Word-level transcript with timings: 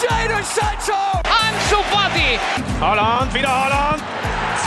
Jadon 0.00 0.44
Sancho! 0.44 1.00
Ansu 1.24 1.82
Fati! 1.90 2.38
Holland, 2.80 3.32
wieder 3.32 3.48
Holland! 3.48 4.02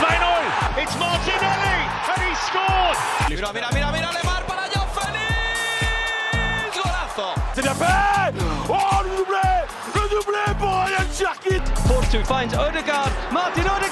2-0! 0.00 0.82
It's 0.82 0.98
Martinelli! 0.98 1.78
And 2.10 2.22
he 2.26 2.34
scored! 2.34 2.96
Mira, 3.28 3.52
mira, 3.52 3.68
mira, 3.72 3.92
mira, 3.92 4.10
Lemar 4.10 4.42
para 4.46 4.66
Joao 4.72 4.86
Félix! 4.96 6.74
Golazo! 6.74 7.34
C'est 7.54 7.62
bien 7.62 7.74
fait! 7.74 8.34
Oh, 8.68 9.02
le 9.04 9.10
doublé! 9.18 9.50
Le 9.94 10.08
doublé 10.08 10.44
pour 10.58 10.72
Ryan 10.72 11.06
Cherkit! 11.16 11.62
Force 11.86 12.10
2 12.10 12.24
finds 12.24 12.52
Odegaard. 12.58 13.10
Martin 13.30 13.62
Odegaard! 13.62 13.89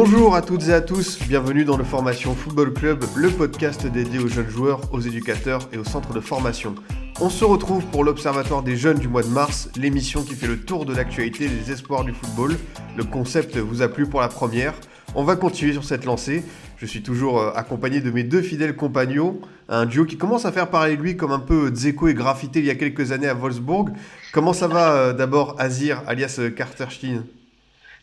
Bonjour 0.00 0.36
à 0.36 0.42
toutes 0.42 0.68
et 0.68 0.72
à 0.72 0.80
tous, 0.80 1.18
bienvenue 1.26 1.64
dans 1.64 1.76
le 1.76 1.82
Formation 1.82 2.32
Football 2.32 2.72
Club, 2.72 3.04
le 3.16 3.30
podcast 3.30 3.84
dédié 3.84 4.20
aux 4.20 4.28
jeunes 4.28 4.48
joueurs, 4.48 4.80
aux 4.92 5.00
éducateurs 5.00 5.68
et 5.72 5.76
aux 5.76 5.82
centres 5.82 6.12
de 6.12 6.20
formation. 6.20 6.76
On 7.20 7.28
se 7.28 7.44
retrouve 7.44 7.84
pour 7.86 8.04
l'Observatoire 8.04 8.62
des 8.62 8.76
jeunes 8.76 9.00
du 9.00 9.08
mois 9.08 9.24
de 9.24 9.28
mars, 9.28 9.68
l'émission 9.74 10.22
qui 10.22 10.36
fait 10.36 10.46
le 10.46 10.60
tour 10.60 10.86
de 10.86 10.94
l'actualité 10.94 11.48
des 11.48 11.72
espoirs 11.72 12.04
du 12.04 12.12
football. 12.12 12.56
Le 12.96 13.02
concept 13.02 13.56
vous 13.56 13.82
a 13.82 13.88
plu 13.88 14.06
pour 14.06 14.20
la 14.20 14.28
première. 14.28 14.74
On 15.16 15.24
va 15.24 15.34
continuer 15.34 15.72
sur 15.72 15.82
cette 15.82 16.04
lancée. 16.04 16.44
Je 16.76 16.86
suis 16.86 17.02
toujours 17.02 17.40
euh, 17.40 17.50
accompagné 17.56 18.00
de 18.00 18.12
mes 18.12 18.22
deux 18.22 18.42
fidèles 18.42 18.76
compagnons, 18.76 19.40
un 19.68 19.84
duo 19.84 20.04
qui 20.04 20.16
commence 20.16 20.44
à 20.44 20.52
faire 20.52 20.70
parler 20.70 20.94
lui 20.94 21.16
comme 21.16 21.32
un 21.32 21.40
peu 21.40 21.70
Dzeko 21.70 22.06
et 22.06 22.14
Graffité 22.14 22.60
il 22.60 22.66
y 22.66 22.70
a 22.70 22.76
quelques 22.76 23.10
années 23.10 23.26
à 23.26 23.34
Wolfsburg. 23.34 23.88
Comment 24.32 24.52
ça 24.52 24.68
va 24.68 24.92
euh, 24.92 25.12
d'abord 25.12 25.56
Azir, 25.58 26.04
alias 26.06 26.36
euh, 26.38 26.50
Carterstein 26.50 27.24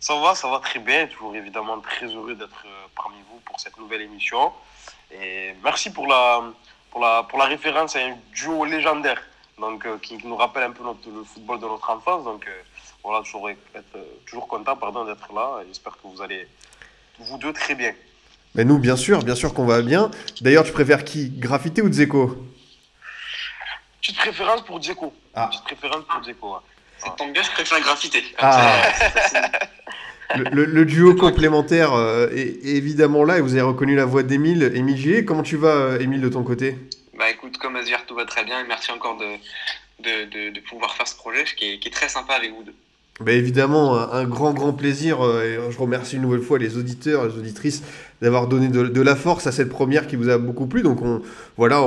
Ça 0.06 0.14
va, 0.20 0.36
ça 0.36 0.48
va 0.48 0.60
très 0.60 0.78
bien. 0.78 1.08
Toujours 1.08 1.36
évidemment 1.36 1.80
très 1.80 2.06
heureux 2.06 2.36
d'être 2.36 2.64
euh, 2.68 2.86
parmi 2.96 3.18
vous 3.28 3.40
pour 3.44 3.60
cette 3.60 3.76
nouvelle 3.80 4.04
émission. 4.04 4.52
Et 5.12 5.56
merci 5.64 5.92
pour 5.92 6.06
la, 6.06 6.44
pour 6.92 7.02
la, 7.02 7.24
pour 7.24 7.40
la 7.40 7.46
référence 7.46 7.96
à 7.96 8.02
un 8.02 8.16
duo 8.32 8.66
légendaire 8.66 9.20
donc, 9.58 9.84
euh, 9.88 9.98
qui, 9.98 10.16
nous 10.24 10.36
rappelle 10.36 10.62
un 10.62 10.70
peu 10.70 10.84
notre, 10.84 11.10
le 11.10 11.24
football 11.24 11.60
de 11.60 11.66
notre 11.66 11.90
enfance. 11.90 12.24
Donc 12.24 12.46
euh, 12.48 12.52
voilà, 13.04 13.24
toujours, 13.24 13.50
être, 13.50 13.58
euh, 13.96 14.04
toujours 14.28 14.48
content 14.48 14.76
pardon, 14.76 15.06
d'être 15.06 15.34
là. 15.34 15.64
J'espère 15.68 15.94
que 15.94 16.04
vous 16.04 16.22
allez, 16.22 16.48
vous 17.18 17.40
deux, 17.40 17.52
très 17.52 17.74
bien. 17.74 17.96
Mais 18.54 18.64
nous, 18.64 18.78
bien 18.78 18.98
sûr, 18.98 19.24
bien 19.24 19.34
sûr 19.34 19.56
qu'on 19.56 19.66
va 19.66 19.82
bien. 19.82 20.12
D'ailleurs, 20.40 20.66
tu 20.66 20.72
préfères 20.72 21.04
qui 21.04 21.32
Graffité 21.32 21.82
ou 21.82 21.90
Dzeko? 21.90 22.46
Petite 24.02 24.18
préférence 24.18 24.62
pour 24.66 24.80
Dzeko. 24.80 25.12
Ah. 25.34 25.48
Petite 25.48 25.64
préférence 25.64 26.04
pour 26.08 26.22
Dzeko. 26.22 26.54
ouais. 26.54 26.75
Ça 27.06 27.12
tombe 27.18 27.32
bien, 27.34 27.44
je 27.44 27.52
préfère 27.52 27.80
graffiter. 27.82 28.24
Ah. 28.40 28.82
le, 30.38 30.44
le- 30.52 30.66
le 30.66 30.86
duo 30.86 31.16
complémentaire 31.16 31.94
euh, 31.94 32.30
est, 32.36 32.66
évidemment 32.66 33.24
là 33.24 33.38
et 33.38 33.42
vous 33.42 33.54
avez 33.54 33.62
reconnu 33.62 33.96
la 33.96 34.06
voix 34.06 34.24
d'Émile, 34.24 34.72
Émile 34.76 34.98
Gillet. 34.98 35.26
Comment 35.26 35.44
tu 35.44 35.56
vas, 35.58 35.68
euh, 35.76 36.00
Émile, 36.00 36.22
de 36.22 36.30
ton 36.30 36.44
côté? 36.44 36.78
Bah 37.18 37.30
écoute, 37.30 37.58
comme 37.58 37.76
Azir, 37.76 38.00
tout 38.08 38.16
va 38.16 38.26
très 38.26 38.44
bien 38.44 38.60
et 38.60 38.68
merci 38.68 38.92
encore 38.92 39.18
de, 39.18 39.26
de, 40.04 40.26
de, 40.50 40.54
de 40.54 40.60
pouvoir 40.62 40.96
faire 40.96 41.08
ce 41.08 41.16
projet 41.16 41.44
qui 41.56 41.74
est, 41.74 41.80
qui 41.80 41.88
est 41.88 41.92
très 41.92 42.10
sympa 42.10 42.34
avec 42.34 42.52
vous 42.52 42.64
deux. 42.64 42.74
Bah, 43.22 43.32
Évidemment, 43.32 43.96
un, 43.98 44.12
un 44.12 44.24
grand, 44.26 44.52
grand 44.54 44.74
plaisir. 44.74 45.24
euh, 45.26 45.44
et 45.70 45.72
je 45.72 45.78
remercie 45.78 46.18
une 46.18 46.24
nouvelle 46.24 46.42
fois 46.42 46.60
les 46.60 46.76
auditeurs, 46.78 47.26
les 47.26 47.38
auditrices 47.38 47.84
d'avoir 48.22 48.48
donné 48.48 48.70
de, 48.70 49.02
la 49.02 49.16
force 49.16 49.48
à 49.48 49.52
cette 49.52 49.70
première 49.70 50.08
qui 50.08 50.16
vous 50.16 50.30
a 50.30 50.38
beaucoup 50.38 50.68
plu. 50.68 50.82
Donc 50.82 51.02
on, 51.02 51.22
voilà, 51.58 51.82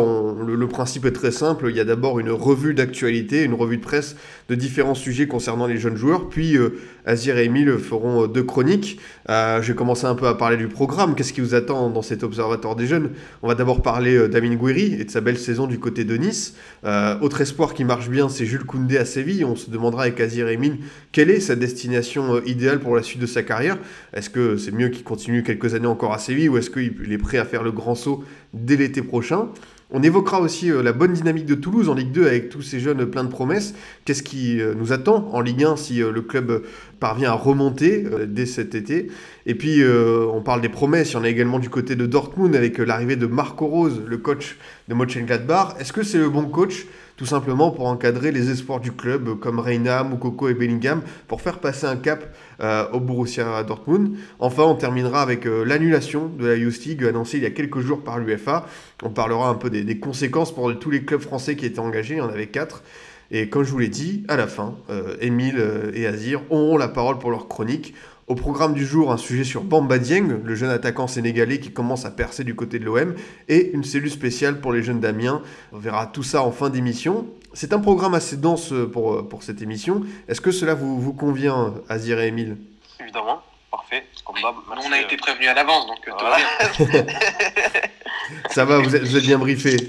le, 0.46 0.68
principe 0.68 1.04
est 1.06 1.12
très 1.12 1.32
simple. 1.32 1.66
Il 1.70 1.76
y 1.76 1.80
a 1.80 1.84
d'abord 1.84 2.20
une 2.20 2.30
revue 2.30 2.74
d'actualité, 2.74 3.42
une 3.42 3.54
revue 3.54 3.78
de 3.78 3.82
presse 3.82 4.16
de 4.48 4.54
différents 4.54 4.94
sujets 4.94 5.26
concernant 5.26 5.66
les 5.66 5.78
jeunes 5.78 5.96
joueurs. 5.96 6.28
Puis 6.28 6.56
euh, 6.56 6.78
Azir 7.06 7.38
et 7.38 7.44
Émile 7.44 7.78
feront 7.78 8.24
euh, 8.24 8.26
deux 8.28 8.42
chroniques. 8.42 9.00
Euh, 9.30 9.60
je 9.62 9.72
vais 9.72 9.76
commencer 9.76 10.06
un 10.06 10.14
peu 10.14 10.26
à 10.26 10.34
parler 10.34 10.56
du 10.56 10.68
programme. 10.68 11.14
Qu'est-ce 11.14 11.32
qui 11.32 11.40
vous 11.40 11.54
attend 11.54 11.90
dans 11.90 12.02
cet 12.02 12.22
observatoire 12.22 12.76
des 12.76 12.86
jeunes? 12.86 13.10
On 13.42 13.48
va 13.48 13.54
d'abord 13.54 13.82
parler 13.82 14.16
euh, 14.16 14.28
d'Amin 14.28 14.54
Gouiri 14.54 14.94
et 14.98 15.04
de 15.04 15.10
sa 15.10 15.20
belle 15.20 15.38
saison 15.38 15.66
du 15.66 15.78
côté 15.78 16.04
de 16.04 16.16
Nice. 16.16 16.54
Euh, 16.84 17.18
autre 17.20 17.40
espoir 17.40 17.74
qui 17.74 17.84
marche 17.84 18.08
bien, 18.08 18.28
c'est 18.28 18.46
Jules 18.46 18.64
Koundé 18.64 18.96
à 18.96 19.04
Séville. 19.04 19.44
On 19.44 19.56
se 19.56 19.70
demandera 19.70 20.02
avec 20.02 20.20
Azir 20.20 20.48
et 20.48 20.54
Émile 20.54 20.78
quelle 21.12 21.30
est 21.30 21.40
sa 21.40 21.56
destination 21.56 22.42
idéale 22.44 22.80
pour 22.80 22.94
la 22.94 23.02
suite 23.02 23.20
de 23.20 23.26
sa 23.26 23.42
carrière? 23.42 23.78
Est-ce 24.12 24.30
que 24.30 24.56
c'est 24.56 24.72
mieux 24.72 24.88
qu'il 24.88 25.04
continue 25.04 25.42
quelques 25.42 25.74
années 25.74 25.86
encore 25.86 26.12
à 26.12 26.17
Séville 26.18 26.48
ou 26.48 26.58
est-ce 26.58 26.70
qu'il 26.70 27.12
est 27.12 27.18
prêt 27.18 27.38
à 27.38 27.44
faire 27.44 27.62
le 27.62 27.72
grand 27.72 27.94
saut 27.94 28.24
dès 28.52 28.76
l'été 28.76 29.02
prochain 29.02 29.48
on 29.90 30.02
évoquera 30.02 30.40
aussi 30.40 30.70
euh, 30.70 30.82
la 30.82 30.92
bonne 30.92 31.14
dynamique 31.14 31.46
de 31.46 31.54
Toulouse 31.54 31.88
en 31.88 31.94
Ligue 31.94 32.12
2 32.12 32.26
avec 32.26 32.50
tous 32.50 32.60
ces 32.60 32.78
jeunes 32.78 33.06
pleins 33.06 33.24
de 33.24 33.30
promesses. 33.30 33.74
Qu'est-ce 34.04 34.22
qui 34.22 34.60
euh, 34.60 34.74
nous 34.76 34.92
attend 34.92 35.30
en 35.32 35.40
Ligue 35.40 35.64
1 35.64 35.76
si 35.76 36.02
euh, 36.02 36.12
le 36.12 36.20
club 36.20 36.62
parvient 37.00 37.30
à 37.30 37.34
remonter 37.34 38.04
dès 38.26 38.44
cet 38.44 38.74
été? 38.74 39.10
Et 39.46 39.54
puis 39.54 39.82
on 39.84 40.42
parle 40.42 40.60
des 40.60 40.68
promesses. 40.68 41.12
Il 41.12 41.14
y 41.14 41.16
en 41.16 41.24
a 41.24 41.28
également 41.28 41.58
du 41.58 41.70
côté 41.70 41.96
de 41.96 42.04
Dortmund 42.04 42.54
avec 42.54 42.76
l'arrivée 42.78 43.16
de 43.16 43.26
Marco 43.26 43.66
Rose, 43.66 44.02
le 44.04 44.18
coach 44.18 44.58
de 44.88 44.94
Mönchengladbach. 44.94 45.76
Est-ce 45.80 45.92
que 45.92 46.02
c'est 46.02 46.18
le 46.18 46.28
bon 46.28 46.44
coach 46.46 46.86
tout 47.18 47.26
simplement 47.26 47.70
pour 47.70 47.86
encadrer 47.86 48.32
les 48.32 48.50
espoirs 48.50 48.80
du 48.80 48.92
club 48.92 49.38
comme 49.40 49.58
Reina, 49.58 50.04
Moukoko 50.04 50.48
et 50.48 50.54
Bellingham 50.54 51.02
pour 51.26 51.42
faire 51.42 51.58
passer 51.58 51.84
un 51.84 51.96
cap 51.96 52.34
euh, 52.60 52.88
au 52.92 53.00
Borussia 53.00 53.62
Dortmund. 53.64 54.16
Enfin, 54.38 54.62
on 54.62 54.76
terminera 54.76 55.20
avec 55.20 55.44
euh, 55.44 55.64
l'annulation 55.64 56.28
de 56.28 56.46
la 56.46 56.54
Youth 56.54 56.84
League 56.86 57.04
annoncée 57.04 57.36
il 57.36 57.42
y 57.42 57.46
a 57.46 57.50
quelques 57.50 57.80
jours 57.80 58.02
par 58.02 58.18
l'UFA. 58.18 58.64
On 59.02 59.10
parlera 59.10 59.50
un 59.50 59.54
peu 59.54 59.68
des, 59.68 59.82
des 59.82 59.98
conséquences 59.98 60.54
pour 60.54 60.78
tous 60.78 60.90
les 60.90 61.04
clubs 61.04 61.20
français 61.20 61.56
qui 61.56 61.66
étaient 61.66 61.80
engagés, 61.80 62.14
il 62.14 62.18
y 62.18 62.22
en 62.22 62.28
avait 62.30 62.46
quatre. 62.46 62.82
Et 63.30 63.48
comme 63.48 63.62
je 63.62 63.70
vous 63.70 63.78
l'ai 63.78 63.88
dit, 63.88 64.24
à 64.28 64.36
la 64.36 64.46
fin, 64.46 64.76
euh, 64.88 65.16
Émile 65.20 65.58
euh, 65.58 65.90
et 65.94 66.06
Azir 66.06 66.40
auront 66.50 66.78
la 66.78 66.88
parole 66.88 67.18
pour 67.18 67.30
leur 67.30 67.46
chronique. 67.46 67.94
Au 68.28 68.34
programme 68.34 68.74
du 68.74 68.84
jour, 68.84 69.10
un 69.10 69.16
sujet 69.16 69.42
sur 69.42 69.62
Bamba 69.62 69.98
Dieng, 69.98 70.42
le 70.44 70.54
jeune 70.54 70.68
attaquant 70.68 71.06
sénégalais 71.06 71.60
qui 71.60 71.72
commence 71.72 72.04
à 72.04 72.10
percer 72.10 72.44
du 72.44 72.54
côté 72.54 72.78
de 72.78 72.84
l'OM, 72.84 73.14
et 73.48 73.70
une 73.72 73.84
cellule 73.84 74.10
spéciale 74.10 74.60
pour 74.60 74.70
les 74.74 74.82
jeunes 74.82 75.00
d'Amiens. 75.00 75.40
On 75.72 75.78
verra 75.78 76.06
tout 76.06 76.22
ça 76.22 76.42
en 76.42 76.52
fin 76.52 76.68
d'émission. 76.68 77.26
C'est 77.54 77.72
un 77.72 77.78
programme 77.78 78.12
assez 78.12 78.36
dense 78.36 78.74
pour, 78.92 79.26
pour 79.26 79.42
cette 79.42 79.62
émission. 79.62 80.02
Est-ce 80.28 80.42
que 80.42 80.50
cela 80.50 80.74
vous, 80.74 81.00
vous 81.00 81.14
convient, 81.14 81.72
Azir 81.88 82.20
et 82.20 82.26
Émile? 82.26 82.58
Évidemment, 83.00 83.40
parfait. 83.70 84.04
Comme 84.26 84.36
on 84.42 84.92
a 84.92 84.96
euh, 84.96 85.00
été 85.00 85.16
prévenus 85.16 85.48
à 85.48 85.54
l'avance, 85.54 85.86
donc 85.86 86.06
euh, 86.06 86.10
tout 86.10 86.26
voilà. 86.26 86.36
va 86.78 86.84
bien. 86.84 87.14
Ça 88.50 88.66
va, 88.66 88.78
vous 88.78 88.94
êtes, 88.94 89.04
vous 89.04 89.16
êtes 89.16 89.24
bien 89.24 89.38
briefé. 89.38 89.74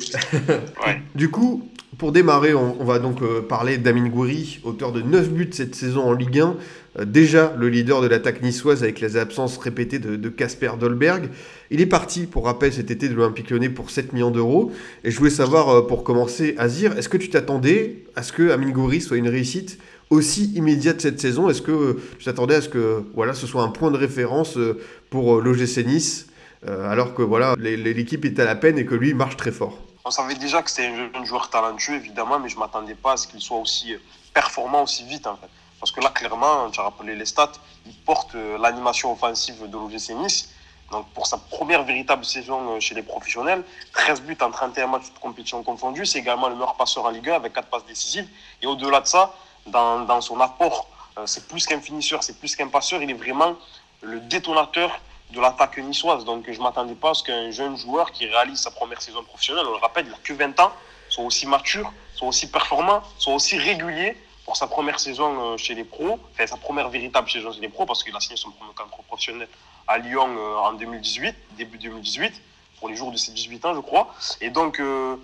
Ouais. 0.87 1.01
Du 1.13 1.29
coup, 1.29 1.69
pour 1.97 2.13
démarrer, 2.13 2.53
on, 2.53 2.77
on 2.79 2.85
va 2.85 2.99
donc 2.99 3.21
euh, 3.21 3.41
parler 3.41 3.77
d'Amin 3.77 4.07
Gouiri, 4.07 4.61
auteur 4.63 4.93
de 4.93 5.01
9 5.01 5.29
buts 5.29 5.49
cette 5.51 5.75
saison 5.75 6.07
en 6.07 6.13
Ligue 6.13 6.39
1. 6.39 6.55
Déjà 7.05 7.53
le 7.57 7.69
leader 7.69 8.01
de 8.01 8.07
l'attaque 8.07 8.41
niçoise 8.41 8.83
avec 8.83 8.99
les 8.99 9.17
absences 9.17 9.57
répétées 9.57 9.99
de 9.99 10.29
Casper 10.29 10.71
Dolberg. 10.79 11.29
Il 11.71 11.81
est 11.81 11.85
parti, 11.85 12.25
pour 12.25 12.45
rappel, 12.45 12.73
cet 12.73 12.89
été 12.89 13.09
de 13.09 13.13
l'Olympique 13.13 13.51
Lyonnais 13.51 13.69
pour 13.69 13.91
7 13.91 14.13
millions 14.13 14.31
d'euros. 14.31 14.71
Et 15.03 15.11
je 15.11 15.17
voulais 15.19 15.29
savoir, 15.29 15.69
euh, 15.69 15.81
pour 15.85 16.03
commencer, 16.03 16.55
Azir, 16.57 16.97
est-ce 16.97 17.09
que 17.09 17.17
tu 17.17 17.29
t'attendais 17.29 18.05
à 18.15 18.23
ce 18.23 18.33
que 18.33 18.49
Amin 18.49 18.71
Gouiri 18.71 19.01
soit 19.01 19.17
une 19.17 19.29
réussite 19.29 19.77
aussi 20.09 20.51
immédiate 20.55 20.99
cette 20.99 21.19
saison? 21.19 21.47
Est-ce 21.47 21.61
que 21.61 21.71
euh, 21.71 22.01
tu 22.17 22.25
t'attendais 22.25 22.55
à 22.55 22.61
ce 22.61 22.69
que 22.69 23.03
voilà, 23.13 23.33
ce 23.33 23.45
soit 23.45 23.61
un 23.61 23.69
point 23.69 23.91
de 23.91 23.97
référence 23.97 24.57
euh, 24.57 24.81
pour 25.09 25.41
l'OGC 25.41 25.85
Nice 25.85 26.25
alors 26.67 27.13
que 27.13 27.21
voilà, 27.21 27.55
l'équipe 27.57 28.25
est 28.25 28.37
à 28.37 28.43
la 28.43 28.53
peine 28.53 28.77
et 28.77 28.85
que 28.85 28.93
lui 28.93 29.13
marche 29.13 29.37
très 29.37 29.53
fort? 29.53 29.79
On 30.03 30.11
savait 30.11 30.35
déjà 30.35 30.61
que 30.61 30.69
c'était 30.69 30.87
un 30.87 31.09
jeune 31.13 31.25
joueur 31.25 31.49
talentueux, 31.49 31.95
évidemment, 31.95 32.37
mais 32.37 32.49
je 32.49 32.55
ne 32.55 32.59
m'attendais 32.59 32.95
pas 32.95 33.13
à 33.13 33.17
ce 33.17 33.29
qu'il 33.29 33.39
soit 33.39 33.57
aussi 33.57 33.95
performant 34.33 34.83
aussi 34.83 35.05
vite, 35.05 35.25
en 35.25 35.37
fait. 35.37 35.47
Parce 35.79 35.91
que 35.91 36.01
là, 36.01 36.09
clairement, 36.09 36.69
tu 36.71 36.79
as 36.79 36.83
rappelé 36.83 37.15
les 37.15 37.25
stats, 37.25 37.51
il 37.85 37.95
porte 37.95 38.35
euh, 38.35 38.57
l'animation 38.57 39.11
offensive 39.11 39.67
de 39.67 39.77
l'OGC 39.77 40.11
Nice. 40.11 40.49
Donc, 40.91 41.07
pour 41.13 41.27
sa 41.27 41.37
première 41.37 41.83
véritable 41.83 42.25
saison 42.25 42.75
euh, 42.75 42.79
chez 42.79 42.95
les 42.95 43.03
professionnels, 43.03 43.63
13 43.93 44.21
buts 44.21 44.37
en 44.41 44.51
31 44.51 44.87
matchs 44.87 45.13
de 45.13 45.19
compétition 45.19 45.63
confondus, 45.63 46.05
c'est 46.05 46.19
également 46.19 46.49
le 46.49 46.55
meilleur 46.55 46.75
passeur 46.75 47.05
en 47.05 47.09
Ligue 47.09 47.29
1 47.29 47.35
avec 47.35 47.53
4 47.53 47.67
passes 47.69 47.85
décisives. 47.85 48.27
Et 48.61 48.67
au-delà 48.67 49.01
de 49.01 49.07
ça, 49.07 49.33
dans, 49.67 50.01
dans 50.01 50.19
son 50.21 50.39
apport, 50.41 50.87
euh, 51.17 51.25
c'est 51.25 51.47
plus 51.47 51.65
qu'un 51.65 51.79
finisseur, 51.79 52.23
c'est 52.23 52.39
plus 52.39 52.55
qu'un 52.55 52.67
passeur, 52.67 53.01
il 53.01 53.09
est 53.09 53.13
vraiment 53.13 53.55
le 54.01 54.19
détonateur 54.19 54.99
de 55.31 55.39
l'attaque 55.39 55.77
niçoise. 55.77 56.25
Donc 56.25 56.45
je 56.47 56.57
ne 56.57 56.63
m'attendais 56.63 56.95
pas 56.95 57.11
à 57.11 57.13
ce 57.13 57.23
qu'un 57.23 57.51
jeune 57.51 57.77
joueur 57.77 58.11
qui 58.11 58.25
réalise 58.25 58.59
sa 58.59 58.71
première 58.71 59.01
saison 59.01 59.23
professionnelle, 59.23 59.65
on 59.67 59.73
le 59.73 59.77
rappelle, 59.77 60.05
il 60.07 60.11
n'a 60.11 60.17
que 60.23 60.33
20 60.33 60.59
ans, 60.59 60.71
soit 61.09 61.23
aussi 61.23 61.45
mature, 61.45 61.91
soit 62.15 62.27
aussi 62.27 62.49
performant, 62.49 63.01
soit 63.17 63.33
aussi 63.33 63.57
régulier 63.57 64.17
pour 64.49 64.57
sa 64.57 64.65
première 64.65 64.99
saison 64.99 65.53
euh, 65.53 65.57
chez 65.57 65.75
les 65.75 65.83
pros, 65.83 66.19
enfin 66.31 66.47
sa 66.47 66.57
première 66.57 66.89
véritable 66.89 67.29
saison 67.29 67.53
chez 67.53 67.61
les 67.61 67.69
pros, 67.69 67.85
parce 67.85 68.03
qu'il 68.03 68.15
a 68.15 68.19
signé 68.19 68.35
son 68.35 68.49
premier 68.49 68.73
contrat 68.73 69.03
professionnel 69.07 69.47
à 69.87 69.99
Lyon 69.99 70.27
euh, 70.27 70.55
en 70.55 70.73
2018, 70.73 71.35
début 71.51 71.77
2018, 71.77 72.33
pour 72.79 72.89
les 72.89 72.95
jours 72.95 73.11
de 73.11 73.17
ses 73.17 73.31
18 73.31 73.65
ans, 73.65 73.75
je 73.75 73.79
crois. 73.79 74.11
Et 74.41 74.49
donc, 74.49 74.79
euh, 74.79 75.17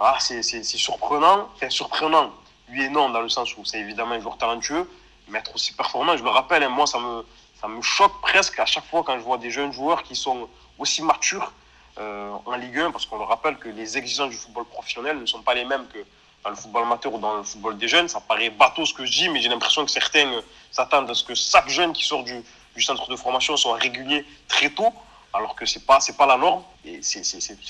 ah, 0.00 0.16
c'est 0.18 0.42
surprenant, 0.64 1.50
enfin 1.54 1.70
surprenant, 1.70 2.32
lui 2.68 2.82
et 2.82 2.88
non, 2.88 3.10
dans 3.10 3.20
le 3.20 3.28
sens 3.28 3.56
où 3.56 3.64
c'est 3.64 3.78
évidemment 3.78 4.16
un 4.16 4.20
joueur 4.20 4.38
talentueux, 4.38 4.90
mais 5.28 5.38
être 5.38 5.54
aussi 5.54 5.72
performant, 5.72 6.16
je 6.16 6.24
me 6.24 6.30
rappelle, 6.30 6.64
hein, 6.64 6.68
moi, 6.68 6.88
ça 6.88 6.98
me, 6.98 7.24
ça 7.60 7.68
me 7.68 7.80
choque 7.80 8.20
presque 8.22 8.58
à 8.58 8.66
chaque 8.66 8.86
fois 8.86 9.04
quand 9.04 9.14
je 9.14 9.22
vois 9.22 9.38
des 9.38 9.52
jeunes 9.52 9.72
joueurs 9.72 10.02
qui 10.02 10.16
sont 10.16 10.48
aussi 10.80 11.00
matures 11.00 11.52
en 11.96 12.56
Ligue 12.56 12.80
1, 12.80 12.90
parce 12.90 13.06
qu'on 13.06 13.18
le 13.18 13.24
rappelle 13.24 13.56
que 13.56 13.68
les 13.68 13.96
exigences 13.96 14.30
du 14.30 14.36
football 14.36 14.64
professionnel 14.64 15.16
ne 15.20 15.26
sont 15.26 15.42
pas 15.42 15.54
les 15.54 15.64
mêmes 15.64 15.86
que 15.86 16.04
dans 16.44 16.50
le 16.50 16.56
football 16.56 16.82
amateur 16.82 17.12
ou 17.14 17.18
dans 17.18 17.38
le 17.38 17.42
football 17.42 17.78
des 17.78 17.88
jeunes. 17.88 18.08
Ça 18.08 18.20
paraît 18.20 18.50
bateau 18.50 18.84
ce 18.84 18.92
que 18.92 19.04
je 19.04 19.10
dis, 19.10 19.28
mais 19.28 19.40
j'ai 19.40 19.48
l'impression 19.48 19.84
que 19.84 19.90
certains 19.90 20.26
euh, 20.26 20.40
s'attendent 20.70 21.10
à 21.10 21.14
ce 21.14 21.24
que 21.24 21.34
chaque 21.34 21.68
jeune 21.68 21.92
qui 21.92 22.04
sort 22.04 22.22
du, 22.22 22.34
du 22.76 22.82
centre 22.82 23.08
de 23.08 23.16
formation 23.16 23.56
soit 23.56 23.76
régulier 23.76 24.24
très 24.48 24.70
tôt, 24.70 24.92
alors 25.32 25.54
que 25.56 25.64
ce 25.64 25.78
n'est 25.78 25.84
pas, 25.84 25.98
pas 26.16 26.26
la 26.26 26.36
norme. 26.36 26.62
Et 26.84 27.00
c'est, 27.02 27.24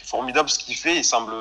formidable 0.05 0.51
ce 0.51 0.59
qu'il 0.59 0.77
fait. 0.77 0.97
Il 0.97 1.05
semble 1.05 1.33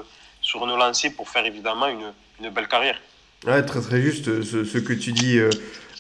sur 0.41 0.63
une 0.63 1.12
pour 1.12 1.30
faire 1.30 1.45
évidemment 1.45 1.88
une, 1.88 2.13
une 2.39 2.50
belle 2.50 2.68
carrière. 2.68 3.00
Ouais, 3.45 3.65
très 3.65 3.81
très 3.81 4.01
juste 4.01 4.44
ce, 4.44 4.63
ce 4.63 4.77
que 4.77 4.94
tu 4.94 5.12
dis, 5.12 5.38
euh, 5.38 5.50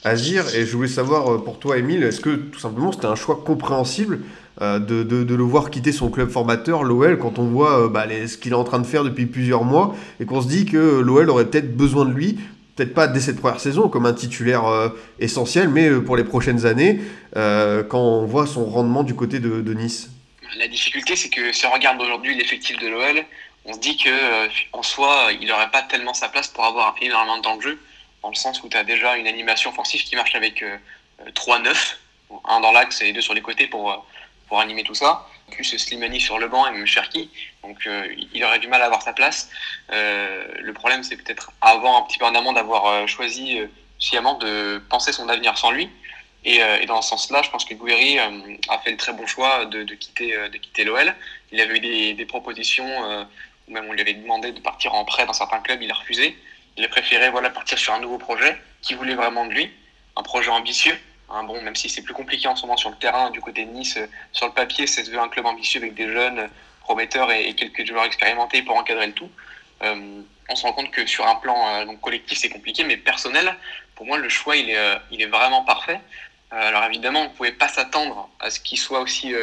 Agir. 0.03 0.53
Et 0.53 0.65
je 0.65 0.75
voulais 0.75 0.89
savoir 0.89 1.31
euh, 1.31 1.43
pour 1.43 1.59
toi, 1.59 1.77
Émile, 1.77 2.03
est-ce 2.03 2.19
que 2.19 2.35
tout 2.35 2.59
simplement 2.59 2.91
c'était 2.91 3.07
un 3.07 3.15
choix 3.15 3.41
compréhensible 3.43 4.19
euh, 4.61 4.79
de, 4.79 5.35
le 5.35 5.43
voir 5.43 5.69
quitter 5.69 5.91
son 5.91 6.09
club 6.09 6.29
formateur, 6.29 6.83
l'OL, 6.83 7.17
quand 7.17 7.39
on 7.39 7.45
voit 7.45 7.89
bah, 7.89 8.05
les, 8.05 8.27
ce 8.27 8.37
qu'il 8.37 8.51
est 8.51 8.55
en 8.55 8.63
train 8.63 8.79
de 8.79 8.85
faire 8.85 9.03
depuis 9.03 9.25
plusieurs 9.25 9.63
mois 9.63 9.95
et 10.19 10.25
qu'on 10.25 10.41
se 10.41 10.47
dit 10.47 10.65
que 10.65 10.99
l'OL 10.99 11.29
aurait 11.29 11.45
peut-être 11.45 11.75
besoin 11.75 12.05
de 12.05 12.13
lui 12.13 12.37
peut-être 12.75 12.93
pas 12.93 13.07
dès 13.07 13.19
cette 13.19 13.39
première 13.39 13.59
saison 13.59 13.89
comme 13.89 14.05
un 14.05 14.13
titulaire 14.13 14.65
euh, 14.65 14.89
essentiel, 15.19 15.69
mais 15.69 15.87
euh, 15.89 16.01
pour 16.01 16.17
les 16.17 16.23
prochaines 16.23 16.65
années, 16.65 16.99
euh, 17.35 17.83
quand 17.83 17.99
on 17.99 18.25
voit 18.25 18.47
son 18.47 18.65
rendement 18.65 19.03
du 19.03 19.15
côté 19.15 19.39
de, 19.39 19.73
Nice. 19.73 20.09
La 20.57 20.67
difficulté, 20.67 21.15
c'est 21.15 21.29
que 21.29 21.51
si 21.51 21.65
on 21.65 21.71
regarde 21.71 21.99
aujourd'hui 22.01 22.35
l'effectif 22.35 22.77
de 22.77 22.87
l'OL, 22.87 23.25
on 23.65 23.73
se 23.73 23.79
dit 23.79 23.97
que 23.97 24.09
en 24.71 24.83
soi, 24.83 25.29
il 25.39 25.47
n'aurait 25.47 25.71
pas 25.71 25.81
tellement 25.81 26.13
sa 26.13 26.29
place 26.29 26.47
pour 26.47 26.65
avoir 26.65 26.95
énormément 27.01 27.59
jeu, 27.59 27.79
dans 28.21 28.29
le 28.29 28.35
sens 28.35 28.61
où 28.61 28.69
tu 28.69 28.77
as 28.77 28.83
déjà 28.83 29.17
une 29.17 29.25
animation 29.25 29.71
offensive 29.71 30.03
qui 30.03 30.15
marche 30.15 30.35
avec 30.35 30.63
3-9, 31.33 31.95
un 32.45 32.59
dans 32.59 32.71
l'axe 32.71 33.01
et 33.01 33.13
deux 33.13 33.21
sur 33.21 33.33
les 33.33 33.41
côtés 33.41 33.67
pour, 33.67 34.05
pour 34.53 34.61
animer 34.61 34.83
tout 34.83 34.93
ça 34.93 35.25
plus 35.49 35.63
Slimani 35.63 36.21
sur 36.21 36.37
le 36.37 36.47
banc 36.47 36.67
et 36.67 36.71
même 36.71 36.85
Cherki. 36.85 37.27
Donc 37.63 37.87
euh, 37.87 38.07
il 38.35 38.43
aurait 38.45 38.59
du 38.59 38.67
mal 38.67 38.83
à 38.83 38.85
avoir 38.85 39.01
sa 39.01 39.11
place. 39.11 39.49
Euh, 39.91 40.45
le 40.59 40.73
problème, 40.73 41.01
c'est 41.01 41.17
peut-être 41.17 41.51
avant, 41.59 41.97
un 41.97 42.03
petit 42.03 42.19
peu 42.19 42.25
en 42.25 42.35
amont, 42.35 42.53
d'avoir 42.53 42.85
euh, 42.85 43.07
choisi 43.07 43.59
sciemment 43.97 44.35
de 44.35 44.79
penser 44.91 45.11
son 45.11 45.27
avenir 45.27 45.57
sans 45.57 45.71
lui. 45.71 45.89
Et, 46.45 46.59
dans 46.85 47.01
ce 47.01 47.09
sens-là, 47.09 47.41
je 47.41 47.49
pense 47.49 47.65
que 47.65 47.73
Gouiri 47.73 48.19
a 48.19 48.77
fait 48.83 48.91
le 48.91 48.97
très 48.97 49.13
bon 49.13 49.25
choix 49.25 49.65
de, 49.65 49.95
quitter, 49.95 50.83
l'OL. 50.83 51.15
Il 51.51 51.59
avait 51.59 51.77
eu 51.77 52.13
des, 52.13 52.25
propositions, 52.25 53.27
même 53.69 53.85
on 53.89 53.93
lui 53.93 54.01
avait 54.01 54.13
demandé 54.13 54.51
de 54.51 54.59
partir 54.59 54.93
en 54.93 55.03
prêt 55.03 55.25
dans 55.25 55.33
certains 55.33 55.61
clubs, 55.61 55.81
il 55.81 55.89
a 55.89 55.95
refusé. 55.95 56.37
Il 56.77 56.83
a 56.83 56.89
préféré 56.89 57.31
voilà, 57.31 57.49
partir 57.49 57.79
sur 57.79 57.93
un 57.93 58.01
nouveau 58.01 58.19
projet 58.19 58.55
qui 58.83 58.93
voulait 58.93 59.15
vraiment 59.15 59.45
de 59.47 59.53
lui, 59.53 59.71
un 60.15 60.21
projet 60.21 60.49
ambitieux. 60.49 60.95
Hein, 61.33 61.45
bon, 61.45 61.59
même 61.63 61.75
si 61.75 61.89
c'est 61.89 62.03
plus 62.03 62.13
compliqué 62.13 62.47
en 62.47 62.55
ce 62.55 62.61
moment 62.61 62.77
sur 62.77 62.91
le 62.91 62.95
terrain, 62.95 63.31
du 63.31 63.41
côté 63.41 63.65
de 63.65 63.71
Nice, 63.71 63.97
euh, 63.97 64.05
sur 64.31 64.45
le 64.45 64.53
papier, 64.53 64.85
c'est 64.85 65.11
un 65.15 65.29
club 65.29 65.47
ambitieux 65.47 65.81
avec 65.81 65.95
des 65.95 66.07
jeunes 66.07 66.37
euh, 66.39 66.47
prometteurs 66.81 67.31
et, 67.31 67.55
quelques 67.55 67.87
joueurs 67.87 68.05
expérimentés 68.05 68.61
pour 68.61 68.77
encadrer 68.77 69.07
le 69.07 69.13
tout. 69.13 69.29
Euh, 69.81 70.21
on 70.47 70.55
se 70.55 70.61
rend 70.61 70.73
compte 70.73 70.91
que 70.91 71.07
sur 71.07 71.25
un 71.27 71.35
plan 71.35 71.95
collectif, 72.01 72.37
c'est 72.37 72.49
compliqué, 72.49 72.83
mais 72.83 72.97
personnel, 72.97 73.55
pour 73.95 74.05
moi, 74.05 74.17
le 74.17 74.29
choix, 74.29 74.55
il 74.55 74.69
est, 74.69 75.25
vraiment 75.25 75.63
parfait. 75.63 75.99
alors 76.51 76.83
évidemment, 76.83 77.21
on 77.21 77.29
ne 77.29 77.29
pouvait 77.29 77.53
pas 77.53 77.69
s'attendre 77.69 78.29
à 78.39 78.51
ce 78.51 78.59
qu'il 78.59 78.77
soit 78.77 78.99
aussi, 78.99 79.33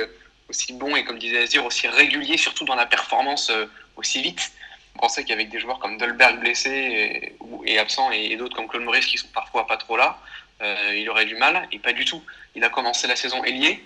aussi 0.49 0.75
bon 0.75 0.95
et, 0.95 1.05
comme 1.05 1.19
disait 1.19 1.43
Azir, 1.45 1.65
aussi 1.65 1.89
régulier, 1.89 2.37
surtout 2.37 2.67
dans 2.67 2.75
la 2.75 2.85
performance 2.85 3.51
aussi 3.97 4.21
vite. 4.21 4.53
On 4.97 4.99
pensait 5.01 5.25
qu'avec 5.25 5.49
des 5.49 5.59
joueurs 5.59 5.79
comme 5.79 5.97
Dolberg 5.97 6.39
blessé 6.41 6.71
et, 6.71 7.37
et 7.65 7.79
absent 7.79 8.13
et, 8.13 8.27
et 8.27 8.37
d'autres 8.37 8.55
comme 8.55 8.69
Claude 8.69 8.83
Maurice 8.83 9.07
qui 9.07 9.17
sont 9.17 9.29
parfois 9.33 9.67
pas 9.67 9.79
trop 9.79 9.97
là, 9.97 10.19
euh, 10.63 10.95
il 10.95 11.09
aurait 11.09 11.25
du 11.25 11.37
mal, 11.37 11.67
et 11.73 11.79
pas 11.79 11.93
du 11.93 12.05
tout. 12.05 12.23
Il 12.55 12.63
a 12.65 12.69
commencé 12.69 13.07
la 13.07 13.17
saison 13.17 13.43
ailier, 13.45 13.83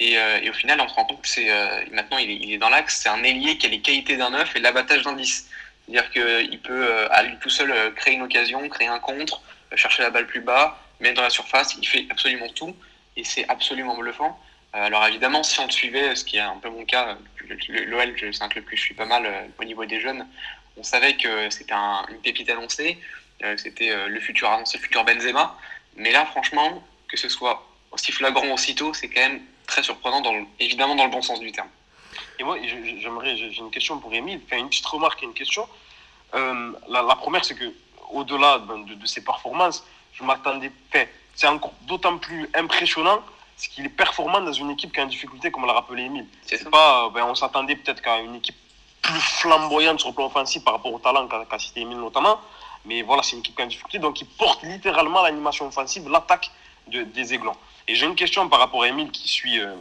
et, 0.00 0.18
euh, 0.18 0.50
au 0.50 0.52
final, 0.54 0.80
on 0.80 0.88
se 0.88 0.94
rend 0.94 1.04
compte 1.04 1.22
que 1.22 1.28
c'est 1.28 1.50
euh, 1.50 1.84
maintenant 1.92 2.18
il 2.18 2.52
est, 2.52 2.58
dans 2.58 2.70
l'axe, 2.70 3.00
c'est 3.02 3.08
un 3.08 3.22
ailier 3.22 3.58
qui 3.58 3.66
a 3.66 3.68
les 3.68 3.80
qualités 3.80 4.16
d'un 4.16 4.30
neuf 4.30 4.56
et 4.56 4.60
l'abattage 4.60 5.02
d'un 5.02 5.12
10. 5.12 5.48
C'est-à-dire 5.86 6.10
qu'il 6.10 6.60
peut 6.60 7.10
à 7.10 7.22
lui 7.24 7.36
tout 7.40 7.50
seul 7.50 7.92
créer 7.94 8.14
une 8.14 8.22
occasion, 8.22 8.66
créer 8.70 8.88
un 8.88 8.98
contre, 8.98 9.42
chercher 9.74 10.02
la 10.02 10.08
balle 10.08 10.26
plus 10.26 10.40
bas, 10.40 10.80
mettre 11.00 11.16
dans 11.16 11.22
la 11.22 11.30
surface, 11.30 11.76
il 11.78 11.86
fait 11.86 12.06
absolument 12.08 12.48
tout, 12.48 12.74
et 13.18 13.24
c'est 13.24 13.46
absolument 13.50 13.94
bluffant. 13.94 14.40
Alors 14.72 15.06
évidemment, 15.06 15.42
si 15.42 15.60
on 15.60 15.66
le 15.66 15.70
suivait, 15.70 16.16
ce 16.16 16.24
qui 16.24 16.38
est 16.38 16.40
un 16.40 16.56
peu 16.56 16.70
mon 16.70 16.86
cas, 16.86 17.18
l'OL, 17.68 18.14
c'est 18.18 18.42
un 18.42 18.48
club 18.48 18.64
que 18.64 18.74
je 18.74 18.80
suis 18.80 18.94
pas 18.94 19.04
mal 19.04 19.30
au 19.58 19.64
niveau 19.64 19.84
des 19.84 20.00
jeunes, 20.00 20.26
on 20.78 20.82
savait 20.82 21.16
que 21.16 21.50
c'était 21.50 21.74
un, 21.74 22.06
une 22.08 22.20
pépite 22.22 22.48
annoncée, 22.48 22.98
c'était 23.58 23.94
le 24.08 24.20
futur 24.20 24.50
annoncé, 24.50 24.78
le 24.78 24.84
futur 24.84 25.04
Benzema. 25.04 25.54
Mais 25.96 26.12
là, 26.12 26.26
franchement, 26.26 26.82
que 27.08 27.16
ce 27.16 27.28
soit 27.28 27.62
aussi 27.92 28.12
flagrant 28.12 28.52
aussitôt, 28.52 28.92
c'est 28.94 29.08
quand 29.08 29.20
même 29.20 29.42
très 29.66 29.82
surprenant, 29.82 30.20
dans 30.20 30.32
le, 30.32 30.44
évidemment 30.60 30.94
dans 30.94 31.04
le 31.04 31.10
bon 31.10 31.22
sens 31.22 31.40
du 31.40 31.52
terme. 31.52 31.68
Et 32.38 32.44
moi, 32.44 32.56
j'aimerais, 33.00 33.36
j'ai 33.36 33.58
une 33.58 33.70
question 33.70 33.98
pour 33.98 34.12
Émile, 34.12 34.40
enfin, 34.46 34.58
une 34.58 34.68
petite 34.68 34.86
remarque 34.86 35.22
et 35.22 35.26
une 35.26 35.34
question. 35.34 35.68
Euh, 36.34 36.72
la, 36.88 37.02
la, 37.02 37.16
première, 37.16 37.44
c'est 37.44 37.54
que 37.54 37.72
au-delà 38.10 38.58
de, 38.58 38.94
de, 38.94 39.06
ses 39.06 39.22
performances, 39.22 39.86
je 40.12 40.24
m'attendais. 40.24 40.72
C'est 41.34 41.48
encore 41.48 41.72
d'autant 41.82 42.18
plus 42.18 42.48
impressionnant 42.54 43.20
ce 43.56 43.68
qu'il 43.68 43.84
est 43.86 43.88
performant 43.88 44.40
dans 44.40 44.52
une 44.52 44.70
équipe 44.70 44.92
qui 44.92 45.00
est 45.00 45.02
en 45.02 45.06
difficulté, 45.06 45.50
comme 45.50 45.66
l'a 45.66 45.72
rappelé 45.72 46.04
Émile. 46.04 46.26
C'est 46.44 46.68
pas, 46.70 47.10
ben, 47.10 47.24
on 47.24 47.34
s'attendait 47.34 47.76
peut-être 47.76 48.02
qu'à 48.02 48.18
une 48.18 48.36
équipe 48.36 48.56
plus 49.02 49.20
flamboyante 49.20 50.00
sur 50.00 50.08
le 50.08 50.14
plan 50.14 50.26
offensif 50.26 50.64
par 50.64 50.74
rapport 50.74 50.92
au 50.92 50.98
talent 50.98 51.28
qu'a 51.28 51.44
qu 51.44 51.58
cité 51.58 51.80
Émile 51.80 51.98
notamment. 51.98 52.40
Mais 52.86 53.02
voilà, 53.02 53.22
c'est 53.22 53.32
une 53.32 53.40
équipe 53.40 53.56
qui 53.56 53.62
est 53.62 53.64
en 53.64 53.68
difficulté, 53.68 53.98
donc 53.98 54.20
il 54.20 54.26
porte 54.26 54.62
littéralement 54.62 55.22
l'animation 55.22 55.66
offensive, 55.66 56.08
l'attaque 56.08 56.50
de, 56.88 57.02
des 57.02 57.34
Aiglons. 57.34 57.56
Et 57.88 57.94
j'ai 57.94 58.06
une 58.06 58.14
question 58.14 58.48
par 58.48 58.58
rapport 58.58 58.82
à 58.82 58.88
Emile 58.88 59.10
qui 59.10 59.28
suit 59.28 59.58
euh, 59.58 59.74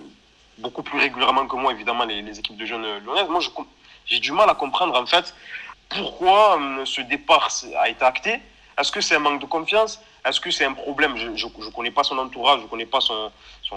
beaucoup 0.57 0.83
plus 0.83 0.99
régulièrement 0.99 1.47
que 1.47 1.55
moi, 1.55 1.71
évidemment, 1.71 2.05
les, 2.05 2.39
équipes 2.39 2.57
de 2.57 2.65
jeunes 2.65 2.99
lyonnaises. 2.99 3.27
Moi, 3.29 3.41
j'ai 4.05 4.19
du 4.19 4.31
mal 4.31 4.49
à 4.49 4.55
comprendre, 4.55 4.99
en 4.99 5.05
fait, 5.05 5.33
pourquoi 5.89 6.59
euh, 6.59 6.85
ce 6.85 7.01
départ 7.01 7.49
a 7.77 7.89
été 7.89 8.03
acté. 8.03 8.39
Est-ce 8.77 8.91
que 8.91 9.01
c'est 9.01 9.15
un 9.15 9.19
manque 9.19 9.41
de 9.41 9.45
confiance? 9.45 10.01
Est-ce 10.25 10.39
que 10.39 10.49
c'est 10.51 10.65
un 10.65 10.73
problème? 10.73 11.15
Je 11.17 11.27
ne 11.27 11.71
connais 11.71 11.91
pas 11.91 12.03
son 12.03 12.17
entourage, 12.17 12.59
je 12.59 12.63
ne 12.63 12.69
connais 12.69 12.85
pas 12.85 13.01
son, 13.01 13.31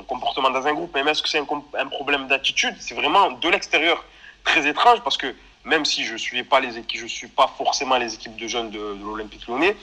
comportement 0.06 0.50
dans 0.50 0.66
un 0.66 0.74
groupe, 0.74 0.90
mais 0.94 1.10
est-ce 1.10 1.22
que 1.22 1.28
c'est 1.28 1.38
un, 1.38 1.86
problème 1.88 2.26
d'attitude? 2.28 2.76
C'est 2.80 2.94
vraiment 2.94 3.32
de 3.32 3.48
l'extérieur 3.48 4.04
très 4.44 4.66
étrange 4.66 5.00
parce 5.02 5.16
que 5.16 5.34
même 5.66 5.84
si 5.84 6.04
je 6.04 6.14
ne 6.14 6.18
suivais 6.18 6.44
pas 6.44 6.60
les 6.60 6.78
équipes, 6.78 7.00
je 7.00 7.06
suis 7.06 7.28
pas 7.28 7.52
forcément 7.58 7.96
les 7.96 8.14
équipes 8.14 8.36
de 8.36 8.46
jeunes 8.46 8.70
de, 8.70 8.78
de 8.78 9.04
l'Olympique 9.04 9.46
lyonnais. 9.46 9.76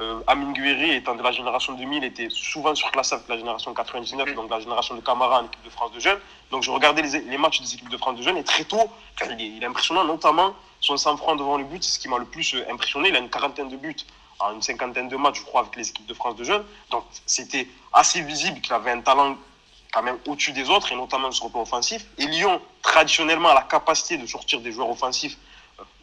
Euh, 0.00 0.20
Amin 0.26 0.52
Guiri, 0.52 0.92
étant 0.92 1.14
de 1.14 1.22
la 1.22 1.32
génération 1.32 1.74
2000, 1.74 2.04
était 2.04 2.28
souvent 2.30 2.74
surclassé 2.74 3.14
avec 3.14 3.28
la 3.28 3.36
génération 3.36 3.74
99, 3.74 4.34
donc 4.34 4.50
la 4.50 4.60
génération 4.60 4.94
de 4.94 5.00
Camara 5.00 5.40
en 5.40 5.46
équipe 5.46 5.62
de 5.64 5.70
France 5.70 5.92
de 5.92 6.00
jeunes. 6.00 6.18
Donc 6.50 6.62
je 6.62 6.70
regardais 6.70 7.02
les, 7.02 7.20
les, 7.20 7.38
matchs 7.38 7.60
des 7.60 7.74
équipes 7.74 7.88
de 7.88 7.96
France 7.96 8.16
de 8.16 8.22
jeunes 8.22 8.36
et 8.36 8.44
très 8.44 8.64
tôt, 8.64 8.90
il 9.26 9.32
est, 9.32 9.48
il 9.48 9.62
est 9.62 9.66
impressionnant, 9.66 10.04
notamment 10.04 10.54
son 10.80 10.96
sang-froid 10.96 11.36
devant 11.36 11.58
le 11.58 11.64
but, 11.64 11.82
c'est 11.82 11.92
ce 11.92 11.98
qui 11.98 12.08
m'a 12.08 12.18
le 12.18 12.24
plus 12.24 12.54
euh, 12.54 12.64
impressionné. 12.70 13.08
Il 13.10 13.16
a 13.16 13.18
une 13.18 13.28
quarantaine 13.28 13.68
de 13.68 13.76
buts 13.76 13.96
en 14.38 14.54
une 14.54 14.62
cinquantaine 14.62 15.08
de 15.08 15.16
matchs, 15.16 15.40
je 15.40 15.44
crois, 15.44 15.62
avec 15.62 15.76
les 15.76 15.88
équipes 15.88 16.06
de 16.06 16.14
France 16.14 16.36
de 16.36 16.44
jeunes. 16.44 16.64
Donc 16.90 17.04
c'était 17.26 17.68
assez 17.92 18.22
visible 18.22 18.60
qu'il 18.60 18.72
avait 18.72 18.92
un 18.92 19.00
talent 19.00 19.36
quand 19.92 20.02
même 20.02 20.18
au-dessus 20.26 20.52
des 20.52 20.68
autres, 20.70 20.92
et 20.92 20.96
notamment 20.96 21.32
sur 21.32 21.46
le 21.46 21.50
plan 21.50 21.62
offensif. 21.62 22.06
Et 22.18 22.26
Lyon, 22.26 22.60
traditionnellement, 22.82 23.48
a 23.50 23.54
la 23.54 23.62
capacité 23.62 24.16
de 24.16 24.26
sortir 24.26 24.60
des 24.60 24.72
joueurs 24.72 24.90
offensifs 24.90 25.36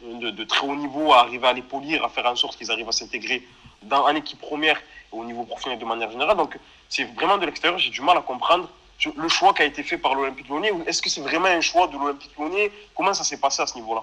euh, 0.04 0.30
de, 0.30 0.44
très 0.44 0.66
haut 0.66 0.76
niveau, 0.76 1.12
à 1.12 1.20
arriver 1.20 1.46
à 1.46 1.52
les 1.52 1.62
polir, 1.62 2.04
à 2.04 2.08
faire 2.08 2.26
en 2.26 2.36
sorte 2.36 2.56
qu'ils 2.56 2.70
arrivent 2.70 2.88
à 2.88 2.92
s'intégrer 2.92 3.46
dans 3.82 4.04
en 4.04 4.14
équipe 4.14 4.40
première 4.40 4.78
et 4.78 4.82
au 5.12 5.24
niveau 5.24 5.44
professionnel 5.44 5.78
de 5.78 5.84
manière 5.84 6.10
générale. 6.10 6.36
Donc, 6.36 6.58
c'est 6.88 7.04
vraiment 7.14 7.38
de 7.38 7.46
l'extérieur, 7.46 7.78
j'ai 7.78 7.90
du 7.90 8.00
mal 8.00 8.16
à 8.16 8.22
comprendre 8.22 8.68
le 9.16 9.28
choix 9.28 9.54
qui 9.54 9.62
a 9.62 9.64
été 9.64 9.82
fait 9.82 9.98
par 9.98 10.14
l'Olympique 10.14 10.48
Lyonnais. 10.48 10.72
Est-ce 10.86 11.00
que 11.00 11.08
c'est 11.08 11.20
vraiment 11.20 11.46
un 11.46 11.60
choix 11.60 11.86
de 11.86 11.96
l'Olympique 11.96 12.32
Lyonnais? 12.36 12.72
Comment 12.94 13.14
ça 13.14 13.24
s'est 13.24 13.38
passé 13.38 13.62
à 13.62 13.66
ce 13.66 13.76
niveau-là? 13.76 14.02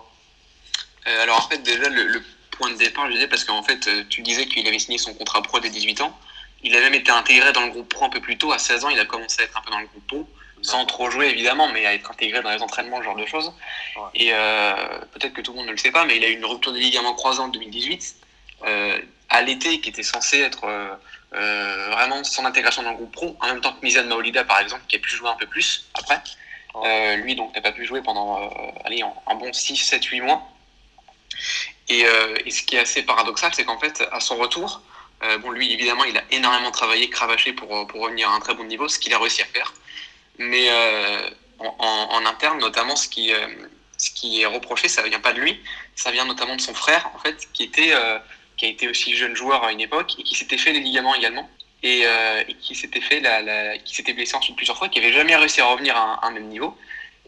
Euh, 1.07 1.23
Alors, 1.23 1.37
en 1.37 1.49
fait, 1.49 1.61
déjà, 1.61 1.89
le, 1.89 2.07
le, 2.07 2.23
point 2.51 2.69
de 2.69 2.77
départ, 2.77 3.07
je 3.07 3.13
disais, 3.13 3.27
parce 3.27 3.43
qu'en 3.43 3.61
fait, 3.63 3.85
euh, 3.87 4.03
tu 4.09 4.21
disais 4.21 4.45
qu'il 4.45 4.65
avait 4.65 4.79
signé 4.79 4.97
son 4.97 5.13
contrat 5.13 5.41
pro 5.41 5.59
dès 5.59 5.69
18 5.69 6.01
ans. 6.01 6.17
Il 6.63 6.75
a 6.75 6.79
même 6.79 6.93
été 6.93 7.11
intégré 7.11 7.53
dans 7.53 7.61
le 7.61 7.69
groupe 7.69 7.89
pro 7.89 8.05
un 8.05 8.09
peu 8.09 8.19
plus 8.19 8.37
tôt. 8.37 8.51
À 8.51 8.59
16 8.59 8.85
ans, 8.85 8.89
il 8.89 8.99
a 8.99 9.05
commencé 9.05 9.41
à 9.41 9.45
être 9.45 9.57
un 9.57 9.61
peu 9.61 9.71
dans 9.71 9.79
le 9.79 9.85
groupe 9.87 10.07
pro, 10.07 10.29
sans 10.61 10.85
trop 10.85 11.09
jouer 11.09 11.27
évidemment, 11.27 11.67
mais 11.71 11.85
à 11.85 11.93
être 11.93 12.09
intégré 12.09 12.41
dans 12.41 12.51
les 12.51 12.61
entraînements, 12.61 12.97
ce 12.97 13.03
genre 13.03 13.15
de 13.15 13.25
choses. 13.25 13.53
Ouais. 13.95 14.03
Et 14.15 14.29
euh, 14.33 14.73
peut-être 15.13 15.33
que 15.33 15.41
tout 15.41 15.51
le 15.51 15.57
monde 15.57 15.67
ne 15.67 15.71
le 15.71 15.77
sait 15.77 15.91
pas, 15.91 16.05
mais 16.05 16.17
il 16.17 16.23
a 16.23 16.29
eu 16.29 16.33
une 16.33 16.45
rupture 16.45 16.73
des 16.73 16.79
ligaments 16.79 17.13
croisés 17.13 17.39
en 17.39 17.49
2018. 17.49 18.15
Euh, 18.65 18.99
à 19.29 19.41
l'été, 19.41 19.79
qui 19.79 19.89
était 19.89 20.03
censé 20.03 20.39
être 20.39 20.65
euh, 21.33 21.89
vraiment 21.91 22.23
son 22.23 22.45
intégration 22.45 22.83
dans 22.83 22.91
le 22.91 22.97
groupe 22.97 23.11
pro, 23.11 23.37
en 23.41 23.47
même 23.47 23.61
temps 23.61 23.73
que 23.73 23.85
Mizan 23.85 24.05
Maolida 24.05 24.43
par 24.43 24.59
exemple, 24.59 24.83
qui 24.87 24.95
a 24.95 24.99
pu 24.99 25.09
jouer 25.09 25.29
un 25.29 25.35
peu 25.35 25.47
plus 25.47 25.87
après. 25.93 26.21
Lui 27.17 27.35
donc 27.35 27.55
n'a 27.55 27.61
pas 27.61 27.71
pu 27.71 27.85
jouer 27.85 28.01
pendant 28.01 28.49
allez, 28.83 29.01
un, 29.01 29.35
bon 29.35 29.51
6, 29.53 29.77
7, 29.77 30.03
8 30.03 30.21
mois. 30.21 30.43
Et, 31.87 32.05
et, 32.45 32.51
ce 32.51 32.63
qui 32.63 32.75
est 32.75 32.79
assez 32.79 33.03
paradoxal, 33.03 33.51
c'est 33.53 33.63
qu'en 33.63 33.79
fait, 33.79 34.03
à 34.11 34.19
son 34.19 34.35
retour, 34.35 34.81
euh, 35.25 35.37
bon, 35.37 35.51
lui, 35.51 35.71
évidemment, 35.71 36.03
il 36.03 36.17
a 36.17 36.23
énormément 36.31 36.71
travaillé, 36.71 37.09
cravaché 37.09 37.53
pour, 37.53 37.87
pour 37.87 38.01
revenir 38.01 38.29
à 38.29 38.35
un 38.35 38.39
très 38.39 38.53
bon 38.53 38.63
niveau, 38.65 38.87
ce 38.87 38.99
qu'il 38.99 39.13
a 39.13 39.19
réussi 39.19 39.41
à 39.41 39.45
faire. 39.45 39.73
Mais 40.37 40.67
euh, 40.69 41.29
en, 41.59 42.25
interne, 42.25 42.59
notamment, 42.59 42.95
ce 42.95 43.07
qui, 43.07 43.33
euh, 43.33 43.47
est 44.23 44.45
reproché, 44.45 44.87
ça 44.87 45.01
vient 45.03 45.19
pas 45.19 45.33
de 45.33 45.39
lui, 45.39 45.59
ça 45.95 46.11
vient 46.11 46.25
notamment 46.25 46.55
de 46.55 46.61
son 46.61 46.73
frère, 46.73 47.09
en 47.15 47.19
fait, 47.19 47.47
qui 47.53 47.63
était, 47.63 47.93
qui 48.57 48.65
a 48.65 48.69
été 48.69 48.87
aussi 48.87 49.15
jeune 49.15 49.35
joueur 49.35 49.63
à 49.63 49.71
une 49.71 49.81
époque 49.81 50.13
et 50.19 50.23
qui 50.23 50.35
s'était 50.35 50.57
fait 50.57 50.73
les 50.73 50.81
ligaments 50.81 51.15
également. 51.15 51.49
Et, 51.83 52.03
qui 52.61 52.73
s'était 52.73 53.01
fait 53.01 53.19
la, 53.19 53.77
qui 53.77 53.95
s'était 53.95 54.13
blessé 54.13 54.35
ensuite 54.35 54.55
plusieurs 54.55 54.77
fois, 54.77 54.89
qui 54.89 54.97
avait 54.99 55.13
jamais 55.13 55.35
réussi 55.35 55.61
à 55.61 55.65
revenir 55.65 55.95
à 55.95 56.25
un, 56.25 56.31
même 56.31 56.47
niveau. 56.47 56.75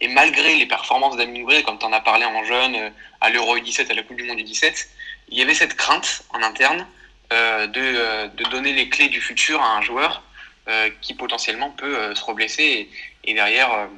Et 0.02 0.08
malgré 0.08 0.56
les 0.56 0.66
performances 0.66 1.16
d'Amin 1.16 1.42
Gouiri, 1.42 1.64
comme 1.64 1.78
tu 1.78 1.86
en 1.86 1.94
as 1.94 2.02
parlé 2.02 2.26
en 2.26 2.44
jeune, 2.44 2.92
à 3.22 3.30
l'Euro 3.30 3.58
U17, 3.58 3.90
à 3.90 3.94
la 3.94 4.04
Coupe 4.04 4.18
du 4.18 4.24
Monde 4.24 4.40
U17, 4.40 4.88
il 5.30 5.38
y 5.38 5.42
avait 5.42 5.54
cette 5.54 5.76
crainte 5.76 6.24
en 6.32 6.42
interne 6.42 6.82
euh, 6.82 6.84
de, 7.32 7.82
euh, 7.82 8.28
de, 8.28 8.44
donner 8.46 8.74
les 8.74 8.90
clés 8.90 9.10
du 9.10 9.22
futur 9.22 9.62
à 9.62 9.78
un 9.78 9.82
joueur 9.82 10.24
euh, 10.68 10.90
qui 11.02 11.14
potentiellement 11.14 11.72
peut 11.72 12.16
se 12.16 12.24
reblesser 12.24 12.64
et, 12.64 13.32
et 13.32 13.34
derrière, 13.34 13.90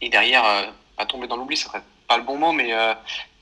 et 0.00 0.08
derrière 0.08 0.44
tomber 1.08 1.26
dans 1.26 1.36
l'oubli, 1.36 1.56
ce 1.56 1.64
serait 1.64 1.82
pas 2.08 2.16
le 2.16 2.22
bon 2.22 2.36
mot, 2.36 2.52
mais 2.52 2.72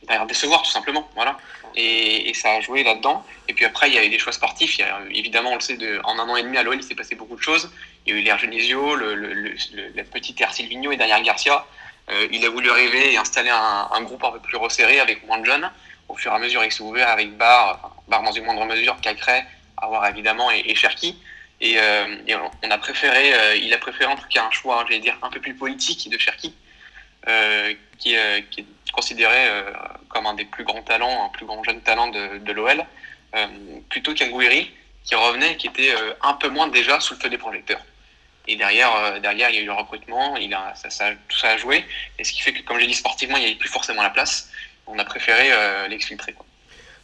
derrière 0.03 0.27
décevoir 0.27 0.63
tout 0.63 0.71
simplement. 0.71 1.09
Voilà. 1.15 1.37
Et, 1.77 2.33
ça 2.35 2.53
a 2.53 2.61
joué 2.61 2.83
là-dedans. 2.83 3.25
Et 3.49 3.53
puis 3.53 3.65
après, 3.65 3.89
il 3.89 3.95
y 3.95 3.99
a 3.99 4.05
eu 4.05 4.09
des 4.09 4.19
choix 4.19 4.33
sportifs. 4.33 4.81
Évidemment, 5.11 5.51
on 5.51 5.55
le 5.57 5.61
sait, 5.61 5.77
de, 5.77 6.01
en 6.05 6.19
un 6.19 6.29
an 6.29 6.37
et 6.37 6.43
demi 6.43 6.57
à 6.57 6.63
l'OL, 6.63 6.77
il 6.77 6.83
s'est 6.83 6.95
passé 6.95 7.15
beaucoup 7.15 7.37
de 7.37 7.43
choses. 7.43 7.71
Il 8.07 8.15
y 8.15 8.17
a 8.17 8.21
eu 8.21 8.23
l'air 8.23 8.39
Genesio, 8.39 8.95
le, 8.95 9.15
le, 9.15 9.35
le, 9.35 9.55
le 9.95 10.05
petit 10.05 10.35
air 10.41 10.55
Silvino 10.55 10.91
et 10.91 10.97
derrière 10.97 11.21
Garcia. 11.23 11.67
Euh, 12.11 12.27
il 12.33 12.45
a 12.45 12.51
voulu 12.51 12.71
rêver 12.71 13.13
et 13.13 13.17
installer 13.17 13.51
un, 13.51 14.03
groupe 14.03 14.25
un 14.25 14.33
peu 14.33 14.41
plus 14.41 14.57
resserré 14.57 15.01
avec 15.01 15.27
moins 15.27 15.39
de 15.39 15.45
jeunes. 15.45 15.71
Au 16.09 16.17
fur 16.17 16.33
et 16.33 16.35
à 16.35 16.39
mesure, 16.39 16.65
il 16.65 16.73
s'est 16.73 16.83
ouvert 16.83 17.09
avec 17.09 17.37
Bar, 17.37 18.00
Dans 18.11 18.33
une 18.33 18.45
moindre 18.45 18.65
mesure, 18.65 19.01
Cacré, 19.01 19.45
Avoir 19.77 20.07
évidemment 20.09 20.51
et, 20.51 20.63
et 20.67 20.75
Cherki. 20.75 21.17
Et, 21.61 21.79
euh, 21.79 22.07
on 22.63 22.71
a 22.71 22.79
préféré, 22.79 23.35
euh, 23.35 23.57
il 23.57 23.73
a 23.75 23.79
préféré 23.79 24.11
en 24.11 24.17
tout 24.17 24.29
cas 24.29 24.45
un 24.47 24.51
choix, 24.51 24.85
j'allais 24.89 25.01
dire, 25.01 25.17
un 25.23 25.31
peu 25.31 25.41
plus 25.41 25.55
politique 25.55 26.09
de 26.11 26.19
Cherki, 26.19 26.55
euh, 27.29 27.75
qui, 27.99 28.17
qui, 28.51 28.61
est 28.61 28.93
considéré 28.93 29.49
comme 30.09 30.27
un 30.27 30.35
des 30.35 30.47
plus 30.47 30.65
grands 30.65 30.83
talents, 30.83 31.27
un 31.27 31.29
plus 31.29 31.47
grand 31.47 31.63
jeune 31.63 31.81
talent 31.83 32.09
de, 32.09 32.53
l'OL, 32.53 32.85
plutôt 33.89 34.15
qu'un 34.15 34.29
Gouiri 34.29 34.73
qui 35.05 35.15
revenait, 35.15 35.57
qui 35.57 35.67
était 35.67 35.95
un 36.23 36.35
peu 36.35 36.49
moins 36.49 36.69
déjà 36.69 36.99
sous 36.99 37.15
le 37.15 37.21
feu 37.21 37.29
des 37.29 37.39
projecteurs. 37.39 37.81
Et 38.49 38.57
derrière, 38.57 39.21
derrière, 39.21 39.51
il 39.51 39.57
y 39.57 39.59
a 39.59 39.63
eu 39.63 39.67
le 39.67 39.73
recrutement, 39.73 40.37
il 40.37 40.53
a, 40.55 40.75
ça, 40.75 40.91
ça, 40.91 41.11
tout 41.29 41.39
ça 41.39 41.51
a 41.51 41.57
joué. 41.57 41.85
Et 42.19 42.25
ce 42.25 42.33
qui 42.33 42.41
fait 42.41 42.53
que, 42.53 42.63
comme 42.63 42.81
j'ai 42.81 42.87
dit, 42.87 42.95
sportivement, 42.95 43.37
il 43.37 43.41
n'y 43.41 43.47
avait 43.47 43.57
plus 43.57 43.69
forcément 43.69 44.03
la 44.03 44.11
place. 44.11 44.51
On 44.87 44.99
a 44.99 45.05
préféré 45.05 45.51
l'exfiltrer. 45.89 46.33
Quoi. 46.33 46.47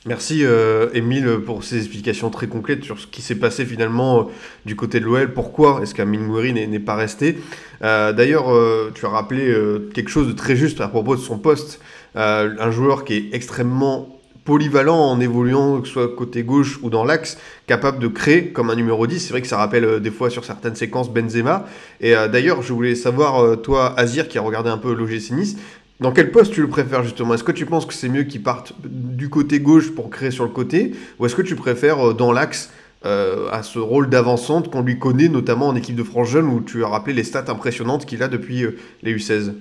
Merci 0.06 0.44
euh, 0.44 0.88
Émile 0.94 1.40
pour 1.44 1.64
ces 1.64 1.78
explications 1.78 2.30
très 2.30 2.46
complètes 2.46 2.84
sur 2.84 3.00
ce 3.00 3.08
qui 3.08 3.22
s'est 3.22 3.34
passé 3.34 3.64
finalement 3.66 4.20
euh, 4.20 4.22
du 4.64 4.76
côté 4.76 5.00
de 5.00 5.04
l'OL. 5.04 5.32
Pourquoi 5.32 5.80
est-ce 5.82 5.96
qu'Amin 5.96 6.24
Gouiri 6.24 6.52
n'est 6.52 6.78
pas 6.78 6.94
resté? 6.94 7.38
Euh, 7.82 8.12
D'ailleurs, 8.12 8.54
euh, 8.54 8.92
tu 8.94 9.04
as 9.04 9.08
rappelé 9.08 9.48
euh, 9.48 9.90
quelque 9.92 10.08
chose 10.08 10.28
de 10.28 10.32
très 10.32 10.54
juste 10.54 10.80
à 10.80 10.86
propos 10.86 11.16
de 11.16 11.20
son 11.20 11.38
poste. 11.38 11.80
Un 12.14 12.70
joueur 12.70 13.04
qui 13.04 13.14
est 13.14 13.34
extrêmement 13.34 14.16
polyvalent 14.46 15.10
en 15.10 15.20
évoluant, 15.20 15.80
que 15.80 15.88
ce 15.88 15.92
soit 15.92 16.08
côté 16.08 16.44
gauche 16.44 16.78
ou 16.82 16.88
dans 16.88 17.04
l'axe, 17.04 17.36
capable 17.66 17.98
de 17.98 18.06
créer 18.08 18.52
comme 18.52 18.70
un 18.70 18.76
numéro 18.76 19.06
10. 19.06 19.18
C'est 19.18 19.30
vrai 19.30 19.42
que 19.42 19.48
ça 19.48 19.58
rappelle 19.58 20.00
des 20.00 20.10
fois 20.12 20.30
sur 20.30 20.44
certaines 20.44 20.76
séquences 20.76 21.12
Benzema. 21.12 21.66
Et 22.00 22.16
euh, 22.16 22.28
d'ailleurs, 22.28 22.62
je 22.62 22.72
voulais 22.72 22.94
savoir, 22.94 23.42
euh, 23.42 23.56
toi, 23.56 23.92
Azir, 23.98 24.28
qui 24.28 24.38
a 24.38 24.40
regardé 24.40 24.70
un 24.70 24.78
peu 24.78 24.94
l'OGC 24.94 25.32
Nice, 25.32 25.56
dans 26.00 26.12
quel 26.12 26.30
poste 26.30 26.52
tu 26.52 26.60
le 26.60 26.68
préfères 26.68 27.02
justement? 27.02 27.34
Est-ce 27.34 27.44
que 27.44 27.52
tu 27.52 27.66
penses 27.66 27.86
que 27.86 27.94
c'est 27.94 28.08
mieux 28.08 28.24
qu'il 28.24 28.42
parte 28.42 28.72
du 28.84 29.30
côté 29.30 29.60
gauche 29.60 29.94
pour 29.94 30.10
créer 30.10 30.30
sur 30.30 30.44
le 30.44 30.50
côté 30.50 30.94
Ou 31.18 31.26
est-ce 31.26 31.34
que 31.34 31.42
tu 31.42 31.56
préfères 31.56 32.14
dans 32.14 32.32
l'axe 32.32 32.70
euh, 33.04 33.50
à 33.50 33.62
ce 33.62 33.78
rôle 33.78 34.08
d'avancante 34.08 34.70
qu'on 34.70 34.82
lui 34.82 34.98
connaît 34.98 35.28
notamment 35.28 35.68
en 35.68 35.76
équipe 35.76 35.96
de 35.96 36.02
France 36.02 36.28
jeune 36.28 36.46
où 36.46 36.60
tu 36.60 36.84
as 36.84 36.88
rappelé 36.88 37.14
les 37.14 37.24
stats 37.24 37.44
impressionnantes 37.48 38.06
qu'il 38.06 38.22
a 38.22 38.28
depuis 38.28 38.64
euh, 38.64 38.78
les 39.02 39.14
U16 39.14 39.54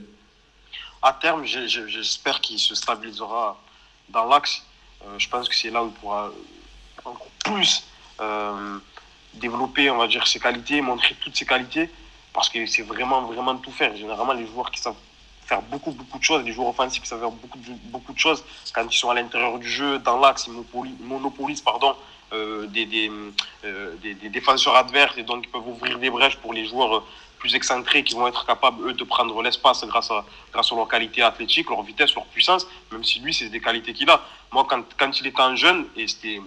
À 1.02 1.14
terme, 1.14 1.46
j'espère 1.46 2.42
qu'il 2.42 2.60
se 2.60 2.76
stabilisera 2.76 3.58
dans 4.10 4.26
l'axe. 4.26 4.64
Euh, 5.04 5.16
je 5.18 5.30
pense 5.30 5.48
que 5.48 5.56
c'est 5.56 5.70
là 5.70 5.84
où 5.84 5.88
il 5.88 5.94
pourra 6.00 6.32
encore 7.04 7.30
plus 7.44 7.86
euh, 8.22 8.78
développer, 9.36 9.90
on 9.90 9.98
va 9.98 10.08
dire, 10.08 10.26
ses 10.28 10.40
qualités, 10.40 10.82
montrer 10.82 11.16
toutes 11.20 11.36
ses 11.36 11.46
qualités, 11.46 11.90
parce 12.34 12.50
que 12.50 12.66
c'est 12.66 12.84
vraiment, 12.84 13.24
vraiment 13.24 13.56
tout 13.58 13.72
faire. 13.72 13.96
Généralement, 13.96 14.34
les 14.34 14.48
joueurs 14.48 14.72
qui 14.72 14.80
savent 14.80 14.96
faire 15.46 15.62
beaucoup, 15.62 15.92
beaucoup 15.92 16.20
de 16.20 16.24
choses. 16.24 16.44
Les 16.44 16.52
joueurs 16.52 16.70
offensifs 16.70 17.04
savent 17.04 17.20
faire 17.20 17.32
beaucoup 17.32 17.58
de, 17.58 17.72
beaucoup 17.86 18.14
de 18.14 18.20
choses 18.20 18.44
quand 18.74 18.86
ils 18.90 18.98
sont 18.98 19.10
à 19.10 19.14
l'intérieur 19.14 19.58
du 19.60 19.70
jeu, 19.70 20.00
dans 20.00 20.20
l'axe, 20.20 20.48
ils 20.48 21.06
monopolisent, 21.06 21.62
pardon, 21.62 21.96
euh, 22.34 22.66
des, 22.68 23.12
euh, 23.64 23.96
des, 24.02 24.16
des, 24.16 24.30
défenseurs 24.30 24.76
adverses 24.76 25.18
et 25.18 25.24
donc 25.24 25.46
ils 25.46 25.50
peuvent 25.50 25.68
ouvrir 25.68 26.00
des 26.00 26.10
brèches 26.10 26.38
pour 26.38 26.54
les 26.54 26.66
joueurs 26.66 27.04
plus 27.38 27.54
excentrés 27.54 28.04
qui 28.04 28.16
vont 28.16 28.28
être 28.28 28.46
capables, 28.46 28.88
eux, 28.88 28.94
de 28.94 29.04
prendre 29.04 29.40
l'espace 29.44 29.86
grâce 29.86 30.10
à, 30.10 30.26
grâce 30.52 30.72
à 30.72 30.76
leur 30.76 30.88
qualité 30.88 31.22
athlétique, 31.22 31.70
leur 31.70 31.84
vitesse, 31.84 32.16
leur 32.16 32.26
puissance, 32.26 32.66
même 32.92 33.04
si 33.04 33.20
lui, 33.20 33.34
c'est 33.34 33.50
des 33.50 33.62
qualités 33.62 33.94
qu'il 33.94 34.10
a. 34.10 34.22
Moi, 34.52 34.66
quand, 34.68 34.84
quand 34.98 35.20
il 35.20 35.28
était 35.28 35.42
en 35.42 35.56
jeune, 35.56 35.86
et 35.96 36.08
c'était 36.08 36.42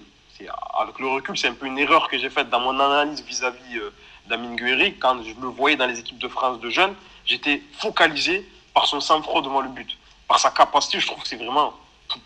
avec 0.76 0.98
le 0.98 1.08
recul, 1.08 1.36
c'est 1.38 1.48
un 1.48 1.54
peu 1.54 1.66
une 1.66 1.78
erreur 1.78 2.08
que 2.08 2.18
j'ai 2.18 2.30
faite 2.30 2.50
dans 2.50 2.60
mon 2.60 2.78
analyse 2.80 3.22
vis-à-vis 3.24 3.74
-vis, 3.74 3.78
euh, 3.78 3.90
d'Amin 4.28 4.54
Guéry, 4.56 4.94
quand 4.98 5.22
je 5.22 5.34
le 5.40 5.48
voyais 5.48 5.76
dans 5.76 5.86
les 5.86 5.98
équipes 5.98 6.18
de 6.18 6.28
France 6.28 6.60
de 6.60 6.70
jeunes, 6.70 6.94
j'étais 7.24 7.62
focalisé 7.78 8.46
par 8.78 8.86
son 8.86 9.00
sang-froid 9.00 9.42
devant 9.42 9.60
le 9.60 9.70
but, 9.70 9.98
par 10.28 10.38
sa 10.38 10.52
capacité. 10.52 11.00
Je 11.00 11.06
trouve 11.08 11.20
que 11.20 11.26
c'est 11.26 11.34
vraiment, 11.34 11.74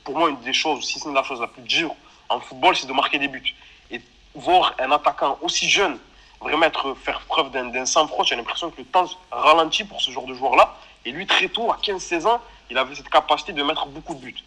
pour 0.04 0.18
moi, 0.18 0.28
une 0.28 0.38
des 0.40 0.52
choses, 0.52 0.84
si 0.84 0.98
ce 0.98 1.08
n'est 1.08 1.14
la 1.14 1.22
chose 1.22 1.40
la 1.40 1.46
plus 1.46 1.62
dure 1.62 1.94
en 2.28 2.40
football, 2.40 2.76
c'est 2.76 2.86
de 2.86 2.92
marquer 2.92 3.18
des 3.18 3.28
buts. 3.28 3.54
Et 3.90 4.02
voir 4.34 4.74
un 4.78 4.92
attaquant 4.92 5.38
aussi 5.40 5.66
jeune 5.70 5.98
vraiment 6.42 6.66
être, 6.66 6.94
faire 7.02 7.22
preuve 7.22 7.50
d'un 7.52 7.86
sang-froid, 7.86 8.26
j'ai 8.26 8.36
l'impression 8.36 8.70
que 8.70 8.76
le 8.76 8.84
temps 8.84 9.08
ralentit 9.30 9.84
pour 9.84 10.02
ce 10.02 10.10
genre 10.10 10.26
de 10.26 10.34
joueur-là. 10.34 10.76
Et 11.06 11.10
lui, 11.10 11.26
très 11.26 11.48
tôt, 11.48 11.72
à 11.72 11.78
15-16 11.82 12.26
ans, 12.26 12.38
il 12.68 12.76
avait 12.76 12.94
cette 12.96 13.08
capacité 13.08 13.54
de 13.54 13.62
mettre 13.62 13.86
beaucoup 13.86 14.14
de 14.14 14.20
buts. 14.20 14.44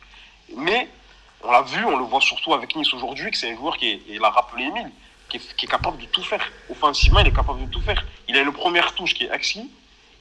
Mais 0.55 0.87
on 1.43 1.49
l'a 1.49 1.63
vu, 1.63 1.83
on 1.85 1.97
le 1.97 2.03
voit 2.03 2.21
surtout 2.21 2.53
avec 2.53 2.75
Nice 2.75 2.93
aujourd'hui, 2.93 3.31
que 3.31 3.37
c'est 3.37 3.51
un 3.51 3.55
joueur 3.55 3.77
qui 3.77 3.89
est, 3.89 4.01
et 4.09 4.19
l'a 4.19 4.29
rappelé 4.29 4.65
Emile, 4.65 4.91
qui 5.27 5.37
est, 5.37 5.55
qui 5.55 5.65
est, 5.65 5.69
capable 5.69 5.97
de 5.97 6.05
tout 6.05 6.23
faire. 6.23 6.51
Offensivement, 6.69 7.21
il 7.21 7.27
est 7.29 7.35
capable 7.35 7.65
de 7.65 7.71
tout 7.71 7.81
faire. 7.81 8.05
Il 8.27 8.37
a 8.37 8.41
une 8.41 8.53
première 8.53 8.93
touche 8.93 9.15
qui 9.15 9.23
est 9.23 9.33
exquis. 9.33 9.71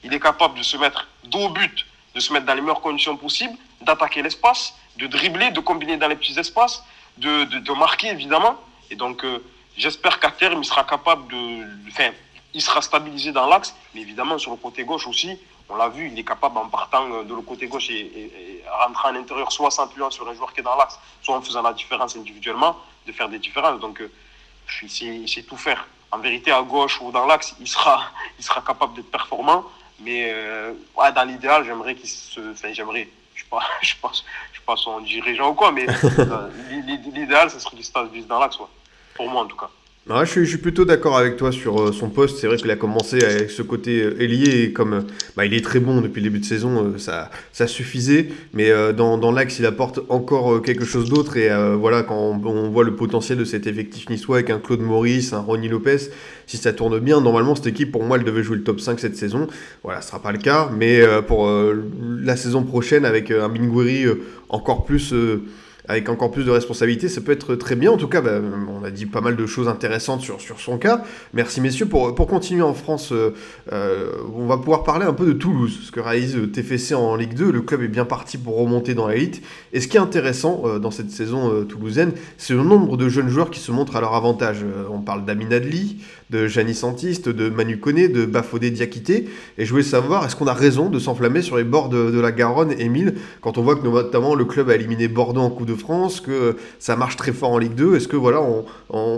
Il 0.05 0.13
est 0.13 0.19
capable 0.19 0.57
de 0.57 0.63
se 0.63 0.77
mettre 0.77 1.07
dos 1.25 1.49
but, 1.49 1.85
de 2.13 2.19
se 2.19 2.31
mettre 2.31 2.45
dans 2.45 2.53
les 2.53 2.61
meilleures 2.61 2.81
conditions 2.81 3.17
possibles, 3.17 3.57
d'attaquer 3.81 4.21
l'espace, 4.21 4.73
de 4.97 5.07
dribbler, 5.07 5.51
de 5.51 5.59
combiner 5.59 5.97
dans 5.97 6.07
les 6.07 6.15
petits 6.15 6.39
espaces, 6.39 6.83
de, 7.17 7.43
de, 7.43 7.73
marquer 7.73 8.09
évidemment. 8.09 8.55
Et 8.89 8.95
donc, 8.95 9.25
euh, 9.25 9.43
j'espère 9.75 10.19
qu'à 10.19 10.31
terme, 10.31 10.59
il 10.61 10.65
sera 10.65 10.83
capable 10.83 11.27
de. 11.27 11.89
Enfin, 11.89 12.11
il 12.53 12.61
sera 12.61 12.81
stabilisé 12.81 13.31
dans 13.33 13.47
l'axe, 13.47 13.75
mais 13.93 14.01
évidemment 14.01 14.37
sur 14.37 14.51
le 14.51 14.57
côté 14.57 14.85
gauche 14.85 15.07
aussi, 15.07 15.37
on 15.67 15.75
l'a 15.75 15.89
vu, 15.89 16.09
il 16.09 16.17
est 16.17 16.23
capable 16.23 16.57
en 16.57 16.69
partant 16.69 17.23
de 17.23 17.33
le 17.33 17.41
côté 17.41 17.67
gauche 17.67 17.89
et, 17.89 17.99
et, 17.99 18.23
et 18.25 18.63
rentrant 18.69 19.09
à 19.09 19.11
l'intérieur, 19.11 19.51
soit 19.51 19.67
en 19.67 19.71
s'appuyant 19.71 20.09
sur 20.11 20.29
un 20.29 20.33
joueur 20.33 20.53
qui 20.53 20.59
est 20.61 20.63
dans 20.63 20.75
l'axe, 20.77 20.97
soit 21.21 21.35
en 21.35 21.41
faisant 21.41 21.63
la 21.63 21.73
différence 21.73 22.15
individuellement, 22.15 22.77
de 23.07 23.11
faire 23.11 23.27
des 23.27 23.39
différences. 23.39 23.79
Donc, 23.79 23.99
euh, 23.99 24.11
il 24.81 25.27
sait 25.27 25.43
tout 25.43 25.57
faire. 25.57 25.85
En 26.11 26.19
vérité, 26.19 26.51
à 26.51 26.61
gauche 26.61 27.01
ou 27.01 27.11
dans 27.11 27.25
l'axe, 27.25 27.55
il 27.59 27.67
sera, 27.67 28.03
il 28.39 28.45
sera 28.45 28.61
capable 28.61 28.93
d'être 28.93 29.11
performant. 29.11 29.65
Mais 29.99 30.31
euh, 30.33 30.73
ouais, 30.97 31.11
dans 31.13 31.23
l'idéal, 31.23 31.63
j'aimerais 31.65 31.95
qu'il 31.95 32.09
se. 32.09 32.51
Enfin, 32.51 32.73
j'aimerais. 32.73 33.07
Je 33.33 33.41
ne 33.41 33.43
suis 33.43 33.49
pas, 33.49 33.61
je 33.81 33.95
pas 34.65 34.75
son 34.75 34.99
dirigeant 35.01 35.51
ou 35.51 35.53
quoi, 35.53 35.71
mais 35.71 35.85
l'idéal, 37.13 37.49
ce 37.49 37.59
serait 37.59 37.75
qu'il 37.75 37.85
se 37.85 37.91
passe 37.91 38.09
dans 38.27 38.39
l'axe, 38.39 38.59
ouais. 38.59 38.65
pour 39.13 39.29
moi 39.29 39.43
en 39.43 39.45
tout 39.45 39.55
cas. 39.57 39.69
Ouais, 40.07 40.23
je, 40.23 40.43
suis, 40.43 40.57
plutôt 40.59 40.85
d'accord 40.85 41.17
avec 41.17 41.35
toi 41.35 41.51
sur 41.51 41.81
euh, 41.81 41.91
son 41.91 42.09
poste. 42.09 42.37
C'est 42.37 42.45
vrai 42.45 42.57
qu'il 42.57 42.69
a 42.69 42.75
commencé 42.75 43.23
avec 43.23 43.49
ce 43.49 43.63
côté 43.63 44.03
euh, 44.03 44.21
ailier 44.21 44.61
et 44.61 44.71
comme 44.71 44.93
euh, 44.93 45.01
bah, 45.35 45.47
il 45.47 45.53
est 45.55 45.65
très 45.65 45.79
bon 45.79 45.99
depuis 45.99 46.21
le 46.21 46.29
début 46.29 46.37
de 46.37 46.45
saison, 46.45 46.93
ça, 46.99 47.31
ça 47.51 47.65
suffisait. 47.65 48.27
Mais 48.53 48.71
dans, 48.93 49.17
dans 49.17 49.31
l'axe, 49.31 49.57
il 49.57 49.65
apporte 49.65 50.01
encore 50.09 50.61
quelque 50.61 50.85
chose 50.85 51.09
d'autre. 51.09 51.37
Et 51.37 51.49
voilà, 51.75 52.03
quand 52.03 52.15
on, 52.15 52.69
voit 52.69 52.83
le 52.83 52.95
potentiel 52.95 53.39
de 53.39 53.45
cet 53.45 53.65
effectif 53.65 54.07
niçois 54.09 54.37
avec 54.37 54.51
un 54.51 54.59
Claude 54.59 54.81
Maurice, 54.81 55.33
un 55.33 55.39
Ronny 55.39 55.69
Lopez, 55.69 55.97
si 56.45 56.57
ça 56.57 56.71
tourne 56.71 56.99
bien, 56.99 57.19
normalement 57.19 57.55
cette 57.55 57.67
équipe, 57.67 57.91
pour 57.91 58.03
moi, 58.03 58.17
elle 58.17 58.23
devait 58.23 58.43
jouer 58.43 58.57
le 58.57 58.63
top 58.63 58.79
5 58.79 58.99
cette 58.99 59.17
saison. 59.17 59.47
Voilà, 59.83 60.01
ce 60.01 60.09
sera 60.09 60.21
pas 60.21 60.31
le 60.31 60.37
cas. 60.37 60.69
Mais 60.77 61.01
pour 61.27 61.49
la 61.49 62.37
saison 62.37 62.61
prochaine, 62.61 63.05
avec 63.05 63.31
un 63.31 63.47
Mingueri 63.47 64.05
encore 64.49 64.85
plus 64.85 65.13
avec 65.87 66.09
encore 66.09 66.31
plus 66.31 66.43
de 66.43 66.51
responsabilités, 66.51 67.09
ça 67.09 67.21
peut 67.21 67.31
être 67.31 67.55
très 67.55 67.75
bien. 67.75 67.91
En 67.91 67.97
tout 67.97 68.07
cas, 68.07 68.21
bah, 68.21 68.39
on 68.69 68.83
a 68.83 68.91
dit 68.91 69.05
pas 69.05 69.21
mal 69.21 69.35
de 69.35 69.45
choses 69.45 69.67
intéressantes 69.67 70.21
sur, 70.21 70.41
sur 70.41 70.59
son 70.59 70.77
cas. 70.77 71.03
Merci 71.33 71.61
messieurs. 71.61 71.85
Pour, 71.85 72.15
pour 72.15 72.27
continuer 72.27 72.63
en 72.63 72.73
France, 72.73 73.11
euh, 73.11 73.33
euh, 73.71 74.11
on 74.35 74.45
va 74.45 74.57
pouvoir 74.57 74.83
parler 74.83 75.05
un 75.05 75.13
peu 75.13 75.25
de 75.25 75.33
Toulouse, 75.33 75.79
ce 75.83 75.91
que 75.91 75.99
réalise 75.99 76.37
TFC 76.51 76.95
en 76.95 77.15
Ligue 77.15 77.33
2. 77.33 77.51
Le 77.51 77.61
club 77.61 77.81
est 77.81 77.87
bien 77.87 78.05
parti 78.05 78.37
pour 78.37 78.57
remonter 78.57 78.93
dans 78.93 79.07
l'élite. 79.07 79.41
Et 79.73 79.81
ce 79.81 79.87
qui 79.87 79.97
est 79.97 79.99
intéressant 79.99 80.61
euh, 80.65 80.79
dans 80.79 80.91
cette 80.91 81.11
saison 81.11 81.51
euh, 81.51 81.63
toulousaine, 81.63 82.13
c'est 82.37 82.53
le 82.53 82.63
nombre 82.63 82.97
de 82.97 83.09
jeunes 83.09 83.29
joueurs 83.29 83.49
qui 83.49 83.59
se 83.59 83.71
montrent 83.71 83.95
à 83.95 84.01
leur 84.01 84.13
avantage. 84.13 84.63
Euh, 84.63 84.85
on 84.89 85.01
parle 85.01 85.25
d'Amin 85.25 85.51
Adli, 85.51 85.97
de 86.29 86.47
Janis 86.47 86.75
Santiste, 86.75 87.29
de 87.29 87.49
Manu 87.49 87.79
Koné, 87.79 88.07
de 88.07 88.25
Bafodé 88.25 88.71
Diakité. 88.71 89.29
Et 89.57 89.65
je 89.65 89.71
voulais 89.71 89.83
savoir, 89.83 90.25
est-ce 90.25 90.35
qu'on 90.35 90.47
a 90.47 90.53
raison 90.53 90.89
de 90.89 90.99
s'enflammer 90.99 91.41
sur 91.41 91.57
les 91.57 91.63
bords 91.63 91.89
de, 91.89 92.11
de 92.11 92.19
la 92.19 92.31
Garonne, 92.31 92.79
Émile, 92.79 93.15
quand 93.41 93.57
on 93.57 93.61
voit 93.61 93.75
que 93.75 93.83
notamment 93.83 94.35
le 94.35 94.45
club 94.45 94.69
a 94.69 94.75
éliminé 94.75 95.07
Bordeaux 95.07 95.41
en 95.41 95.49
Coupe 95.49 95.67
de 95.67 95.75
France, 95.75 96.21
que 96.21 96.57
ça 96.79 96.95
marche 96.95 97.15
très 97.15 97.33
fort 97.33 97.51
en 97.51 97.57
Ligue 97.57 97.75
2 97.75 97.95
Est-ce 97.95 98.07
que 98.07 98.15
voilà, 98.15 98.41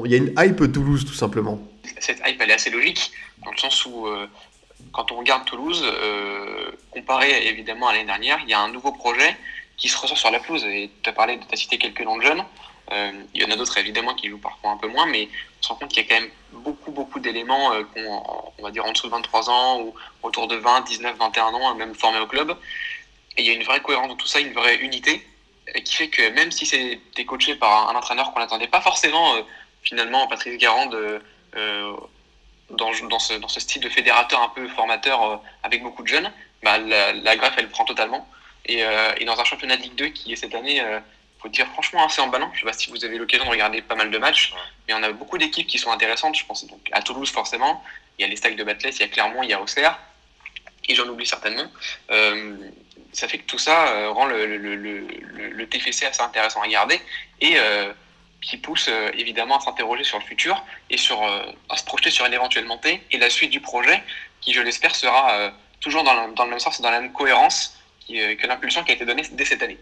il 0.05 0.11
y 0.11 0.13
a 0.15 0.17
une 0.17 0.33
hype 0.37 0.71
Toulouse 0.71 1.05
tout 1.05 1.13
simplement? 1.13 1.59
Cette 1.99 2.21
hype, 2.25 2.41
elle 2.41 2.51
est 2.51 2.53
assez 2.53 2.69
logique, 2.69 3.11
dans 3.43 3.51
le 3.51 3.57
sens 3.57 3.85
où 3.85 4.07
euh, 4.07 4.27
quand 4.91 5.11
on 5.11 5.17
regarde 5.17 5.45
Toulouse, 5.45 5.83
euh, 5.83 6.71
comparé 6.91 7.47
évidemment 7.47 7.87
à 7.87 7.93
l'année 7.93 8.05
dernière, 8.05 8.39
il 8.43 8.49
y 8.49 8.53
a 8.53 8.59
un 8.59 8.71
nouveau 8.71 8.91
projet 8.91 9.35
qui 9.77 9.89
se 9.89 9.97
ressort 9.97 10.17
sur 10.17 10.31
la 10.31 10.39
pelouse. 10.39 10.65
Et 10.65 10.89
tu 11.01 11.09
as 11.09 11.13
parlé, 11.13 11.37
tu 11.37 11.53
as 11.53 11.55
cité 11.55 11.77
quelques 11.77 12.01
noms 12.01 12.17
de 12.17 12.23
jeunes. 12.23 12.43
Euh, 12.91 13.11
il 13.33 13.41
y 13.41 13.45
en 13.45 13.51
a 13.51 13.55
d'autres 13.55 13.77
évidemment 13.77 14.13
qui 14.15 14.29
jouent 14.29 14.37
parfois 14.37 14.71
un 14.71 14.77
peu 14.77 14.87
moins, 14.87 15.05
mais 15.05 15.27
on 15.59 15.63
se 15.63 15.67
rend 15.69 15.75
compte 15.75 15.89
qu'il 15.89 16.03
y 16.03 16.05
a 16.05 16.09
quand 16.09 16.21
même 16.21 16.31
beaucoup, 16.53 16.91
beaucoup 16.91 17.19
d'éléments, 17.19 17.73
euh, 17.73 17.83
on 18.57 18.63
va 18.63 18.71
dire 18.71 18.85
en 18.85 18.91
dessous 18.91 19.07
de 19.07 19.11
23 19.11 19.49
ans 19.49 19.81
ou 19.81 19.93
autour 20.23 20.47
de 20.47 20.55
20, 20.55 20.81
19, 20.81 21.17
21 21.17 21.45
ans, 21.47 21.75
même 21.75 21.93
formés 21.93 22.19
au 22.19 22.27
club. 22.27 22.55
Et 23.35 23.41
il 23.41 23.47
y 23.47 23.49
a 23.49 23.53
une 23.53 23.63
vraie 23.63 23.81
cohérence 23.81 24.07
dans 24.07 24.15
tout 24.15 24.27
ça, 24.27 24.39
une 24.39 24.53
vraie 24.53 24.77
unité, 24.77 25.25
qui 25.83 25.95
fait 25.95 26.09
que 26.09 26.29
même 26.29 26.51
si 26.51 26.65
c'était 26.65 27.25
coaché 27.25 27.55
par 27.55 27.89
un, 27.89 27.95
entraîneur 27.95 28.33
qu'on 28.33 28.39
n'attendait 28.39 28.67
pas 28.67 28.81
forcément, 28.81 29.35
euh, 29.35 29.41
finalement, 29.83 30.27
Patrice 30.27 30.57
Garand, 30.57 30.87
de, 30.87 31.21
euh, 31.55 31.93
dans, 32.69 32.91
dans, 33.09 33.19
ce, 33.19 33.33
dans 33.35 33.47
ce 33.47 33.59
style 33.59 33.81
de 33.81 33.89
fédérateur 33.89 34.41
un 34.41 34.49
peu 34.49 34.67
formateur 34.69 35.23
euh, 35.23 35.37
avec 35.63 35.83
beaucoup 35.83 36.03
de 36.03 36.07
jeunes, 36.07 36.31
bah, 36.63 36.77
la, 36.77 37.13
la 37.13 37.35
greffe, 37.35 37.55
elle 37.57 37.69
prend 37.69 37.85
totalement. 37.85 38.27
Et, 38.65 38.79
et, 39.17 39.23
dans 39.23 39.39
un 39.39 39.45
championnat 39.45 39.77
de 39.77 39.83
Ligue 39.83 39.95
2 39.95 40.07
qui 40.07 40.33
est 40.33 40.35
cette 40.35 40.53
année, 40.53 40.81
faut 41.39 41.49
dire 41.49 41.67
franchement 41.67 42.05
assez 42.05 42.21
emballant. 42.21 42.49
Je 42.53 42.65
ne 42.65 42.71
sais 42.71 42.71
pas 42.71 42.77
si 42.77 42.89
vous 42.89 43.03
avez 43.05 43.17
l'occasion 43.17 43.45
de 43.45 43.51
regarder 43.51 43.81
pas 43.81 43.95
mal 43.95 44.09
de 44.11 44.17
matchs, 44.17 44.53
mais 44.87 44.93
on 44.93 45.03
a 45.03 45.11
beaucoup 45.11 45.37
d'équipes 45.37 45.67
qui 45.67 45.77
sont 45.77 45.91
intéressantes. 45.91 46.35
Je 46.35 46.45
pense 46.45 46.65
donc 46.65 46.81
à 46.91 47.01
Toulouse 47.01 47.29
forcément, 47.29 47.83
il 48.17 48.23
y 48.23 48.25
a 48.25 48.27
les 48.27 48.35
Stacks 48.35 48.55
de 48.55 48.63
Batles, 48.63 48.89
il 48.91 48.99
y 48.99 49.03
a 49.03 49.07
Clermont, 49.07 49.43
il 49.43 49.49
y 49.49 49.53
a 49.53 49.61
Auxerre, 49.61 49.99
et 50.87 50.95
j'en 50.95 51.07
oublie 51.07 51.25
certainement. 51.25 51.67
Euh, 52.11 52.55
ça 53.17 53.27
fait 53.27 53.39
que 53.39 53.45
tout 53.45 53.57
ça 53.57 53.87
euh, 53.89 54.09
rend 54.11 54.25
le, 54.25 54.45
le, 54.45 54.75
le, 54.75 55.07
le, 55.49 55.67
TFC 55.69 56.05
assez 56.05 56.21
intéressant 56.21 56.61
à 56.61 56.67
garder 56.67 57.01
et 57.41 57.53
euh, 57.57 57.91
qui 58.41 58.57
pousse 58.57 58.87
euh, 58.89 59.09
évidemment 59.13 59.57
à 59.57 59.59
s'interroger 59.59 60.03
sur 60.03 60.19
le 60.19 60.23
futur 60.23 60.63
et 60.89 60.97
sur, 60.97 61.23
à 61.23 61.77
se 61.77 61.83
projeter 61.83 62.11
sur 62.11 62.25
une 62.25 62.33
éventuelle 62.33 62.65
montée 62.65 63.01
et 63.11 63.17
la 63.17 63.29
suite 63.29 63.49
du 63.49 63.59
projet 63.59 64.03
qui, 64.41 64.53
je 64.53 64.61
l'espère, 64.61 64.95
sera 64.95 65.51
toujours 65.79 66.03
dans, 66.03 66.13
la, 66.13 66.27
dans, 66.27 66.43
le 66.43 66.51
même 66.51 66.59
sens 66.59 66.79
et 66.79 66.83
dans 66.83 66.91
la 66.91 67.01
même 67.01 67.11
cohérence 67.11 67.77
qui, 67.99 68.13
que 68.37 68.47
l'impulsion 68.47 68.83
qui 68.83 68.91
a 68.91 68.95
été 68.95 69.05
donnée 69.05 69.23
dès 69.31 69.45
cette 69.45 69.63
année. 69.63 69.79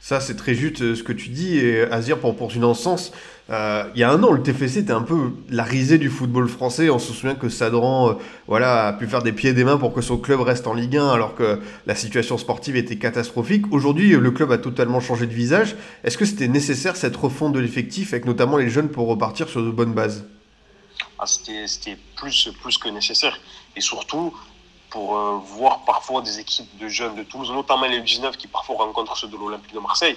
Ça, 0.00 0.20
c'est 0.20 0.36
très 0.36 0.54
juste 0.54 0.80
euh, 0.80 0.94
ce 0.94 1.02
que 1.02 1.12
tu 1.12 1.28
dis. 1.28 1.58
Et 1.58 1.82
Azir, 1.82 2.18
pour 2.18 2.36
poursuivre 2.36 2.66
dans 2.66 2.74
ce 2.74 2.82
sens, 2.82 3.12
euh, 3.50 3.84
il 3.94 4.00
y 4.00 4.04
a 4.04 4.10
un 4.10 4.22
an, 4.22 4.30
le 4.30 4.42
TFC 4.42 4.78
était 4.78 4.92
un 4.92 5.02
peu 5.02 5.32
la 5.50 5.64
risée 5.64 5.98
du 5.98 6.08
football 6.08 6.48
français. 6.48 6.88
On 6.88 6.98
se 6.98 7.12
souvient 7.12 7.34
que 7.34 7.48
Sadran 7.48 8.10
euh, 8.10 8.14
voilà, 8.46 8.86
a 8.88 8.92
pu 8.92 9.06
faire 9.08 9.22
des 9.22 9.32
pieds 9.32 9.50
et 9.50 9.54
des 9.54 9.64
mains 9.64 9.76
pour 9.76 9.92
que 9.92 10.00
son 10.00 10.16
club 10.16 10.40
reste 10.40 10.66
en 10.66 10.74
Ligue 10.74 10.96
1 10.96 11.08
alors 11.08 11.34
que 11.34 11.60
la 11.86 11.94
situation 11.94 12.38
sportive 12.38 12.76
était 12.76 12.96
catastrophique. 12.96 13.64
Aujourd'hui, 13.72 14.10
le 14.10 14.30
club 14.30 14.52
a 14.52 14.58
totalement 14.58 15.00
changé 15.00 15.26
de 15.26 15.34
visage. 15.34 15.74
Est-ce 16.04 16.16
que 16.16 16.24
c'était 16.24 16.48
nécessaire 16.48 16.94
cette 16.96 17.16
refonte 17.16 17.52
de 17.52 17.58
l'effectif 17.58 18.12
avec 18.12 18.24
notamment 18.24 18.56
les 18.56 18.70
jeunes 18.70 18.90
pour 18.90 19.08
repartir 19.08 19.48
sur 19.48 19.64
de 19.64 19.70
bonnes 19.70 19.94
bases? 19.94 20.24
Ah, 21.18 21.26
C'était 21.26 21.96
plus, 22.16 22.50
plus 22.62 22.78
que 22.78 22.88
nécessaire. 22.88 23.40
Et 23.76 23.80
surtout, 23.80 24.32
pour 24.90 25.16
euh, 25.16 25.38
voir 25.42 25.80
parfois 25.84 26.22
des 26.22 26.38
équipes 26.38 26.76
de 26.78 26.88
jeunes 26.88 27.14
de 27.14 27.22
Toulouse, 27.22 27.50
notamment 27.50 27.86
les 27.86 28.00
19 28.00 28.36
qui 28.36 28.46
parfois 28.46 28.76
rencontrent 28.76 29.16
ceux 29.16 29.28
de 29.28 29.36
l'Olympique 29.36 29.74
de 29.74 29.80
Marseille. 29.80 30.16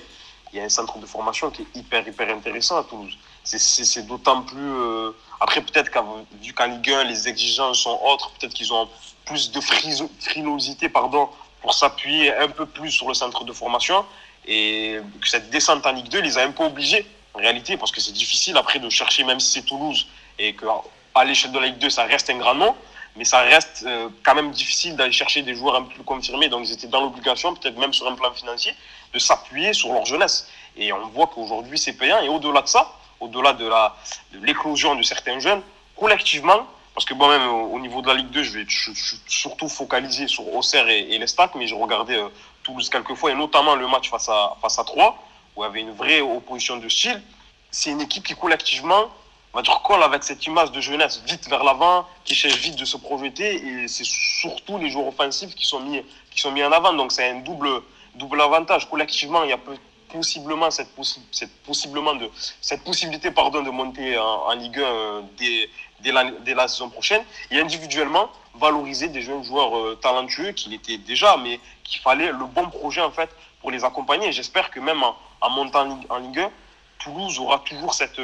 Il 0.54 0.58
y 0.58 0.62
a 0.62 0.66
un 0.66 0.70
centre 0.70 0.98
de 0.98 1.06
formation 1.06 1.50
qui 1.50 1.62
est 1.62 1.80
hyper, 1.80 2.06
hyper 2.08 2.30
intéressant 2.30 2.78
à 2.78 2.84
Toulouse. 2.84 3.18
C'est 3.44 4.06
d'autant 4.06 4.42
plus. 4.42 4.60
Euh... 4.60 5.12
Après, 5.40 5.62
peut-être 5.62 5.90
qu'en 5.90 6.25
vu 6.42 6.54
qu'en 6.54 6.66
Ligue 6.66 6.92
1, 6.92 7.06
les 7.06 7.28
exigences 7.28 7.80
sont 7.80 8.00
autres, 8.04 8.32
peut-être 8.32 8.54
qu'ils 8.54 8.74
ont 8.74 8.88
plus 9.25 9.51
de 9.51 9.60
frilosité 9.62 10.90
pardon, 10.90 11.30
pour 11.62 11.74
s'appuyer 11.74 12.36
un 12.36 12.50
peu 12.50 12.66
plus 12.66 12.92
sur 12.92 13.08
le 13.08 13.13
centre 13.13 13.44
de 13.46 13.54
formation. 13.54 14.06
Et 14.46 14.98
que 15.22 15.28
cette 15.28 15.50
descente 15.50 15.86
en 15.86 15.92
Ligue 15.94 16.10
2 16.10 16.20
les 16.20 16.38
a 16.38 16.44
un 16.44 16.51
peu 16.51 16.63
obligés, 16.66 17.06
en 17.34 17.40
réalité, 17.40 17.78
parce 17.78 17.92
que 17.92 18.01
c'est 18.01 18.12
difficile 18.12 18.58
après 18.58 18.80
de 18.80 18.90
chercher, 18.90 19.24
même 19.24 19.40
si 19.40 19.51
c'est 19.51 19.66
Toulouse, 19.66 20.08
et 20.38 20.54
qu'à 20.56 21.24
l'échelle 21.24 21.51
de 21.51 21.60
la 21.60 21.68
Ligue 21.68 21.78
2, 21.78 21.90
ça 21.90 22.04
reste 22.04 22.30
un 22.30 22.38
grand 22.38 22.56
nom 22.56 22.75
mais 23.15 23.25
ça 23.25 23.39
reste 23.39 23.84
euh, 23.86 24.10
quand 24.24 24.36
même 24.36 24.51
difficile 24.51 24.96
d'aller 24.96 25.12
chercher 25.12 25.41
des 25.41 25.56
joueurs 25.56 25.75
un 25.75 25.84
peu 25.84 25.94
plus 25.96 26.03
confirmés. 26.03 26.50
Donc 26.50 26.65
ils 26.65 26.74
étaient 26.74 26.88
dans 26.88 27.01
l'obligation, 27.01 27.53
peut-être 27.56 27.77
même 27.77 27.94
sur 27.94 28.08
un 28.08 28.15
plan 28.15 28.32
financier, 28.32 28.74
de 29.13 29.20
s'appuyer 29.20 29.74
sur 29.74 29.91
leur 29.91 30.06
jeunesse. 30.06 30.48
Et 30.77 30.94
on 30.94 31.08
voit 31.08 31.27
qu'aujourd'hui 31.27 31.77
c'est 31.77 31.94
payant. 31.94 32.22
Et 32.22 32.30
au-delà 32.30 32.62
de 32.62 32.68
ça, 32.68 32.94
au-delà 33.20 33.53
de, 33.53 33.68
la, 33.68 33.96
l'éclosion 34.41 34.96
de 34.96 35.03
certains 35.03 35.39
jeunes, 35.39 35.62
collectivement, 35.98 36.65
parce 36.94 37.06
que 37.06 37.13
moi-même 37.13 37.48
au 37.48 37.80
niveau 37.80 38.01
de 38.01 38.08
la 38.08 38.15
Ligue 38.15 38.30
2, 38.30 38.44
je 38.44 38.60
vais 38.60 38.65
suis 38.68 39.20
surtout 39.27 39.70
focalisé 39.70 40.27
sur 40.27 40.53
Auxerre 40.53 40.88
et, 40.89 41.00
et 41.00 41.18
les 41.18 41.27
stats, 41.27 41.51
mais 41.56 41.68
j'ai 41.68 41.75
regardé 41.75 42.15
euh, 42.15 42.30
Toulouse 42.63 42.89
quelques 42.89 43.15
fois, 43.15 43.32
et 43.32 43.36
notamment 43.36 43.75
le 43.75 43.88
match 43.88 44.10
face 44.10 44.30
à, 44.30 44.56
face 44.62 44.77
à 44.80 44.84
3, 44.84 45.18
où 45.56 45.63
il 45.63 45.65
y 45.65 45.70
avait 45.70 45.82
une 45.82 45.91
vraie 45.91 46.22
opposition 46.22 46.77
de 46.77 46.88
style. 46.89 47.22
C'est 47.70 47.91
une 47.91 48.01
équipe 48.01 48.24
qui 48.24 48.36
collectivement 48.36 49.10
on 49.53 49.58
va 49.58 49.63
dire, 49.63 49.81
colle 49.84 50.01
avec 50.03 50.24
cette 50.24 50.46
image 50.46 50.72
de 50.72 50.79
jeunesse 50.79 51.22
vite 51.25 51.50
vers 51.50 51.63
l'avant, 51.63 52.08
qui 52.24 52.36
cherche 52.36 52.58
vite 52.58 52.77
de 52.77 52.86
se 52.86 52.98
projeter. 52.98 53.55
Et 53.55 53.88
c'est 53.88 54.05
surtout 54.05 54.77
les 54.77 54.89
joueurs 54.89 55.08
offensifs 55.08 55.55
qui 55.55 55.65
sont 55.65 55.81
mis, 55.81 56.01
qui 56.29 56.39
sont 56.39 56.51
mis 56.51 56.63
en 56.63 56.72
avant. 56.72 56.93
Donc 56.93 57.12
c'est 57.12 57.29
un 57.29 57.39
double, 57.39 57.81
double 58.15 58.41
avantage. 58.41 58.89
Collectivement, 58.89 59.43
il 59.43 59.50
y 59.50 59.53
a 59.53 59.60
possiblement 60.10 60.72
cette, 60.72 60.93
possi 60.96 61.22
cette, 61.31 61.51
possiblement 61.63 62.15
de, 62.15 62.29
cette 62.62 62.84
possibilité 62.84 63.31
pardon, 63.31 63.62
de 63.62 63.69
monter 63.69 64.17
en, 64.17 64.54
Ligue 64.54 64.80
1 64.80 64.82
euh, 64.82 65.21
dès, 65.38 65.69
dès, 65.99 66.12
la, 66.12 66.32
dès, 66.32 66.54
la, 66.54 66.69
saison 66.69 66.89
prochaine. 66.89 67.23
Et 67.49 67.60
individuellement, 67.60 68.30
valoriser 68.56 69.10
des 69.10 69.21
jeunes 69.21 69.43
joueurs 69.43 69.78
euh, 69.78 69.99
talentueux 70.02 70.54
qui 70.54 70.69
l'étaient 70.69 70.97
déjà, 70.97 71.36
mais 71.36 71.60
qu'il 71.84 71.99
fallait 71.99 72.32
le 72.32 72.45
bon 72.45 72.69
projet 72.69 73.02
en 73.02 73.12
fait 73.12 73.30
pour 73.60 73.69
les 73.69 73.84
accompagner. 73.84 74.32
J'espère 74.32 74.71
que 74.71 74.80
même 74.80 75.04
en, 75.04 75.49
montant 75.49 75.99
en 76.10 76.17
Ligue 76.19 76.39
1, 76.39 76.52
Toulouse 76.99 77.39
aura 77.39 77.60
toujours 77.60 77.93
cette 77.93 78.21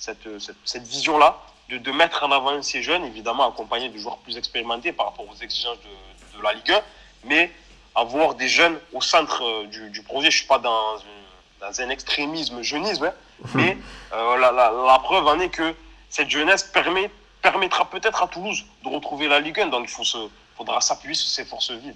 cette, 0.00 0.40
cette, 0.40 0.56
cette 0.64 0.86
vision-là, 0.86 1.38
de, 1.68 1.78
de, 1.78 1.92
mettre 1.92 2.24
en 2.24 2.32
avant 2.32 2.60
ces 2.62 2.82
jeunes, 2.82 3.04
évidemment 3.04 3.48
accompagnés 3.48 3.90
de 3.90 3.98
joueurs 3.98 4.18
plus 4.18 4.36
expérimentés 4.36 4.92
par 4.92 5.06
rapport 5.06 5.26
aux 5.28 5.36
exigences 5.36 5.78
de, 5.78 6.38
de 6.38 6.42
la 6.42 6.54
Ligue 6.54 6.72
1, 6.72 6.82
mais 7.24 7.52
avoir 7.94 8.34
des 8.34 8.48
jeunes 8.48 8.78
au 8.92 9.00
centre 9.00 9.44
euh, 9.44 9.66
du, 9.66 9.90
du 9.90 10.02
projet. 10.02 10.30
Je 10.30 10.36
ne 10.36 10.40
suis 10.40 10.46
pas 10.46 10.58
dans, 10.58 10.96
une, 10.98 11.68
dans, 11.68 11.80
un 11.80 11.90
extrémisme 11.90 12.62
jeunisme, 12.62 13.04
hein, 13.04 13.14
mais 13.54 13.76
euh, 14.12 14.36
la, 14.38 14.50
la, 14.50 14.70
la, 14.70 14.98
preuve 15.00 15.26
en 15.26 15.38
est 15.38 15.50
que 15.50 15.74
cette 16.08 16.30
jeunesse 16.30 16.64
permet, 16.64 17.10
permettra 17.42 17.88
peut-être 17.88 18.22
à 18.22 18.26
Toulouse 18.26 18.64
de 18.82 18.88
retrouver 18.88 19.28
la 19.28 19.38
Ligue 19.38 19.60
1, 19.60 19.66
donc 19.66 19.84
il 19.84 19.92
faut 19.92 20.04
se, 20.04 20.18
faudra 20.56 20.80
s'appuyer 20.80 21.14
sur 21.14 21.28
ces 21.28 21.44
forces 21.44 21.70
vives. 21.70 21.94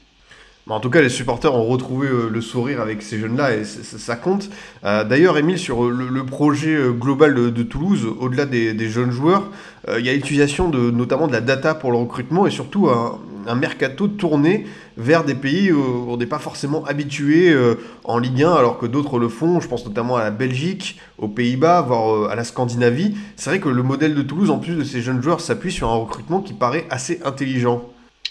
En 0.67 0.81
tout 0.81 0.89
cas, 0.89 1.03
les 1.03 1.11
supporters 1.11 1.55
ont 1.55 1.67
retrouvé 1.67 2.09
euh, 2.09 2.31
le 2.31 2.41
sourire 2.41 2.81
avec 2.81 3.03
ces 3.03 3.19
jeunes-là 3.19 3.55
et 3.55 3.65
ça, 3.65 4.17
compte. 4.17 4.49
Euh, 4.87 5.05
D'ailleurs, 5.05 5.37
Émile, 5.37 5.59
sur 5.59 5.91
le, 5.91 6.09
le, 6.09 6.25
projet 6.25 6.75
euh, 6.75 6.91
global 6.91 7.35
de, 7.35 7.63
Toulouse, 7.63 8.07
au-delà 8.19 8.47
des, 8.47 8.89
jeunes 8.89 9.11
joueurs, 9.11 9.51
euh, 9.89 10.01
il 10.01 10.07
y 10.07 10.09
a 10.09 10.15
l'utilisation 10.15 10.71
de, 10.71 10.91
notamment 10.91 11.27
de 11.27 11.33
la 11.33 11.43
data 11.43 11.75
pour 11.75 11.93
le 11.93 11.99
recrutement 11.99 12.47
et 12.47 12.51
surtout 12.51 12.89
un, 12.89 13.19
mercato 13.57 14.09
tourné 14.09 14.65
vers 14.97 15.23
des 15.23 15.35
pays 15.35 15.71
où 15.71 16.07
on 16.09 16.17
n'est 16.17 16.25
pas 16.25 16.39
forcément 16.39 16.83
habitué 16.87 17.53
euh, 17.53 17.75
en 18.05 18.17
Ligue 18.17 18.43
1 18.43 18.55
alors 18.55 18.79
que 18.79 18.87
d'autres 18.87 19.19
le 19.19 19.29
font. 19.29 19.61
Je 19.61 19.69
pense 19.69 19.85
notamment 19.85 20.17
à 20.17 20.25
la 20.25 20.31
Belgique, 20.31 20.99
aux 21.19 21.29
Pays-Bas, 21.29 21.83
voire 21.83 22.31
à 22.31 22.37
la 22.37 22.45
Scandinavie. 22.45 23.15
C'est 23.37 23.51
vrai 23.51 23.61
que 23.61 23.69
le 23.69 23.83
modèle 23.83 24.15
de 24.15 24.23
Toulouse, 24.23 24.51
en 24.51 24.57
plus 24.57 24.77
de 24.77 24.85
ces 24.85 25.03
jeunes 25.03 25.23
joueurs, 25.23 25.43
s'appuie 25.43 25.73
sur 25.73 25.91
un 25.91 25.97
recrutement 25.97 26.41
qui 26.41 26.55
paraît 26.55 26.87
assez 26.89 27.21
intelligent. 27.23 27.83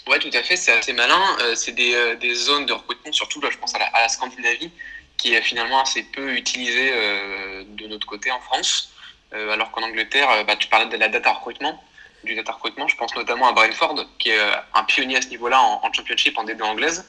Ouais, 0.06 0.18
tout 0.18 0.30
à 0.34 0.42
fait, 0.42 0.56
c'est 0.56 0.72
assez 0.72 0.92
malin. 0.92 1.22
Euh, 1.40 1.54
c'est 1.54 1.72
des, 1.72 1.94
euh, 1.94 2.14
des, 2.16 2.34
zones 2.34 2.66
de 2.66 2.74
recrutement, 2.74 3.12
surtout 3.12 3.40
là, 3.40 3.48
je 3.50 3.56
pense 3.56 3.74
à 3.74 3.78
la, 3.78 3.86
à 3.86 4.02
la 4.02 4.08
Scandinavie, 4.08 4.70
qui 5.16 5.34
est 5.34 5.40
finalement 5.40 5.80
assez 5.80 6.02
peu 6.02 6.34
utilisée 6.34 6.90
euh, 6.92 7.64
de 7.66 7.86
notre 7.86 8.06
côté 8.06 8.30
en 8.30 8.40
France. 8.40 8.92
Euh, 9.32 9.50
alors 9.50 9.70
qu'en 9.70 9.82
Angleterre, 9.82 10.44
bah, 10.46 10.56
tu 10.56 10.68
parlais 10.68 10.86
de 10.86 10.96
la 10.98 11.08
data 11.08 11.32
recrutement, 11.32 11.82
du 12.22 12.34
data 12.34 12.52
recrutement. 12.52 12.86
Je 12.86 12.96
pense 12.96 13.16
notamment 13.16 13.48
à 13.48 13.52
Brentford, 13.52 14.04
qui 14.18 14.30
est 14.30 14.40
un 14.74 14.84
pionnier 14.84 15.16
à 15.16 15.22
ce 15.22 15.28
niveau-là 15.28 15.60
en, 15.60 15.80
en, 15.82 15.92
championship 15.92 16.36
en 16.36 16.44
D2 16.44 16.62
anglaise. 16.62 17.08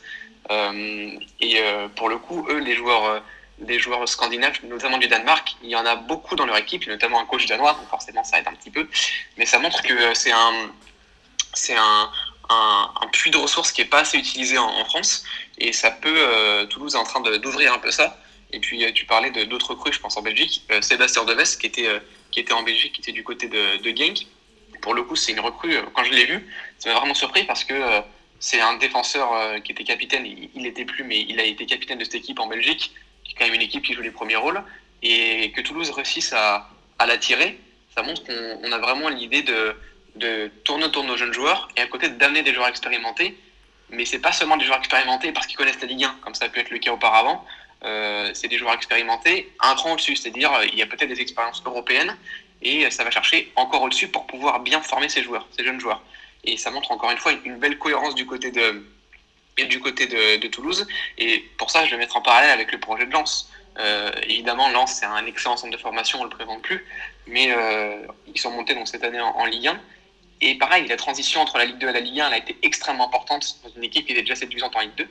et 1.41 1.61
pour 1.95 2.09
le 2.09 2.17
coup, 2.17 2.47
eux, 2.49 2.59
les 2.59 2.75
joueurs 2.75 3.21
des 3.59 3.79
joueurs 3.79 4.07
scandinaves, 4.07 4.59
notamment 4.63 4.97
du 4.97 5.07
Danemark. 5.07 5.55
Il 5.63 5.69
y 5.69 5.75
en 5.75 5.85
a 5.85 5.95
beaucoup 5.95 6.35
dans 6.35 6.45
leur 6.45 6.57
équipe, 6.57 6.85
notamment 6.87 7.21
un 7.21 7.25
coach 7.25 7.45
danois, 7.45 7.73
donc 7.73 7.87
forcément 7.89 8.23
ça 8.23 8.39
aide 8.39 8.47
un 8.47 8.53
petit 8.53 8.71
peu. 8.71 8.87
Mais 9.37 9.45
ça 9.45 9.59
montre 9.59 9.81
que 9.81 10.13
c'est 10.13 10.31
un, 10.31 10.69
c'est 11.53 11.75
un, 11.75 12.11
un, 12.49 13.07
puits 13.11 13.31
de 13.31 13.37
ressources 13.37 13.71
qui 13.71 13.81
n'est 13.81 13.87
pas 13.87 13.99
assez 13.99 14.17
utilisé 14.17 14.57
en, 14.57 14.67
en, 14.67 14.85
France. 14.85 15.23
Et 15.57 15.73
ça 15.73 15.91
peut, 15.91 16.15
euh, 16.15 16.65
Toulouse 16.65 16.95
est 16.95 16.97
en 16.97 17.03
train 17.03 17.21
d'ouvrir 17.21 17.73
un 17.73 17.79
peu 17.79 17.91
ça. 17.91 18.19
Et 18.51 18.59
puis 18.59 18.83
euh, 18.85 18.91
tu 18.93 19.05
parlais 19.05 19.31
d'autres 19.45 19.75
crues, 19.75 19.93
je 19.93 19.99
pense 19.99 20.17
en 20.17 20.21
Belgique. 20.21 20.63
Euh, 20.71 20.81
Sébastien 20.81 21.25
Deves, 21.25 21.57
qui 21.57 21.67
était, 21.67 21.89
qui 22.31 22.39
était 22.39 22.53
en 22.53 22.63
Belgique, 22.63 22.93
qui 22.93 23.01
était 23.01 23.11
du 23.11 23.23
côté 23.23 23.47
de, 23.47 23.81
de 23.81 23.97
Genk. 23.97 24.27
Pour 24.81 24.93
le 24.93 25.03
coup, 25.03 25.15
c'est 25.15 25.31
une 25.31 25.39
recrue, 25.39 25.75
quand 25.93 26.03
je 26.03 26.11
l'ai 26.11 26.25
vu, 26.25 26.47
ça 26.77 26.89
m'a 26.89 26.99
vraiment 26.99 27.15
surpris 27.15 27.43
parce 27.45 27.63
que 27.63 27.73
c'est 28.39 28.59
un 28.59 28.75
défenseur 28.75 29.29
qui 29.63 29.71
était 29.71 29.85
capitaine, 29.85 30.25
il 30.25 30.61
n'était 30.61 30.85
plus, 30.85 31.03
mais 31.03 31.21
il 31.27 31.39
a 31.39 31.43
été 31.43 31.65
capitaine 31.65 31.97
de 31.97 32.03
cette 32.03 32.15
équipe 32.15 32.39
en 32.39 32.45
Belgique, 32.45 32.91
qui 33.23 33.31
est 33.31 33.35
quand 33.35 33.45
même 33.45 33.55
une 33.55 33.61
équipe 33.61 33.83
qui 33.83 33.93
joue 33.93 34.01
les 34.01 34.11
premiers 34.11 34.35
rôles. 34.35 34.61
Et 35.01 35.51
que 35.55 35.61
Toulouse 35.61 35.89
réussisse 35.89 36.33
à, 36.33 36.69
à 36.99 37.05
l'attirer, 37.07 37.57
ça 37.95 38.03
montre 38.03 38.23
qu'on 38.25 38.71
a 38.71 38.77
vraiment 38.77 39.09
l'idée 39.09 39.41
de 39.41 39.75
de 40.15 40.51
tourner 40.63 40.85
autour 40.85 41.03
de 41.03 41.09
nos 41.09 41.17
jeunes 41.17 41.33
joueurs 41.33 41.67
et 41.75 41.81
à 41.81 41.87
côté 41.87 42.09
d'amener 42.09 42.43
des 42.43 42.53
joueurs 42.53 42.67
expérimentés. 42.67 43.37
Mais 43.89 44.05
c'est 44.05 44.19
pas 44.19 44.31
seulement 44.31 44.57
des 44.57 44.65
joueurs 44.65 44.79
expérimentés 44.79 45.31
parce 45.31 45.47
qu'ils 45.47 45.57
connaissent 45.57 45.81
la 45.81 45.87
Ligue 45.87 46.03
1, 46.03 46.17
comme 46.21 46.33
ça 46.33 46.45
a 46.45 46.49
pu 46.49 46.59
être 46.59 46.71
le 46.71 46.79
cas 46.79 46.91
auparavant. 46.91 47.45
Euh, 47.83 48.31
c'est 48.33 48.47
des 48.47 48.57
joueurs 48.57 48.73
expérimentés 48.73 49.53
un 49.59 49.75
cran 49.75 49.93
au-dessus, 49.93 50.15
c'est-à-dire 50.15 50.51
il 50.63 50.75
y 50.75 50.81
a 50.81 50.87
peut-être 50.87 51.09
des 51.09 51.21
expériences 51.21 51.61
européennes 51.63 52.17
et 52.61 52.89
ça 52.89 53.03
va 53.03 53.11
chercher 53.11 53.51
encore 53.55 53.83
au-dessus 53.83 54.07
pour 54.07 54.25
pouvoir 54.25 54.59
bien 54.61 54.81
former 54.81 55.09
ces 55.09 55.21
joueurs, 55.21 55.47
ces 55.55 55.63
jeunes 55.63 55.79
joueurs. 55.79 56.01
Et 56.43 56.57
ça 56.57 56.71
montre 56.71 56.91
encore 56.91 57.11
une 57.11 57.17
fois 57.17 57.33
une 57.43 57.57
belle 57.57 57.77
cohérence 57.77 58.15
du 58.15 58.25
côté 58.25 58.51
de, 58.51 58.85
du 59.63 59.79
côté 59.79 60.07
de, 60.07 60.47
Toulouse. 60.47 60.87
Et 61.17 61.39
pour 61.57 61.69
ça, 61.69 61.85
je 61.85 61.91
vais 61.91 61.97
mettre 61.97 62.17
en 62.17 62.21
parallèle 62.21 62.51
avec 62.51 62.71
le 62.71 62.79
projet 62.79 63.05
de 63.05 63.11
Lens. 63.11 63.51
Euh, 63.77 64.11
évidemment, 64.23 64.69
Lens, 64.69 64.93
c'est 64.99 65.05
un 65.05 65.25
excellent 65.25 65.57
centre 65.57 65.75
de 65.75 65.81
formation, 65.81 66.19
on 66.19 66.25
ne 66.25 66.29
le 66.29 66.35
présente 66.35 66.61
plus, 66.61 66.85
mais 67.27 67.51
euh, 67.51 68.07
ils 68.33 68.39
sont 68.39 68.51
montés 68.51 68.73
donc 68.73 68.87
cette 68.87 69.03
année 69.03 69.19
en, 69.19 69.29
en 69.29 69.45
Ligue 69.45 69.67
1 69.67 69.79
et 70.41 70.55
pareil, 70.55 70.87
la 70.87 70.97
transition 70.97 71.41
entre 71.41 71.57
la 71.57 71.65
Ligue 71.65 71.77
2 71.77 71.89
et 71.89 71.93
la 71.93 71.99
Ligue 71.99 72.19
1 72.19 72.27
elle 72.27 72.33
a 72.33 72.37
été 72.37 72.57
extrêmement 72.61 73.07
importante 73.07 73.57
dans 73.63 73.69
une 73.69 73.83
équipe 73.83 74.05
qui 74.05 74.11
était 74.11 74.21
déjà 74.21 74.35
séduisante 74.35 74.75
en 74.75 74.81
Ligue 74.81 74.95
2. 74.97 75.07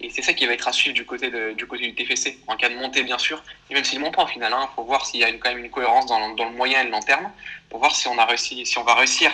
Et 0.00 0.10
c'est 0.10 0.22
ça 0.22 0.32
qui 0.32 0.46
va 0.46 0.54
être 0.54 0.66
à 0.66 0.72
suivre 0.72 0.94
du 0.94 1.04
côté, 1.04 1.30
du 1.30 1.94
TFC, 1.94 2.38
en 2.48 2.56
cas 2.56 2.68
de 2.68 2.74
montée 2.74 3.04
bien 3.04 3.18
sûr. 3.18 3.42
Et 3.70 3.74
même 3.74 3.84
s'il 3.84 4.00
monte 4.00 4.16
pas 4.16 4.24
au 4.24 4.26
final, 4.26 4.52
il 4.52 4.60
hein, 4.60 4.68
faut 4.74 4.82
voir 4.82 5.06
s'il 5.06 5.20
y 5.20 5.24
a 5.24 5.32
quand 5.32 5.50
même 5.50 5.64
une 5.64 5.70
cohérence 5.70 6.06
dans, 6.06 6.18
le 6.28 6.50
moyen 6.56 6.80
et 6.80 6.84
le 6.84 6.90
long 6.90 7.00
terme, 7.00 7.30
pour 7.68 7.78
voir 7.78 7.94
si 7.94 8.08
on, 8.08 8.18
a 8.18 8.24
réussi, 8.24 8.66
si 8.66 8.78
on 8.78 8.84
va 8.84 8.94
réussir 8.94 9.30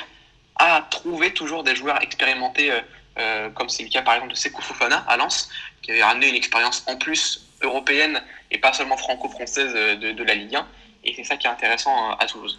à 0.57 0.87
trouver 0.91 1.33
toujours 1.33 1.63
des 1.63 1.75
joueurs 1.75 2.03
expérimentés 2.03 2.71
euh, 3.19 3.49
comme 3.51 3.69
c'est 3.69 3.83
le 3.83 3.89
cas 3.89 4.03
par 4.03 4.15
exemple 4.15 4.33
de 4.33 4.37
Sekou 4.37 4.61
Fofana 4.61 5.05
à 5.09 5.17
Lens, 5.17 5.49
qui 5.83 5.93
avait 5.93 6.05
ramené 6.05 6.29
une 6.29 6.35
expérience 6.35 6.85
en 6.87 6.97
plus 6.97 7.47
européenne 7.63 8.23
et 8.51 8.59
pas 8.59 8.73
seulement 8.73 8.97
franco-française 8.97 9.73
de, 9.73 10.13
de, 10.13 10.25
la 10.25 10.35
Ligue 10.35 10.55
1. 10.55 10.69
Et 11.05 11.15
c'est 11.15 11.25
ça 11.25 11.37
qui 11.37 11.47
est 11.47 11.51
intéressant 11.51 12.13
à 12.13 12.27
Toulouse. 12.27 12.59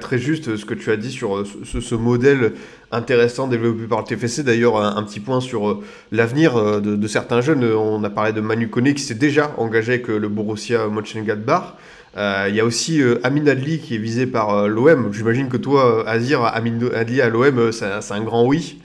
Très 0.00 0.18
juste 0.18 0.56
ce 0.56 0.64
que 0.66 0.74
tu 0.74 0.90
as 0.92 0.96
dit 0.96 1.10
sur 1.10 1.44
ce, 1.64 1.80
ce, 1.80 1.94
modèle 1.94 2.52
intéressant 2.90 3.48
développé 3.48 3.86
par 3.86 4.00
le 4.00 4.04
TFC. 4.04 4.42
D'ailleurs, 4.42 4.76
un, 4.76 5.02
petit 5.02 5.18
point 5.18 5.40
sur 5.40 5.80
l'avenir 6.10 6.80
de, 6.80 6.94
de, 6.94 7.08
certains 7.08 7.40
jeunes. 7.40 7.64
On 7.64 8.04
a 8.04 8.10
parlé 8.10 8.32
de 8.32 8.42
Manu 8.42 8.68
Koné 8.68 8.92
qui 8.94 9.02
s'est 9.02 9.14
déjà 9.14 9.54
engagé 9.56 9.94
avec 9.94 10.08
le 10.08 10.28
Borussia 10.28 10.88
Mönchengladbach. 10.88 11.74
Euh, 12.16 12.46
il 12.48 12.54
y 12.54 12.60
a 12.60 12.64
aussi 12.64 13.00
euh, 13.00 13.20
Amin 13.24 13.46
Adli 13.46 13.80
qui 13.80 13.94
est 13.94 13.98
visé 13.98 14.26
par 14.26 14.50
euh, 14.50 14.66
l'OM. 14.68 15.12
J'imagine 15.12 15.48
que 15.48 15.56
toi, 15.56 16.06
Azir, 16.06 16.44
Amin 16.44 16.78
Adli 16.94 17.22
à 17.22 17.28
l'OM, 17.28 17.72
c'est 17.72 18.12
un 18.12 18.20
grand 18.20 18.44
oui. 18.44 18.82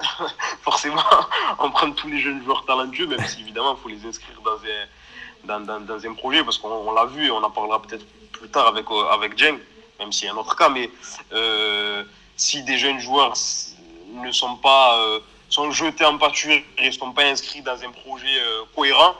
Forcément, 0.62 1.02
on 1.58 1.70
prend 1.70 1.90
tous 1.90 2.08
les 2.08 2.20
jeunes 2.20 2.42
joueurs 2.44 2.64
talentueux, 2.64 3.06
même 3.06 3.24
si 3.26 3.40
évidemment 3.40 3.76
il 3.76 3.82
faut 3.82 3.88
les 3.88 4.08
inscrire 4.08 4.40
dans 4.44 5.54
un, 5.54 5.60
dans, 5.60 5.80
dans, 5.80 6.06
un 6.06 6.14
projet, 6.14 6.44
parce 6.44 6.58
qu'on 6.58 6.92
l'a 6.92 7.06
vu 7.06 7.26
et 7.26 7.30
on 7.30 7.42
en 7.42 7.50
parlera 7.50 7.82
peut-être 7.82 8.06
plus 8.32 8.48
tard 8.48 8.68
avec, 8.68 8.86
avec 9.12 9.36
Jeng, 9.36 9.58
même 9.98 10.12
s'il 10.12 10.26
y 10.26 10.28
a 10.28 10.32
un 10.32 10.36
autre 10.36 10.56
cas. 10.56 10.68
Mais 10.68 10.90
si 12.36 12.62
des 12.62 12.78
jeunes 12.78 12.98
joueurs 12.98 13.34
ne 14.12 14.32
sont 14.32 14.56
pas 14.56 14.98
sont 15.48 15.70
jetés 15.70 16.04
en 16.04 16.18
pâture 16.18 16.60
et 16.78 16.86
ne 16.86 16.90
sont 16.90 17.12
pas 17.12 17.24
inscrits 17.24 17.62
dans 17.62 17.80
un 17.82 17.90
projet 17.90 18.40
cohérent, 18.74 19.14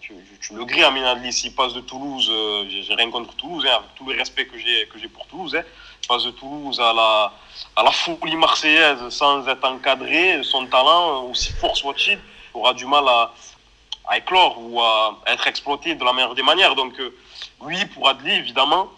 tu, 0.00 0.14
tu, 0.40 0.54
le 0.54 0.64
grilles, 0.64 0.84
Amin 0.84 1.04
Adli, 1.04 1.32
s'il 1.32 1.54
passe 1.54 1.72
de 1.72 1.80
Toulouse, 1.80 2.28
euh, 2.30 2.66
j'ai 2.68 2.94
rien 2.94 3.10
contre 3.10 3.34
Toulouse, 3.36 3.64
hein, 3.66 3.76
avec 3.76 3.94
tout 3.94 4.06
le 4.08 4.16
respect 4.16 4.46
que 4.46 4.58
j'ai 4.58 4.86
que 4.86 4.98
j'ai 4.98 5.08
pour 5.08 5.26
Toulouse, 5.26 5.56
hein, 5.56 5.62
il 6.02 6.08
passe 6.08 6.24
de 6.24 6.30
Toulouse 6.30 6.78
à 6.80 6.92
la, 6.92 7.32
à 7.76 7.82
la 7.82 7.90
folie 7.90 8.36
marseillaise 8.36 9.08
sans 9.08 9.46
être 9.48 9.64
encadré, 9.64 10.42
son 10.42 10.66
talent, 10.66 11.24
aussi 11.24 11.52
fort 11.52 11.76
soit-il, 11.76 12.18
aura 12.52 12.74
du 12.74 12.84
mal 12.86 13.08
à, 13.08 13.32
à, 14.08 14.18
éclore 14.18 14.56
ou 14.60 14.80
à 14.80 15.18
être 15.26 15.46
exploité 15.46 15.94
de 15.94 16.04
la 16.04 16.12
meilleure 16.12 16.34
des 16.34 16.42
manières. 16.42 16.74
Donc 16.74 16.98
euh, 17.00 17.16
oui, 17.60 17.82
pour 17.86 18.08
Adli, 18.08 18.32
évidemment, 18.32 18.90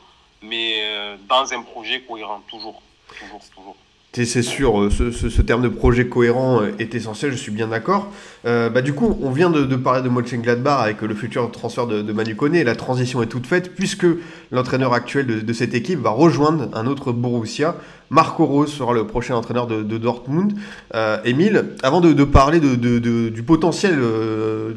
mais 0.48 0.80
euh, 0.82 1.16
dans 1.28 1.52
un 1.52 1.62
projet 1.62 2.00
cohérent, 2.00 2.42
toujours, 2.48 2.82
toujours, 3.18 3.40
toujours. 3.54 3.76
C'est 4.24 4.42
sûr, 4.42 4.80
euh, 4.80 4.90
ce, 4.90 5.42
terme 5.42 5.60
de 5.60 5.68
projet 5.68 6.08
cohérent 6.08 6.62
euh, 6.62 6.72
est 6.78 6.94
essentiel, 6.94 7.32
je 7.32 7.36
suis 7.36 7.52
bien 7.52 7.68
d'accord. 7.68 8.10
Euh, 8.46 8.70
bah, 8.70 8.80
du 8.80 8.92
coup, 8.92 9.18
on 9.22 9.30
vient 9.30 9.50
de, 9.50 9.76
parler 9.76 10.02
de 10.02 10.08
Mönchengladbach 10.08 10.80
avec 10.80 11.02
le 11.02 11.14
futur 11.14 11.50
transfert 11.50 11.86
de, 11.86 12.12
Manu 12.12 12.36
Koné, 12.36 12.62
la 12.62 12.76
transition 12.76 13.22
est 13.22 13.26
toute 13.26 13.46
faite 13.46 13.74
puisque 13.74 14.06
l'entraîneur 14.52 14.92
actuel 14.92 15.44
de, 15.44 15.52
cette 15.52 15.74
équipe 15.74 16.00
va 16.00 16.10
rejoindre 16.10 16.68
un 16.74 16.86
autre 16.86 17.12
Borussia. 17.12 17.76
Marco 18.08 18.46
Rose 18.46 18.72
sera 18.72 18.94
le 18.94 19.04
prochain 19.04 19.34
entraîneur 19.34 19.66
de, 19.66 19.98
Dortmund. 19.98 20.52
Euh, 20.94 21.18
Émile, 21.24 21.74
avant 21.82 22.00
de, 22.00 22.22
parler 22.22 22.60
du 22.60 23.42
potentiel 23.42 23.98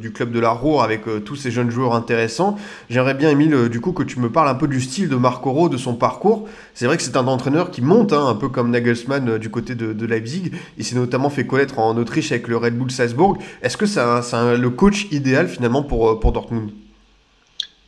du 0.02 0.12
club 0.12 0.32
de 0.32 0.40
la 0.40 0.50
Roure 0.50 0.82
avec 0.82 1.04
tous 1.24 1.36
ces 1.36 1.52
jeunes 1.52 1.70
joueurs 1.70 1.94
intéressants, 1.94 2.58
j'aimerais 2.90 3.14
bien, 3.14 3.30
Émile, 3.30 3.70
du 3.70 3.82
coup, 3.82 3.92
que 3.92 4.02
tu 4.02 4.20
me 4.20 4.32
parles 4.32 4.50
un 4.50 4.56
peu 4.56 4.68
du 4.68 4.82
style 4.82 5.10
de 5.10 5.16
Marco 5.16 5.52
Rose, 5.52 5.70
de 5.70 5.78
son 5.78 5.94
parcours. 5.94 6.48
C'est 6.74 6.86
vrai 6.86 6.98
que 6.98 7.04
c'est 7.04 7.18
un 7.18 7.28
entraîneur 7.28 7.70
qui 7.70 7.82
monte, 7.82 8.14
hein, 8.14 8.26
un 8.28 8.36
peu 8.36 8.50
comme 8.50 8.72
Nagelsmann 8.72 9.38
du 9.38 9.50
côté 9.50 9.76
de, 9.76 10.06
Leipzig. 10.06 10.52
Il 10.78 10.86
s'est 10.86 10.96
notamment 10.96 11.30
fait 11.30 11.46
connaître 11.46 11.78
en 11.78 11.96
Autriche 11.98 12.32
avec 12.32 12.48
le 12.48 12.58
Red 12.58 12.78
Bull 12.78 12.90
Salzburg. 12.90 13.38
Est-ce 13.62 13.78
que 13.78 13.86
c'est 13.86 14.02
le 14.02 14.70
coach 14.70 15.08
idéal 15.12 15.48
finalement 15.48 15.84
pour, 15.84 16.20
pour 16.20 16.32
Dortmund? 16.32 16.72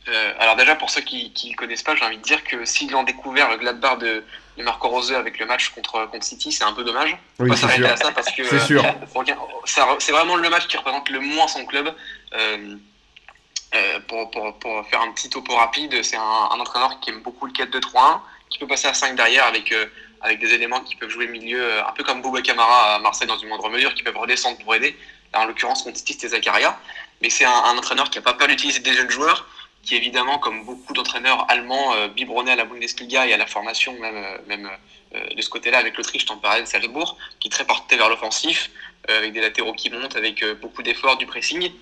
Euh, 0.08 0.32
alors 0.38 0.56
déjà, 0.56 0.74
pour 0.74 0.90
ceux 0.90 1.00
qui 1.00 1.32
ne 1.44 1.50
le 1.50 1.56
connaissent 1.56 1.82
pas, 1.82 1.94
j'ai 1.94 2.04
envie 2.04 2.18
de 2.18 2.22
dire 2.22 2.42
que 2.44 2.64
s'ils 2.64 2.94
ont 2.96 3.04
découvert 3.04 3.50
le 3.50 3.56
Gladbach 3.56 3.98
de, 3.98 4.24
de 4.58 4.62
Marco 4.62 4.88
Rose 4.88 5.12
avec 5.12 5.38
le 5.38 5.46
match 5.46 5.68
contre, 5.70 6.06
contre 6.10 6.24
City, 6.24 6.50
c'est 6.50 6.64
un 6.64 6.72
peu 6.72 6.82
dommage. 6.84 7.16
Oui, 7.38 7.50
on 7.50 7.56
s'arrêter 7.56 7.86
à 7.86 7.96
ça 7.96 8.10
parce 8.10 8.30
que 8.32 8.42
c'est 8.44 10.12
vraiment 10.12 10.36
le 10.36 10.50
match 10.50 10.66
qui 10.66 10.76
représente 10.76 11.08
le 11.08 11.20
moins 11.20 11.46
son 11.46 11.64
club. 11.64 11.94
Euh, 12.34 12.76
euh, 13.74 14.00
pour, 14.06 14.30
pour, 14.30 14.58
pour, 14.58 14.86
faire 14.88 15.00
un 15.00 15.12
petit 15.12 15.30
topo 15.30 15.54
rapide, 15.54 16.02
c'est 16.02 16.16
un, 16.16 16.20
un, 16.20 16.60
entraîneur 16.60 17.00
qui 17.00 17.08
aime 17.08 17.22
beaucoup 17.22 17.46
le 17.46 17.52
4-2-3-1, 17.52 18.20
qui 18.50 18.58
peut 18.58 18.66
passer 18.66 18.86
à 18.86 18.92
5 18.92 19.16
derrière 19.16 19.46
avec, 19.46 19.74
avec 20.20 20.40
des 20.40 20.52
éléments 20.52 20.80
qui 20.80 20.94
peuvent 20.94 21.08
jouer 21.08 21.26
milieu, 21.26 21.78
un 21.78 21.92
peu 21.92 22.04
comme 22.04 22.20
Bouba 22.20 22.42
Camara 22.42 22.96
à 22.96 22.98
Marseille 22.98 23.28
dans 23.28 23.38
une 23.38 23.48
moindre 23.48 23.70
mesure, 23.70 23.94
qui 23.94 24.02
peuvent 24.02 24.18
redescendre 24.18 24.58
pour 24.58 24.74
aider. 24.74 24.94
En 25.34 25.44
l'occurrence, 25.46 25.82
contre 25.82 25.98
c'était 25.98 26.28
Zakaria. 26.28 26.78
Mais 27.20 27.30
c'est 27.30 27.44
un, 27.44 27.76
entraîneur 27.78 28.10
qui 28.10 28.18
n'a 28.18 28.22
pas 28.22 28.34
peur 28.34 28.48
d'utiliser 28.48 28.80
des 28.80 28.92
jeunes 28.92 29.10
joueurs, 29.10 29.46
qui 29.82 29.96
évidemment, 29.96 30.38
comme 30.38 30.64
beaucoup 30.64 30.92
d'entraîneurs 30.92 31.46
allemands, 31.48 31.94
euh, 31.94 32.08
biberonnés 32.08 32.52
à 32.52 32.56
la 32.56 32.64
Bundesliga 32.64 33.26
et 33.26 33.32
à 33.32 33.36
la 33.36 33.46
formation 33.46 33.92
même, 33.98 34.16
euh, 34.16 34.38
même 34.46 34.70
euh, 35.14 35.34
de 35.34 35.42
ce 35.42 35.48
côté-là 35.48 35.78
avec 35.78 35.96
l'Autriche, 35.96 36.26
t'en 36.26 36.36
parlais 36.36 36.62
de 36.62 36.66
Salzbourg, 36.66 37.16
qui 37.40 37.48
est 37.48 37.50
très 37.50 37.64
porté 37.64 37.96
vers 37.96 38.08
l'offensif, 38.08 38.70
avec 39.08 39.32
des 39.32 39.40
latéraux 39.40 39.72
qui 39.72 39.90
montent, 39.90 40.16
avec 40.16 40.44
beaucoup 40.60 40.82
d'efforts, 40.82 41.16
du 41.16 41.26
pressing. 41.26 41.72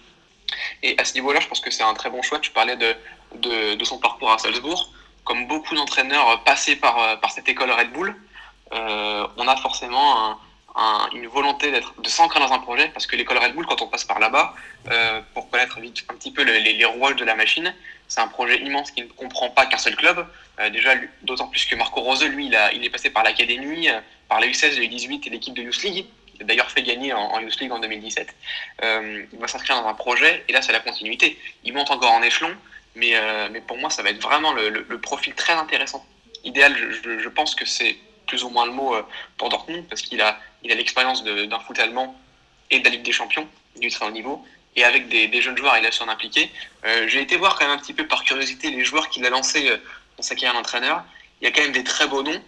Et 0.82 0.98
à 0.98 1.04
ce 1.04 1.12
niveau-là, 1.14 1.40
je 1.40 1.48
pense 1.48 1.60
que 1.60 1.70
c'est 1.70 1.82
un 1.82 1.92
très 1.92 2.08
bon 2.08 2.22
choix. 2.22 2.38
Tu 2.38 2.50
parlais 2.50 2.76
de, 2.76 2.94
de, 3.36 3.74
de 3.74 3.84
son 3.84 3.98
parcours 3.98 4.32
à 4.32 4.38
Salzbourg. 4.38 4.90
Comme 5.24 5.46
beaucoup 5.46 5.74
d'entraîneurs 5.74 6.42
passés 6.44 6.76
par, 6.76 7.20
par 7.20 7.30
cette 7.30 7.46
école 7.46 7.70
Red 7.70 7.92
Bull, 7.92 8.16
on 8.72 9.48
a 9.48 9.56
forcément 9.56 10.30
un, 10.30 10.38
une 11.12 11.26
volonté 11.26 11.72
de 11.72 12.08
s'ancrer 12.08 12.40
dans 12.40 12.52
un 12.52 12.58
projet 12.58 12.88
parce 12.88 13.06
que 13.06 13.16
l'école 13.16 13.38
Red 13.38 13.54
Bull 13.54 13.66
quand 13.66 13.82
on 13.82 13.88
passe 13.88 14.04
par 14.04 14.20
là-bas 14.20 14.54
euh, 14.90 15.20
pour 15.34 15.50
connaître 15.50 15.78
un 15.78 16.14
petit 16.14 16.30
peu 16.30 16.42
les, 16.42 16.60
les, 16.60 16.84
rouages 16.84 17.16
de 17.16 17.24
la 17.24 17.34
machine 17.34 17.74
c'est 18.08 18.20
un 18.20 18.28
projet 18.28 18.60
immense 18.60 18.90
qui 18.90 19.02
ne 19.02 19.08
comprend 19.08 19.50
pas 19.50 19.66
qu'un 19.66 19.78
seul 19.78 19.96
club. 19.96 20.26
Euh, 20.58 20.70
déjà 20.70 20.94
d'autant 21.22 21.48
plus 21.48 21.64
que 21.66 21.74
Marco 21.74 22.00
Rose 22.00 22.24
lui 22.24 22.46
il, 22.46 22.84
est 22.84 22.90
passé 22.90 23.10
par 23.10 23.24
l'académie 23.24 23.88
euh, 23.88 24.00
par 24.28 24.40
la 24.40 24.46
U16 24.46 24.78
la 24.78 24.86
U18 24.86 25.26
et 25.26 25.30
l'équipe 25.30 25.54
de 25.54 25.62
Youth 25.62 25.82
League. 25.82 26.06
Qui 26.34 26.42
a 26.42 26.46
d'ailleurs 26.46 26.70
fait 26.70 26.82
gagner 26.82 27.12
en, 27.12 27.20
en 27.20 27.40
Youth 27.40 27.58
League 27.60 27.72
en 27.72 27.80
2017 27.80 28.34
il 29.32 29.38
va 29.38 29.48
s'inscrire 29.48 29.82
dans 29.82 29.88
un 29.88 29.94
projet 29.94 30.44
et 30.48 30.52
là 30.52 30.62
c'est 30.62 30.72
la 30.72 30.80
continuité. 30.80 31.38
Il 31.64 31.72
monte 31.72 31.90
encore 31.90 32.12
en 32.12 32.22
échelon 32.22 32.54
mais, 32.94 33.14
mais 33.50 33.60
pour 33.60 33.76
moi 33.76 33.90
ça 33.90 34.02
va 34.02 34.10
être 34.10 34.22
vraiment 34.22 34.52
le, 34.52 34.98
profil 34.98 35.34
très 35.34 35.54
intéressant. 35.54 36.06
Idéal 36.44 36.74
je 36.76 37.28
pense 37.28 37.54
que 37.54 37.66
c'est 37.66 37.96
plus 38.30 38.44
ou 38.44 38.48
moins 38.48 38.66
le 38.66 38.72
mot 38.72 38.94
pour 39.36 39.48
Dortmund 39.48 39.84
parce 39.88 40.02
qu'il 40.02 40.20
a 40.22 40.38
il 40.62 40.72
a 40.72 40.74
l'expérience 40.74 41.24
d'un 41.24 41.60
foot 41.60 41.78
allemand 41.78 42.18
et 42.70 42.80
de 42.80 42.84
la 42.84 42.90
Ligue 42.90 43.02
des 43.02 43.12
Champions, 43.12 43.48
du 43.76 43.90
très 43.90 44.06
haut 44.06 44.10
niveau, 44.10 44.44
et 44.76 44.84
avec 44.84 45.08
des, 45.08 45.42
jeunes 45.42 45.56
joueurs, 45.56 45.76
il 45.78 45.86
a 45.86 45.90
su 45.90 46.02
en 46.02 46.08
impliquer. 46.08 46.50
Euh, 46.84 47.08
j'ai 47.08 47.20
été 47.20 47.36
voir 47.36 47.58
quand 47.58 47.66
même 47.66 47.76
un 47.76 47.80
petit 47.80 47.94
peu 47.94 48.06
par 48.06 48.24
curiosité 48.24 48.70
les 48.70 48.84
joueurs 48.84 49.08
qu'il 49.08 49.24
a 49.26 49.30
lancés 49.30 49.68
euh, 49.68 49.78
dans 50.16 50.22
sa 50.22 50.34
carrière 50.34 50.54
d'entraîneur. 50.54 51.04
Il 51.40 51.44
y 51.44 51.48
a 51.48 51.50
quand 51.50 51.62
même 51.62 51.72
des 51.72 51.82
très 51.82 52.06
beaux 52.06 52.22
noms. 52.22 52.40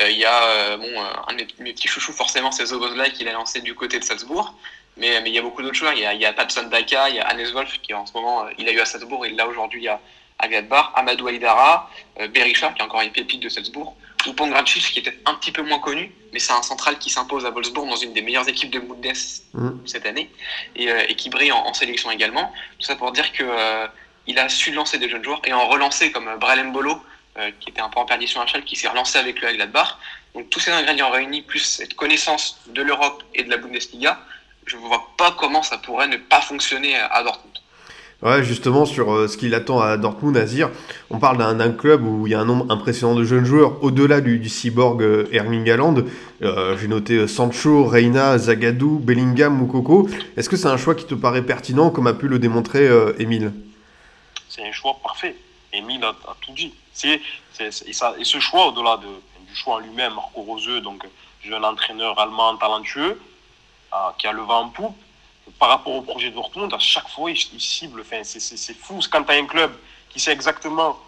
Euh, 0.00 0.10
il 0.10 0.18
y 0.18 0.24
a 0.24 0.76
bon, 0.76 0.88
un 1.28 1.34
de 1.34 1.46
mes, 1.58 1.72
petits 1.72 1.88
chouchous, 1.88 2.12
forcément, 2.12 2.50
c'est 2.50 2.66
Zobozlai 2.66 3.12
qu'il 3.12 3.28
a 3.28 3.32
lancé 3.32 3.60
du 3.60 3.74
côté 3.74 3.98
de 3.98 4.04
Salzbourg. 4.04 4.54
Mais, 4.96 5.20
mais 5.20 5.30
il 5.30 5.34
y 5.34 5.38
a 5.38 5.42
beaucoup 5.42 5.62
d'autres 5.62 5.74
joueurs. 5.74 5.92
Il 5.92 6.00
y 6.00 6.06
a, 6.06 6.14
il 6.14 6.20
y 6.20 6.26
a 6.26 6.32
Daka, 6.32 7.08
il 7.08 7.16
y 7.16 7.20
a 7.20 7.28
Hannes 7.28 7.52
Wolf 7.52 7.80
qui 7.82 7.94
en 7.94 8.06
ce 8.06 8.12
moment, 8.12 8.46
il 8.58 8.68
a 8.68 8.72
eu 8.72 8.80
à 8.80 8.84
Salzbourg, 8.84 9.26
il 9.26 9.36
l'a 9.36 9.46
aujourd'hui 9.46 9.86
à, 9.86 10.00
à 10.38 10.48
Gladbach. 10.48 10.90
Amadou 10.94 11.28
Aïdara, 11.28 11.90
Berisha, 12.30 12.72
qui 12.72 12.80
est 12.80 12.84
encore 12.84 13.02
une 13.02 13.12
pépite 13.12 13.40
de 13.40 13.48
Salzbourg 13.48 13.94
ou 14.26 14.32
Pongracic, 14.32 14.82
qui 14.82 14.98
était 14.98 15.18
un 15.24 15.34
petit 15.34 15.52
peu 15.52 15.62
moins 15.62 15.78
connu, 15.78 16.12
mais 16.32 16.38
c'est 16.38 16.52
un 16.52 16.62
central 16.62 16.98
qui 16.98 17.10
s'impose 17.10 17.46
à 17.46 17.50
Wolfsburg 17.50 17.88
dans 17.88 17.96
une 17.96 18.12
des 18.12 18.22
meilleures 18.22 18.48
équipes 18.48 18.70
de 18.70 18.78
Bundes 18.78 19.12
mmh. 19.54 19.70
cette 19.86 20.06
année, 20.06 20.30
et, 20.76 20.90
euh, 20.90 21.04
et 21.08 21.14
qui 21.14 21.30
brille 21.30 21.52
en, 21.52 21.72
sélection 21.74 22.10
également. 22.10 22.52
Tout 22.78 22.86
ça 22.86 22.96
pour 22.96 23.12
dire 23.12 23.32
que 23.32 23.44
euh, 23.44 23.86
il 24.26 24.38
a 24.38 24.48
su 24.48 24.72
lancer 24.72 24.98
des 24.98 25.08
jeunes 25.08 25.24
joueurs 25.24 25.40
et 25.44 25.52
en 25.52 25.66
relancer 25.68 26.12
comme 26.12 26.28
euh, 26.28 26.36
Brelem 26.36 26.72
Bolo, 26.72 27.00
qui 27.60 27.70
était 27.70 27.80
un 27.80 27.88
peu 27.88 27.98
en 27.98 28.04
perdition 28.04 28.42
à 28.42 28.46
Chal, 28.46 28.64
qui 28.64 28.76
s'est 28.76 28.88
relancé 28.88 29.16
avec 29.16 29.40
le 29.40 29.50
Gladbach. 29.52 29.96
Donc 30.34 30.50
tous 30.50 30.60
ces 30.60 30.72
ingrédients 30.72 31.10
réunis, 31.10 31.40
plus 31.40 31.60
cette 31.60 31.94
connaissance 31.94 32.60
de 32.66 32.82
l'Europe 32.82 33.22
et 33.34 33.44
de 33.44 33.50
la 33.50 33.56
Bundesliga, 33.56 34.20
je 34.66 34.76
ne 34.76 34.82
vois 34.82 35.10
pas 35.16 35.30
comment 35.38 35.62
ça 35.62 35.78
pourrait 35.78 36.08
ne 36.08 36.18
pas 36.18 36.42
fonctionner 36.42 36.96
à 36.96 37.22
Dortmund. 37.22 37.49
Ouais, 38.22 38.44
justement, 38.44 38.84
sur 38.84 39.14
euh, 39.14 39.28
ce 39.28 39.38
qu'il 39.38 39.54
attend 39.54 39.80
à 39.80 39.96
Dortmund, 39.96 40.36
Azir, 40.36 40.68
on 41.08 41.18
parle 41.18 41.38
d'un 41.38 41.72
club 41.72 42.06
où 42.06 42.26
il 42.26 42.32
y 42.32 42.34
a 42.34 42.40
un 42.40 42.44
nombre 42.44 42.70
impressionnant 42.70 43.14
de 43.14 43.24
jeunes 43.24 43.46
joueurs, 43.46 43.82
au-delà 43.82 44.20
du, 44.20 44.46
cyborg 44.46 45.02
euh, 45.02 45.26
Erling. 45.32 45.66
Euh, 46.42 46.76
j'ai 46.76 46.88
noté 46.88 47.26
Sancho, 47.26 47.86
Reina, 47.86 48.36
Zagadou, 48.36 48.98
Bellingham, 48.98 49.56
Moukoko. 49.56 50.06
Est-ce 50.36 50.50
que 50.50 50.58
c'est 50.58 50.66
un 50.66 50.76
choix 50.76 50.94
qui 50.94 51.06
te 51.06 51.14
paraît 51.14 51.40
pertinent, 51.40 51.88
comme 51.88 52.06
a 52.06 52.12
pu 52.12 52.28
le 52.28 52.38
démontrer 52.38 52.90
Émile? 53.18 53.54
C'est 54.50 54.68
un 54.68 54.72
choix 54.72 54.98
parfait. 55.02 55.34
Émile 55.72 56.04
a, 56.04 56.14
tout 56.42 56.52
dit. 56.52 56.74
et, 57.04 57.20
ce 57.62 58.38
choix, 58.38 58.66
au-delà 58.66 58.98
de, 58.98 59.48
du 59.48 59.56
choix 59.56 59.76
en 59.76 59.78
lui-même, 59.78 60.12
Marco 60.12 60.42
Roseux, 60.42 60.82
donc 60.82 61.06
jeune 61.42 61.64
entraîneur 61.64 62.18
allemand 62.20 62.54
talentueux, 62.56 63.18
qui 64.18 64.26
a 64.26 64.32
le 64.32 64.42
vent 64.42 64.64
en 64.64 64.68
poupe, 64.68 64.96
par 65.58 65.68
rapport 65.68 65.94
au 65.94 66.02
projet 66.02 66.30
de 66.30 66.34
Dortmund, 66.34 66.72
à 66.72 66.78
chaque 66.78 67.08
fois, 67.08 67.30
il, 67.30 67.60
cible. 67.60 68.00
Enfin, 68.00 68.22
c'est 68.24 68.76
fou. 68.76 69.00
Quand 69.10 69.22
tu 69.24 69.32
as 69.32 69.36
un 69.36 69.46
club 69.46 69.72
qui 70.08 70.20
sait 70.20 70.32
exactement 70.32 70.98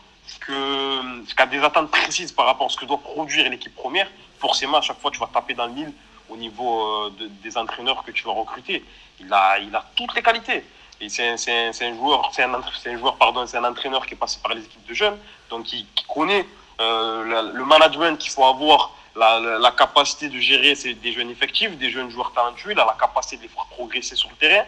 que, 0.40 1.24
qui 1.24 1.34
a 1.36 1.46
des 1.46 1.60
attentes 1.60 1.90
précises 1.90 2.32
par 2.32 2.46
rapport 2.46 2.66
à 2.66 2.68
ce 2.68 2.76
que 2.76 2.84
doit 2.84 2.98
produire 2.98 3.48
l'équipe 3.48 3.74
première, 3.74 4.08
forcément, 4.38 4.78
à 4.78 4.82
chaque 4.82 5.00
fois, 5.00 5.10
tu 5.10 5.18
vas 5.18 5.28
taper 5.32 5.54
dans 5.54 5.66
le 5.66 5.72
mille 5.72 5.92
au 6.28 6.36
niveau 6.36 7.06
euh, 7.06 7.12
des 7.42 7.56
entraîneurs 7.56 8.02
que 8.04 8.10
tu 8.10 8.24
vas 8.24 8.32
recruter. 8.32 8.84
Il 9.20 9.32
a, 9.32 9.58
il 9.58 9.74
a 9.74 9.84
toutes 9.94 10.14
les 10.14 10.22
qualités. 10.22 10.64
Et 11.00 11.08
c'est 11.08 11.28
un, 11.28 11.94
joueur, 11.94 12.30
c'est 12.32 12.44
un, 12.44 12.54
un, 12.54 12.98
joueur, 12.98 13.16
pardon, 13.16 13.44
c'est 13.46 13.56
un 13.56 13.64
entraîneur 13.64 14.06
qui 14.06 14.14
est 14.14 14.16
passé 14.16 14.38
par 14.40 14.54
les 14.54 14.62
équipes 14.62 14.86
de 14.86 14.94
jeunes, 14.94 15.18
donc 15.50 15.64
qui, 15.64 15.86
connaît 16.06 16.46
euh, 16.80 17.52
le 17.52 17.64
management 17.64 18.16
qu'il 18.18 18.30
faut 18.30 18.44
avoir 18.44 18.92
la, 19.16 19.38
la, 19.40 19.70
capacité 19.72 20.28
de 20.28 20.38
gérer 20.38 20.74
des 20.74 21.12
jeunes 21.12 21.30
effectifs, 21.30 21.72
des 21.76 21.90
jeunes 21.90 22.10
joueurs 22.10 22.32
talentueux, 22.32 22.72
il 22.72 22.80
a 22.80 22.84
la 22.86 22.96
capacité 22.98 23.36
de 23.36 23.42
les 23.42 23.48
faire 23.48 23.66
progresser 23.66 24.16
sur 24.16 24.30
le 24.30 24.36
terrain. 24.36 24.64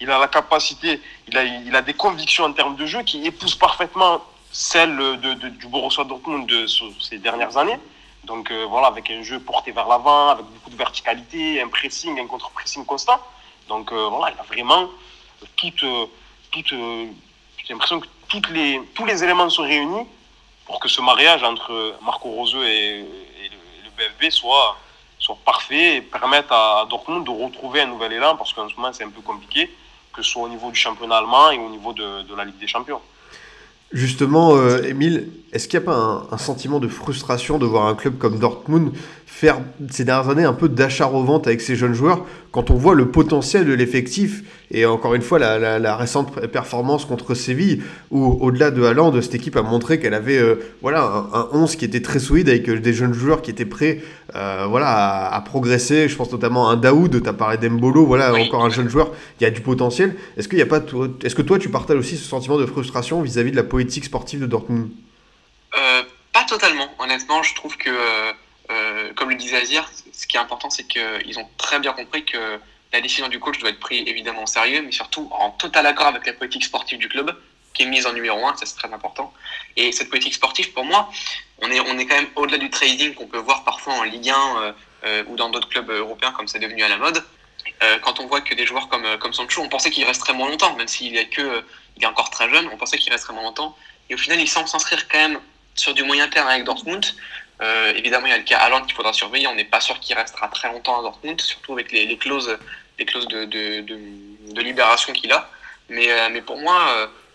Il 0.00 0.10
a 0.10 0.18
la 0.18 0.28
capacité, 0.28 1.00
il 1.26 1.36
a, 1.36 1.44
il 1.44 1.74
a 1.74 1.82
des 1.82 1.94
convictions 1.94 2.44
en 2.44 2.52
termes 2.52 2.76
de 2.76 2.86
jeu 2.86 3.02
qui 3.02 3.24
épousent 3.26 3.56
parfaitement 3.56 4.22
celles 4.52 4.96
de, 4.96 5.34
de- 5.34 5.48
du 5.48 5.66
Borussia 5.66 6.04
Dortmund 6.04 6.46
de 6.46 6.66
ce- 6.66 6.84
ces 7.00 7.18
dernières 7.18 7.56
années. 7.56 7.78
Donc 8.24 8.50
euh, 8.50 8.66
voilà, 8.68 8.88
avec 8.88 9.10
un 9.10 9.22
jeu 9.22 9.40
porté 9.40 9.72
vers 9.72 9.88
l'avant, 9.88 10.28
avec 10.30 10.44
beaucoup 10.46 10.70
de 10.70 10.76
verticalité, 10.76 11.60
un 11.62 11.68
pressing, 11.68 12.18
un 12.20 12.26
contre-pressing 12.26 12.84
constant. 12.84 13.18
Donc 13.68 13.90
euh, 13.92 14.08
voilà, 14.08 14.34
il 14.34 14.40
a 14.40 14.44
vraiment 14.44 14.88
toute, 15.56 15.82
euh, 15.82 16.06
toute, 16.50 16.68
j'ai 16.70 17.72
l'impression 17.72 18.00
que 18.00 18.06
toutes 18.28 18.50
les, 18.50 18.80
tous 18.94 19.04
les 19.06 19.24
éléments 19.24 19.48
sont 19.50 19.62
réunis 19.62 20.06
pour 20.66 20.78
que 20.80 20.88
ce 20.88 21.00
mariage 21.00 21.42
entre 21.42 21.96
Marco 22.02 22.28
Rose 22.30 22.54
et, 22.56 23.04
Soit, 24.30 24.76
soit 25.18 25.38
parfait 25.44 25.96
et 25.96 26.00
permette 26.02 26.46
à 26.50 26.86
Dortmund 26.88 27.24
de 27.24 27.30
retrouver 27.30 27.80
un 27.80 27.86
nouvel 27.86 28.12
élan 28.12 28.36
parce 28.36 28.52
qu'en 28.52 28.68
ce 28.68 28.76
moment 28.76 28.92
c'est 28.92 29.04
un 29.04 29.10
peu 29.10 29.22
compliqué, 29.22 29.70
que 30.12 30.22
ce 30.22 30.30
soit 30.30 30.42
au 30.42 30.48
niveau 30.48 30.70
du 30.70 30.76
championnat 30.76 31.16
allemand 31.16 31.50
et 31.50 31.58
au 31.58 31.70
niveau 31.70 31.92
de, 31.92 32.22
de 32.22 32.34
la 32.34 32.44
Ligue 32.44 32.58
des 32.58 32.66
Champions. 32.66 33.00
Justement, 33.90 34.54
euh, 34.54 34.82
Émile, 34.82 35.30
est-ce 35.50 35.66
qu'il 35.66 35.80
n'y 35.80 35.86
a 35.86 35.90
pas 35.90 36.26
un 36.30 36.36
sentiment 36.36 36.78
de 36.78 36.88
frustration 36.88 37.58
de 37.58 37.64
voir 37.64 37.86
un 37.86 37.94
club 37.94 38.18
comme 38.18 38.38
Dortmund 38.38 38.92
faire 39.38 39.60
ces 39.88 40.04
dernières 40.04 40.28
années 40.30 40.42
un 40.42 40.52
peu 40.52 40.68
d'achat-revente 40.68 41.46
avec 41.46 41.60
ses 41.60 41.76
jeunes 41.76 41.94
joueurs 41.94 42.26
quand 42.50 42.72
on 42.72 42.74
voit 42.74 42.96
le 42.96 43.08
potentiel 43.12 43.64
de 43.66 43.72
l'effectif 43.72 44.42
et 44.72 44.84
encore 44.84 45.14
une 45.14 45.22
fois 45.22 45.38
la, 45.38 45.60
la- 45.60 45.78
la 45.78 45.96
récente 45.96 46.44
performance 46.48 47.04
contre 47.04 47.34
Séville 47.34 47.82
où 48.10 48.36
au-delà 48.40 48.72
de 48.72 48.82
Haaland, 48.82 49.12
cette 49.22 49.36
équipe 49.36 49.54
a 49.56 49.62
montré 49.62 50.00
qu'elle 50.00 50.14
avait 50.14 50.38
euh, 50.38 50.56
voilà, 50.82 51.04
un, 51.04 51.38
un 51.38 51.48
11 51.52 51.76
qui 51.76 51.84
était 51.84 52.02
très 52.02 52.18
solide 52.18 52.48
avec 52.48 52.68
euh, 52.68 52.80
des 52.80 52.92
jeunes 52.92 53.12
joueurs 53.14 53.40
qui 53.40 53.52
étaient 53.52 53.64
prêts 53.64 54.02
euh, 54.34 54.66
voilà, 54.68 54.88
à, 54.88 55.36
à 55.36 55.40
progresser. 55.40 56.08
Je 56.08 56.16
pense 56.16 56.32
notamment 56.32 56.68
à 56.68 56.72
un 56.72 56.76
Daoud, 56.76 57.22
tu 57.22 57.28
as 57.28 57.32
parlé 57.32 57.58
d'Embolo, 57.58 58.04
voilà, 58.06 58.32
Oui. 58.32 58.42
encore 58.42 58.64
un 58.64 58.70
jeune 58.70 58.88
joueur 58.88 59.12
qui 59.38 59.44
a 59.44 59.50
du 59.50 59.60
potentiel. 59.60 60.16
Est-ce 60.36 60.48
qu'il 60.48 60.58
y 60.58 60.62
a 60.62 60.66
pas 60.66 60.80
toi- 60.80 61.06
est-ce 61.22 61.36
que 61.36 61.42
toi 61.42 61.60
tu 61.60 61.68
partages 61.68 61.96
aussi 61.98 62.16
ce 62.16 62.24
sentiment 62.24 62.58
de 62.58 62.66
frustration 62.66 63.22
vis-à-vis 63.22 63.52
de 63.52 63.56
la 63.56 63.62
politique 63.62 64.04
sportive 64.06 64.40
de 64.40 64.46
Dortmund? 64.46 64.88
Euh, 65.78 66.02
pas 66.32 66.44
totalement. 66.48 66.88
Honnêtement, 66.98 67.42
je 67.44 67.54
trouve 67.54 67.76
que, 67.76 67.90
euh, 68.70 69.12
comme 69.14 69.30
le 69.30 69.36
disait 69.36 69.56
Azir, 69.56 69.90
ce 70.12 70.26
qui 70.26 70.36
est 70.36 70.40
important, 70.40 70.70
c'est 70.70 70.86
qu'ils 70.86 71.38
ont 71.38 71.48
très 71.56 71.78
bien 71.78 71.92
compris 71.92 72.24
que 72.24 72.60
la 72.92 73.00
décision 73.00 73.28
du 73.28 73.38
coach 73.38 73.58
doit 73.58 73.70
être 73.70 73.80
prise 73.80 74.06
évidemment 74.06 74.42
au 74.42 74.46
sérieux, 74.46 74.82
mais 74.82 74.92
surtout 74.92 75.28
en 75.32 75.50
total 75.50 75.86
accord 75.86 76.06
avec 76.06 76.26
la 76.26 76.32
politique 76.32 76.64
sportive 76.64 76.98
du 76.98 77.08
club, 77.08 77.34
qui 77.74 77.82
est 77.82 77.86
mise 77.86 78.06
en 78.06 78.12
numéro 78.12 78.46
un, 78.46 78.54
c'est 78.56 78.76
très 78.76 78.92
important. 78.92 79.32
Et 79.76 79.92
cette 79.92 80.10
politique 80.10 80.34
sportive, 80.34 80.72
pour 80.72 80.84
moi, 80.84 81.10
on 81.60 81.70
est, 81.70 82.06
quand 82.06 82.16
même 82.16 82.28
au-delà 82.36 82.58
du 82.58 82.70
trading 82.70 83.14
qu'on 83.14 83.26
peut 83.26 83.38
voir 83.38 83.64
parfois 83.64 83.94
en 83.94 84.02
Ligue 84.04 84.30
1 84.30 84.34
euh, 84.34 84.72
euh, 85.04 85.24
ou 85.28 85.36
dans 85.36 85.50
d'autres 85.50 85.68
clubs 85.68 85.90
européens 85.90 86.32
comme 86.32 86.48
c'est 86.48 86.58
devenu 86.58 86.82
à 86.82 86.88
la 86.88 86.96
mode. 86.96 87.22
Quand 88.02 88.18
on 88.18 88.26
voit 88.26 88.40
que 88.40 88.54
des 88.54 88.66
joueurs 88.66 88.88
comme, 88.88 89.06
comme 89.18 89.32
Sancho, 89.32 89.62
on 89.62 89.68
pensait 89.68 89.90
qu'il 89.90 90.04
resterait 90.04 90.32
moins 90.32 90.48
longtemps, 90.48 90.74
même 90.74 90.88
s'il 90.88 91.16
est, 91.16 91.28
que, 91.28 91.62
il 91.96 92.02
est 92.02 92.06
encore 92.06 92.28
très 92.28 92.50
jeune, 92.50 92.68
on 92.72 92.76
pensait 92.76 92.98
qu'il 92.98 93.12
resterait 93.12 93.34
moins 93.34 93.44
longtemps. 93.44 93.76
Et 94.10 94.14
au 94.14 94.18
final, 94.18 94.40
il 94.40 94.48
semble 94.48 94.66
s'inscrire 94.66 95.06
quand 95.06 95.18
même 95.18 95.40
sur 95.76 95.94
du 95.94 96.02
moyen 96.02 96.26
terme 96.28 96.48
avec 96.48 96.64
Dortmund. 96.64 97.04
Euh, 97.60 97.92
évidemment, 97.96 98.26
il 98.26 98.30
y 98.30 98.34
a 98.34 98.38
le 98.38 98.44
cas 98.44 98.58
Haaland 98.58 98.82
qu'il 98.82 98.94
faudra 98.94 99.12
surveiller. 99.12 99.48
On 99.48 99.54
n'est 99.54 99.64
pas 99.64 99.80
sûr 99.80 99.98
qu'il 100.00 100.16
restera 100.16 100.48
très 100.48 100.68
longtemps 100.72 100.98
à 101.00 101.02
Dortmund, 101.02 101.40
surtout 101.40 101.72
avec 101.72 101.90
les, 101.92 102.16
clauses, 102.16 102.56
les 102.98 103.04
clauses 103.04 103.28
de, 103.28 103.44
de, 103.44 103.80
de, 103.80 103.98
de 104.52 104.60
libération 104.60 105.12
qu'il 105.12 105.32
a. 105.32 105.50
Mais, 105.88 106.10
euh, 106.10 106.28
mais 106.30 106.42
pour 106.42 106.58
moi, 106.58 106.78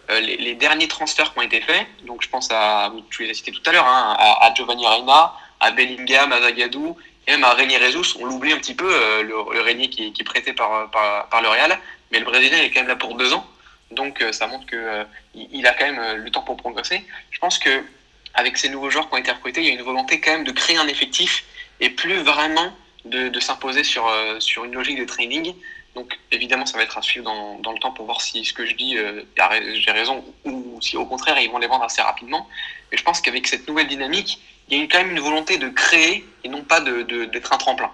euh, 0.10 0.20
les, 0.20 0.38
les 0.38 0.56
derniers 0.56 0.88
transferts 0.88 1.34
qui 1.34 1.40
ont 1.40 1.44
été 1.44 1.62
faits, 1.62 1.86
donc 2.04 2.22
je 2.22 2.30
pense 2.30 2.50
à, 2.52 2.92
tu 3.10 3.24
les 3.24 3.32
as 3.32 3.34
cités 3.34 3.52
tout 3.52 3.62
à 3.66 3.72
l'heure, 3.72 3.88
hein, 3.88 4.16
à, 4.18 4.46
à 4.46 4.54
Giovanni 4.54 4.86
Reina, 4.86 5.34
à 5.60 5.72
Bellingham, 5.72 6.32
à 6.32 6.42
Zagadou, 6.42 6.98
et 7.28 7.32
même 7.32 7.44
à 7.44 7.54
Régnier 7.54 7.80
Jesus. 7.80 8.18
On 8.20 8.26
l'oublie 8.26 8.52
un 8.54 8.58
petit 8.58 8.76
peu, 8.76 8.90
euh, 8.90 9.24
le, 9.24 9.36
le 9.54 9.62
Régnier 9.62 9.90
qui, 9.90 10.12
qui 10.14 10.22
est 10.22 10.26
prêté 10.26 10.54
par, 10.54 10.90
par, 10.92 11.28
par 11.30 11.42
le 11.42 11.50
Real, 11.50 11.80
mais 12.12 12.20
le 12.20 12.26
Brésilien 12.26 12.60
il 12.60 12.66
est 12.66 12.72
quand 12.72 12.82
même 12.82 12.90
là 12.90 12.96
pour 12.96 13.16
deux 13.16 13.34
ans. 13.34 13.46
Donc 13.92 14.22
euh, 14.22 14.32
ça 14.32 14.48
montre 14.48 14.66
que 14.66 14.76
euh, 14.76 15.04
il 15.36 15.66
a 15.68 15.74
quand 15.74 15.86
même 15.86 16.18
le 16.18 16.30
temps 16.32 16.42
pour 16.42 16.58
progresser. 16.58 17.04
Je 17.32 17.40
pense 17.40 17.58
que 17.58 17.84
avec 18.34 18.58
ces 18.58 18.70
nouveaux 18.70 18.90
joueurs 18.90 19.10
qui 19.10 19.16
ont 19.16 19.20
été 19.20 19.32
recrutés, 19.32 19.62
il 19.62 19.68
y 19.68 19.72
a 19.72 19.74
une 19.74 19.82
volonté 19.82 20.20
quand 20.20 20.32
même 20.32 20.44
de 20.44 20.52
créer 20.52 20.78
un 20.78 20.88
effectif 20.88 21.44
et 21.80 21.90
plus 21.90 22.18
vraiment 22.18 22.76
de, 23.06 23.30
de 23.30 23.40
s'imposer 23.40 23.84
sur, 23.84 24.08
euh, 24.08 24.40
sur 24.40 24.64
une 24.66 24.74
logique 24.74 25.00
de 25.00 25.06
training. 25.06 25.54
Donc 25.96 26.18
évidemment, 26.32 26.66
ça 26.66 26.78
va 26.78 26.84
être 26.84 26.98
à 26.98 27.02
suivre 27.04 27.26
dans, 27.26 27.60
dans 27.60 27.72
le 27.72 27.80
temps 27.80 27.92
pour 27.92 28.06
voir 28.06 28.22
si 28.22 28.44
ce 28.46 28.54
que 28.54 28.66
je 28.66 28.74
dis, 28.74 28.98
euh, 28.98 29.22
j'ai 29.74 29.92
raison 29.92 30.24
ou 30.46 30.82
si 30.82 30.98
au 30.98 31.06
contraire, 31.06 31.40
ils 31.40 31.52
vont 31.52 31.60
les 31.60 31.68
vendre 31.68 31.84
assez 31.84 32.02
rapidement. 32.02 32.48
Mais 32.92 32.98
je 32.98 33.04
pense 33.04 33.22
qu'avec 33.22 33.46
cette 33.48 33.68
nouvelle 33.68 33.88
dynamique, 33.88 34.40
il 34.70 34.80
y 34.80 34.82
a 34.82 34.88
quand 34.88 34.98
même 35.00 35.12
une 35.12 35.20
volonté 35.20 35.58
de 35.58 35.70
créer 35.70 36.26
et 36.44 36.50
non 36.50 36.64
pas 36.64 36.80
de- 36.80 37.04
de- 37.04 37.26
d'être 37.26 37.54
un 37.54 37.58
tremplin. 37.58 37.92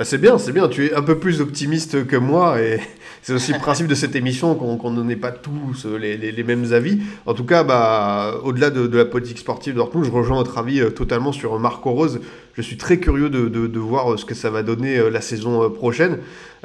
Bah 0.00 0.06
c'est 0.06 0.16
bien, 0.16 0.38
c'est 0.38 0.52
bien, 0.52 0.66
tu 0.66 0.86
es 0.86 0.94
un 0.94 1.02
peu 1.02 1.18
plus 1.18 1.42
optimiste 1.42 2.06
que 2.06 2.16
moi 2.16 2.58
et 2.58 2.80
c'est 3.22 3.34
aussi 3.34 3.52
le 3.52 3.58
principe 3.58 3.86
de 3.86 3.94
cette 3.94 4.16
émission 4.16 4.54
qu'on 4.54 4.78
qu'on 4.78 4.92
n'en 4.92 5.14
pas 5.16 5.30
tous 5.30 5.84
euh, 5.84 5.98
les, 5.98 6.42
mêmes 6.42 6.72
avis. 6.72 7.00
En 7.26 7.34
tout 7.34 7.44
cas, 7.44 7.64
bah, 7.64 8.40
au-delà 8.42 8.70
de, 8.70 8.96
la 8.96 9.04
politique 9.04 9.36
sportive 9.36 9.74
de 9.74 9.78
Dortmund, 9.78 10.06
je 10.06 10.10
rejoins 10.10 10.38
votre 10.38 10.56
avis 10.56 10.80
euh, 10.80 10.88
totalement 10.88 11.32
sur 11.32 11.58
Marco 11.58 11.90
Rose. 11.90 12.22
Je 12.54 12.62
suis 12.62 12.78
très 12.78 12.96
curieux 12.96 13.28
de, 13.28 13.78
voir 13.78 14.14
euh, 14.14 14.16
ce 14.16 14.24
que 14.24 14.34
ça 14.34 14.48
va 14.48 14.62
donner 14.62 14.96
euh, 14.96 15.10
la 15.10 15.20
saison 15.20 15.68
prochaine. 15.68 16.16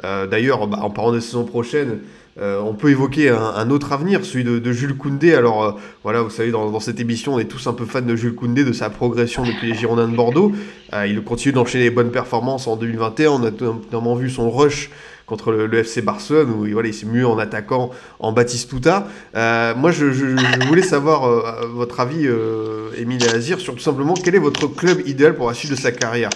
D'ailleurs, 0.02 0.66
bah, 0.66 0.78
en 0.80 0.88
parlant 0.88 1.12
de 1.12 1.20
saison 1.20 1.44
prochaine, 1.44 1.98
euh, 2.40 2.60
on 2.60 2.74
peut 2.74 2.90
évoquer 2.90 3.30
un, 3.30 3.38
un 3.40 3.70
autre 3.70 3.92
avenir, 3.92 4.24
celui 4.24 4.44
de, 4.44 4.58
de 4.58 4.72
Jules 4.72 4.96
Koundé. 4.96 5.34
Alors 5.34 5.64
euh, 5.64 5.72
voilà, 6.02 6.22
vous 6.22 6.30
savez, 6.30 6.50
dans, 6.50 6.70
dans 6.70 6.80
cette 6.80 7.00
émission, 7.00 7.34
on 7.34 7.38
est 7.38 7.44
tous 7.46 7.66
un 7.66 7.72
peu 7.72 7.84
fans 7.86 8.02
de 8.02 8.14
Jules 8.16 8.34
Koundé, 8.34 8.64
de 8.64 8.72
sa 8.72 8.90
progression 8.90 9.42
depuis 9.44 9.68
les 9.68 9.74
Girondins 9.74 10.08
de 10.08 10.14
Bordeaux. 10.16 10.52
Euh, 10.92 11.06
il 11.06 11.22
continue 11.22 11.52
d'enchaîner 11.54 11.84
les 11.84 11.90
bonnes 11.90 12.10
performances 12.10 12.66
en 12.66 12.76
2021. 12.76 13.30
On 13.30 13.42
a 13.44 13.50
notamment 13.50 14.14
vu 14.16 14.28
son 14.30 14.50
rush 14.50 14.90
contre 15.26 15.50
le, 15.50 15.66
le 15.66 15.78
FC 15.78 16.02
Barcelone, 16.02 16.50
où 16.50 16.66
voilà, 16.72 16.88
il 16.88 16.94
s'est 16.94 17.06
mué 17.06 17.24
en 17.24 17.36
attaquant 17.38 17.90
en 18.20 18.30
Batistuta. 18.32 19.08
Euh, 19.34 19.74
moi, 19.74 19.90
je, 19.90 20.12
je- 20.12 20.36
je 20.36 20.66
voulais 20.68 20.82
savoir 20.82 21.24
euh, 21.24 21.66
votre 21.74 21.98
avis, 21.98 22.26
euh, 22.28 22.90
Émile 22.96 23.24
Azir, 23.34 23.58
sur 23.58 23.74
tout 23.74 23.80
simplement 23.80 24.14
quel 24.14 24.36
est 24.36 24.38
votre 24.40 24.68
club 24.68 25.00
idéal 25.06 25.34
pour 25.34 25.48
la 25.48 25.54
suite 25.54 25.72
de 25.72 25.76
sa 25.76 25.90
carrière? 25.90 26.30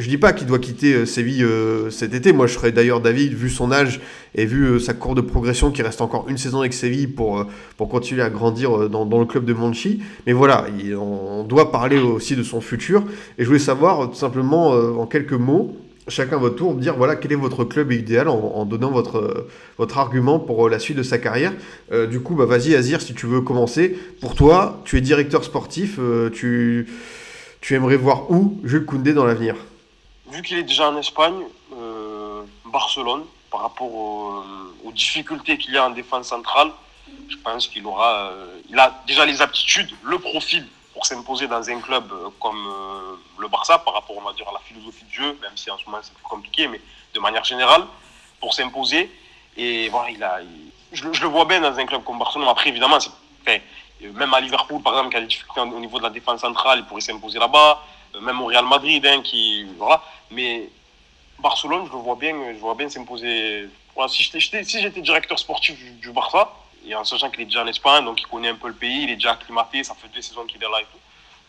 Je 0.00 0.08
dis 0.08 0.16
pas 0.16 0.32
qu'il 0.32 0.46
doit 0.46 0.58
quitter 0.58 0.94
euh, 0.94 1.04
Séville 1.04 1.44
euh, 1.44 1.90
cet 1.90 2.14
été. 2.14 2.32
Moi, 2.32 2.46
je 2.46 2.54
serais 2.54 2.72
d'ailleurs 2.72 3.02
David, 3.02 3.34
vu 3.34 3.50
son 3.50 3.70
âge 3.70 4.00
et 4.34 4.46
vu 4.46 4.64
euh, 4.64 4.78
sa 4.78 4.94
courbe 4.94 5.16
de 5.16 5.20
progression, 5.20 5.70
qui 5.70 5.82
reste 5.82 6.00
encore 6.00 6.24
une 6.30 6.38
saison 6.38 6.60
avec 6.60 6.72
Séville 6.72 7.06
pour, 7.06 7.44
continuer 7.76 8.22
à 8.22 8.30
grandir 8.30 8.88
dans, 8.88 9.18
le 9.18 9.26
club 9.26 9.44
de 9.44 9.52
Monchi. 9.52 10.00
Mais 10.26 10.32
voilà, 10.32 10.64
il- 10.78 10.96
on 10.96 11.44
doit 11.44 11.70
parler 11.70 11.98
aussi 11.98 12.34
de 12.34 12.42
son 12.42 12.62
futur. 12.62 13.04
Et 13.36 13.42
je 13.42 13.46
voulais 13.46 13.58
savoir, 13.58 14.08
tout 14.08 14.16
simplement, 14.16 14.70
en 14.70 15.04
quelques 15.04 15.34
mots, 15.34 15.76
chacun 16.08 16.38
votre 16.38 16.56
tour, 16.56 16.74
dire 16.74 16.96
voilà, 16.96 17.14
quel 17.14 17.32
est 17.32 17.36
votre 17.36 17.64
club 17.64 17.92
idéal 17.92 18.28
en, 18.28 18.64
donnant 18.64 18.90
votre, 18.90 19.48
argument 19.96 20.38
pour 20.38 20.70
la 20.70 20.78
suite 20.78 20.96
de 20.96 21.02
sa 21.02 21.18
carrière. 21.18 21.52
Du 22.10 22.20
coup, 22.20 22.36
bah, 22.36 22.46
vas-y, 22.46 22.74
Azir, 22.74 23.02
si 23.02 23.12
tu 23.12 23.26
veux 23.26 23.42
commencer. 23.42 23.98
Pour 24.20 24.34
toi, 24.34 24.80
tu 24.84 24.96
es 24.96 25.00
directeur 25.02 25.44
sportif, 25.44 25.98
tu, 26.32 26.86
tu 27.60 27.74
aimerais 27.74 27.96
voir 27.96 28.30
où 28.30 28.60
Jules 28.64 28.86
Koundé 28.86 29.12
dans 29.12 29.26
l'avenir? 29.26 29.56
Vu 30.30 30.42
qu'il 30.42 30.58
est 30.58 30.62
déjà 30.62 30.88
en 30.88 30.96
Espagne, 30.96 31.42
euh, 31.76 32.42
Barcelone, 32.66 33.24
par 33.50 33.62
rapport 33.62 33.92
au- 33.92 34.44
aux 34.84 34.92
difficultés 34.92 35.58
qu'il 35.58 35.74
y 35.74 35.78
a 35.78 35.84
en 35.86 35.90
défense 35.90 36.28
centrale, 36.28 36.70
je 37.28 37.36
pense 37.38 37.66
qu'il 37.66 37.84
aura, 37.86 38.30
euh, 38.30 38.60
il 38.68 38.78
a 38.78 39.02
déjà 39.06 39.24
les 39.26 39.42
aptitudes, 39.42 39.90
le 40.02 40.18
profil 40.18 40.66
pour 40.92 41.04
s'imposer 41.06 41.48
dans 41.48 41.68
un 41.68 41.80
club 41.80 42.12
euh, 42.12 42.28
comme 42.38 42.64
euh, 42.68 43.16
le 43.38 43.48
Barça, 43.48 43.78
par 43.78 43.94
rapport, 43.94 44.16
on 44.16 44.20
va 44.22 44.32
dire, 44.32 44.48
à 44.48 44.52
la 44.52 44.60
philosophie 44.60 45.04
de 45.04 45.12
jeu, 45.12 45.38
même 45.42 45.56
si 45.56 45.70
en 45.70 45.78
ce 45.78 45.84
moment 45.86 45.98
c'est 46.02 46.14
plus 46.14 46.22
compliqué, 46.22 46.68
mais 46.68 46.80
de 47.14 47.20
manière 47.20 47.44
générale, 47.44 47.84
pour 48.40 48.54
s'imposer. 48.54 49.10
Et 49.56 49.88
voilà, 49.88 50.10
il 50.10 50.22
a, 50.22 50.38
je, 50.92 51.04
le- 51.04 51.26
vois 51.28 51.44
bien 51.44 51.60
dans 51.60 51.76
un 51.76 51.86
club 51.86 52.04
comme 52.04 52.18
Barcelone. 52.18 52.46
Après, 52.48 52.68
évidemment, 52.70 52.98
euh, 53.48 53.58
même 54.12 54.32
à 54.32 54.40
Liverpool, 54.40 54.80
par 54.82 54.92
exemple, 54.94 55.10
qui 55.10 55.16
a 55.16 55.20
des 55.20 55.26
difficultés 55.26 55.60
au 55.60 55.80
niveau 55.80 55.98
de 55.98 56.04
la 56.04 56.10
défense 56.10 56.40
centrale, 56.40 56.78
il 56.80 56.84
pourrait 56.84 57.00
s'imposer 57.00 57.38
là-bas. 57.40 57.82
Euh, 58.14 58.20
Même 58.20 58.40
au 58.40 58.46
Real 58.46 58.66
Madrid, 58.66 59.04
hein, 59.06 59.22
qui, 59.22 59.64
voilà. 59.76 60.02
Mais 60.30 60.68
Barcelone, 61.38 61.86
je 61.86 61.92
le 61.92 61.98
vois 61.98 62.16
bien, 62.16 62.34
je 62.52 62.58
vois 62.58 62.74
bien 62.74 62.88
s'imposer. 62.88 63.68
Voilà, 63.94 64.08
si 64.08 64.22
j'étais, 64.22 64.64
si 64.64 64.80
j'étais 64.80 65.00
directeur 65.00 65.38
sportif 65.38 65.76
du, 65.76 65.90
du 65.92 66.12
Barça, 66.12 66.52
et 66.86 66.94
en 66.94 67.04
sachant 67.04 67.30
qu'il 67.30 67.42
est 67.42 67.46
déjà 67.46 67.62
en 67.62 67.66
Espagne, 67.66 68.04
donc 68.04 68.20
il 68.20 68.26
connaît 68.26 68.48
un 68.48 68.54
peu 68.54 68.68
le 68.68 68.74
pays, 68.74 69.04
il 69.04 69.10
est 69.10 69.16
déjà 69.16 69.32
acclimaté, 69.32 69.84
ça 69.84 69.94
fait 69.94 70.08
deux 70.08 70.22
saisons 70.22 70.44
qu'il 70.44 70.62
est 70.62 70.68
là 70.68 70.80
et 70.80 70.84
tout. 70.84 70.98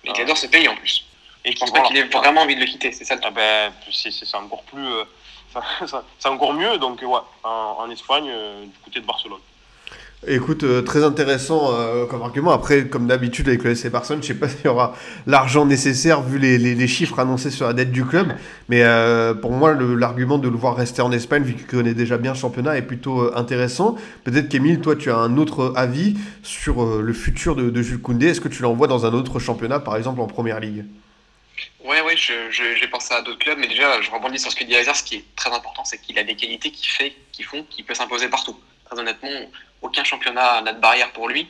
Et 0.04 0.14
qui 0.14 0.22
adore 0.22 0.38
ce 0.38 0.48
pays 0.48 0.68
en 0.68 0.76
plus. 0.76 1.06
Et 1.46 1.52
Je 1.52 1.60
pense 1.60 1.72
pas 1.72 1.82
qu'il 1.82 1.98
ait 1.98 2.04
vraiment 2.04 2.42
envie 2.42 2.56
de 2.56 2.60
le 2.60 2.66
quitter, 2.66 2.92
c'est 2.92 3.06
ça 3.06 3.16
le 3.16 3.22
ah 3.24 3.32
ben, 3.32 3.74
c'est, 3.92 4.36
encore 4.36 4.64
plus, 4.64 4.86
euh, 4.86 5.06
c'est 6.20 6.28
encore 6.28 6.54
mieux. 6.54 6.78
Donc 6.78 7.02
euh, 7.02 7.06
ouais, 7.06 7.20
en, 7.44 7.78
en 7.80 7.90
Espagne, 7.90 8.28
euh, 8.30 8.66
du 8.66 8.78
côté 8.84 9.00
de 9.00 9.06
Barcelone. 9.06 9.40
Écoute, 10.28 10.64
euh, 10.64 10.84
très 10.84 11.04
intéressant 11.04 11.74
euh, 11.74 12.06
comme 12.06 12.22
argument. 12.22 12.52
Après, 12.52 12.86
comme 12.88 13.08
d'habitude 13.08 13.48
avec 13.48 13.64
le 13.64 13.74
SC 13.74 13.88
je 14.22 14.22
sais 14.22 14.34
pas 14.36 14.48
s'il 14.50 14.66
y 14.66 14.68
aura 14.68 14.96
l'argent 15.26 15.66
nécessaire 15.66 16.22
vu 16.22 16.38
les, 16.38 16.60
les- 16.60 16.88
chiffres 16.88 17.18
annoncés 17.18 17.50
sur 17.50 17.66
la 17.66 17.74
dette 17.74 17.92
du 17.92 18.06
club. 18.06 18.32
Mais 18.70 18.84
euh, 18.84 19.34
pour 19.34 19.52
moi, 19.52 19.74
l'argument 19.74 20.38
de 20.38 20.48
le 20.48 20.56
voir 20.56 20.76
rester 20.76 21.02
en 21.02 21.12
Espagne, 21.12 21.42
vu 21.42 21.56
qu'il 21.56 21.66
connaît 21.66 21.96
déjà 21.96 22.18
bien 22.20 22.34
le 22.34 22.38
championnat, 22.38 22.78
est 22.78 22.84
plutôt 22.84 23.36
intéressant. 23.36 23.96
Peut-être 24.24 24.48
qu'Emile, 24.48 24.80
toi, 24.80 24.96
tu 24.96 25.10
as 25.10 25.18
un 25.18 25.38
autre 25.38 25.74
avis 25.76 26.16
sur 26.44 26.86
le 27.02 27.14
futur 27.14 27.56
de, 27.56 27.72
de 27.72 27.82
Jules 27.82 28.02
Koundé. 28.02 28.28
Est-ce 28.28 28.42
que 28.42 28.48
tu 28.48 28.62
l'envoies 28.62 28.88
dans 28.88 29.08
un 29.08 29.14
autre 29.14 29.40
championnat, 29.40 29.80
par 29.80 29.96
exemple 29.98 30.22
en 30.22 30.28
Première 30.28 30.60
Ligue? 30.60 30.86
Ouais, 31.84 32.02
ouais, 32.02 32.16
j'ai 32.16 32.88
pensé 32.90 33.12
à 33.16 33.24
d'autres 33.24 33.40
clubs, 33.40 33.58
mais 33.60 33.68
déjà, 33.68 34.00
je 34.02 34.12
rebondis 34.12 34.38
sur 34.38 34.52
ce 34.52 34.56
que 34.56 34.64
dit 34.66 34.76
Hazard. 34.76 34.96
Ce 34.96 35.04
qui 35.04 35.16
est 35.16 35.26
très 35.36 35.50
important, 35.52 35.84
c'est 35.84 36.00
qu'il 36.00 36.20
a 36.20 36.24
des 36.24 36.36
qualités 36.36 36.70
qui, 36.72 36.88
fait, 36.88 37.14
qui 37.32 37.42
font 37.42 37.66
qu'il 37.72 37.86
peut 37.86 37.96
s'imposer 37.96 38.28
partout. 38.28 38.56
Très 38.86 39.00
honnêtement, 39.00 39.30
aucun 39.82 40.04
championnat 40.04 40.62
n'a 40.62 40.74
de 40.74 40.80
barrière 40.80 41.12
pour 41.12 41.28
lui. 41.28 41.48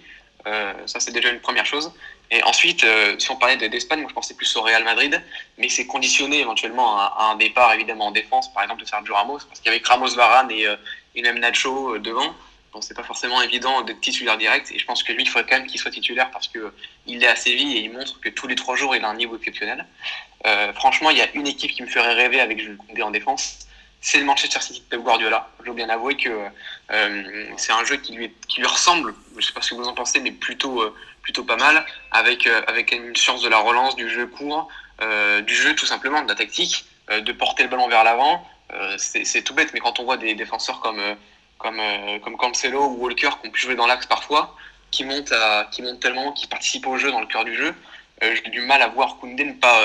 Euh, 0.47 0.73
ça, 0.85 0.99
c'est 0.99 1.11
déjà 1.11 1.29
une 1.29 1.39
première 1.39 1.65
chose. 1.65 1.91
Et 2.31 2.41
ensuite, 2.43 2.83
euh, 2.83 3.15
si 3.19 3.29
on 3.29 3.35
parlait 3.35 3.57
d'Espagne, 3.57 3.99
moi 3.99 4.09
je 4.09 4.15
pensais 4.15 4.33
plus 4.33 4.55
au 4.55 4.61
Real 4.61 4.83
Madrid, 4.83 5.21
mais 5.57 5.67
c'est 5.67 5.85
conditionné 5.85 6.39
éventuellement 6.39 6.97
à, 6.97 7.31
un 7.31 7.35
départ 7.35 7.73
évidemment 7.73 8.07
en 8.07 8.11
défense, 8.11 8.51
par 8.53 8.63
exemple 8.63 8.81
de 8.81 8.87
Sergio 8.87 9.13
Ramos, 9.13 9.39
parce 9.39 9.59
qu'avec 9.59 9.85
Ramos 9.85 10.15
Varane 10.15 10.49
et, 10.49 10.65
euh, 10.65 10.77
et 11.13 11.21
même 11.21 11.39
Nacho 11.39 11.97
devant, 11.97 12.33
bon, 12.71 12.79
c'est 12.79 12.93
pas 12.93 13.03
forcément 13.03 13.41
évident 13.41 13.81
d'être 13.81 13.99
titulaire 13.99 14.37
direct. 14.37 14.71
Et 14.71 14.79
je 14.79 14.85
pense 14.85 15.03
que 15.03 15.11
lui, 15.11 15.23
il 15.23 15.29
faudrait 15.29 15.47
quand 15.49 15.57
même 15.57 15.67
qu'il 15.67 15.79
soit 15.79 15.91
titulaire 15.91 16.31
parce 16.31 16.47
que 16.47 16.73
il 17.05 17.21
est 17.21 17.27
à 17.27 17.35
Séville 17.35 17.77
et 17.77 17.81
il 17.81 17.91
montre 17.91 18.21
que 18.21 18.29
tous 18.29 18.47
les 18.47 18.55
trois 18.55 18.77
jours, 18.77 18.95
il 18.95 19.03
a 19.03 19.09
un 19.09 19.15
niveau 19.15 19.35
exceptionnel. 19.35 19.85
franchement, 20.75 21.09
il 21.09 21.17
y 21.17 21.21
a 21.21 21.29
une 21.33 21.47
équipe 21.47 21.71
qui 21.71 21.83
me 21.83 21.87
ferait 21.87 22.13
rêver 22.13 22.39
avec 22.39 22.59
Jules 22.59 22.77
Koundé 22.77 23.03
en 23.03 23.11
défense 23.11 23.67
c'est 24.01 24.17
le 24.17 24.25
Manchester 24.25 24.59
City 24.59 24.83
de 24.89 24.97
Guardiola. 24.97 25.47
Je 25.59 25.65
dois 25.65 25.75
bien 25.75 25.89
avouer 25.89 26.17
que 26.17 26.29
euh, 26.91 27.45
c'est 27.57 27.71
un 27.71 27.85
jeu 27.85 27.97
qui 27.97 28.13
lui, 28.13 28.33
ressemble, 28.65 29.13
je 29.33 29.37
ne 29.37 29.41
sais 29.41 29.53
pas 29.53 29.61
ce 29.61 29.69
que 29.69 29.75
vous 29.75 29.87
en 29.87 29.93
pensez, 29.93 30.19
mais 30.19 30.31
plutôt, 30.31 30.81
euh, 30.81 31.43
pas 31.47 31.55
mal, 31.55 31.85
avec, 32.11 32.47
euh, 32.47 32.61
avec 32.67 32.91
une 32.91 33.15
science 33.15 33.43
de 33.43 33.47
la 33.47 33.59
relance, 33.59 33.95
du 33.95 34.09
jeu 34.09 34.25
court, 34.27 34.67
du 35.47 35.55
jeu 35.55 35.73
tout 35.75 35.87
simplement, 35.87 36.21
de 36.21 36.27
la 36.27 36.35
tactique, 36.35 36.85
de 37.09 37.31
porter 37.31 37.63
le 37.63 37.69
ballon 37.69 37.87
vers 37.87 38.03
l'avant. 38.03 38.45
c'est 38.97 39.41
tout 39.43 39.55
bête, 39.55 39.73
mais 39.73 39.79
quand 39.79 39.99
on 39.99 40.03
voit 40.03 40.17
des 40.17 40.35
défenseurs 40.35 40.79
comme, 40.79 42.37
Cancelo 42.37 42.85
ou 42.85 43.05
Walker 43.05 43.29
qui 43.41 43.47
ont 43.47 43.51
pu 43.51 43.61
jouer 43.61 43.75
dans 43.75 43.87
l'axe 43.87 44.05
parfois, 44.05 44.55
qui 44.91 45.03
montent, 45.03 45.31
à, 45.31 45.67
qui 45.71 45.81
montent 45.81 46.01
tellement, 46.01 46.33
qui 46.33 46.45
participent 46.45 46.85
au 46.85 46.97
jeu 46.97 47.09
dans 47.11 47.19
le 47.19 47.25
cœur 47.25 47.45
du 47.45 47.55
jeu, 47.55 47.73
j'ai 48.21 48.51
du 48.51 48.61
mal 48.61 48.83
à 48.83 48.89
voir 48.89 49.17
Koundé 49.17 49.43
ne 49.43 49.53
pas 49.53 49.81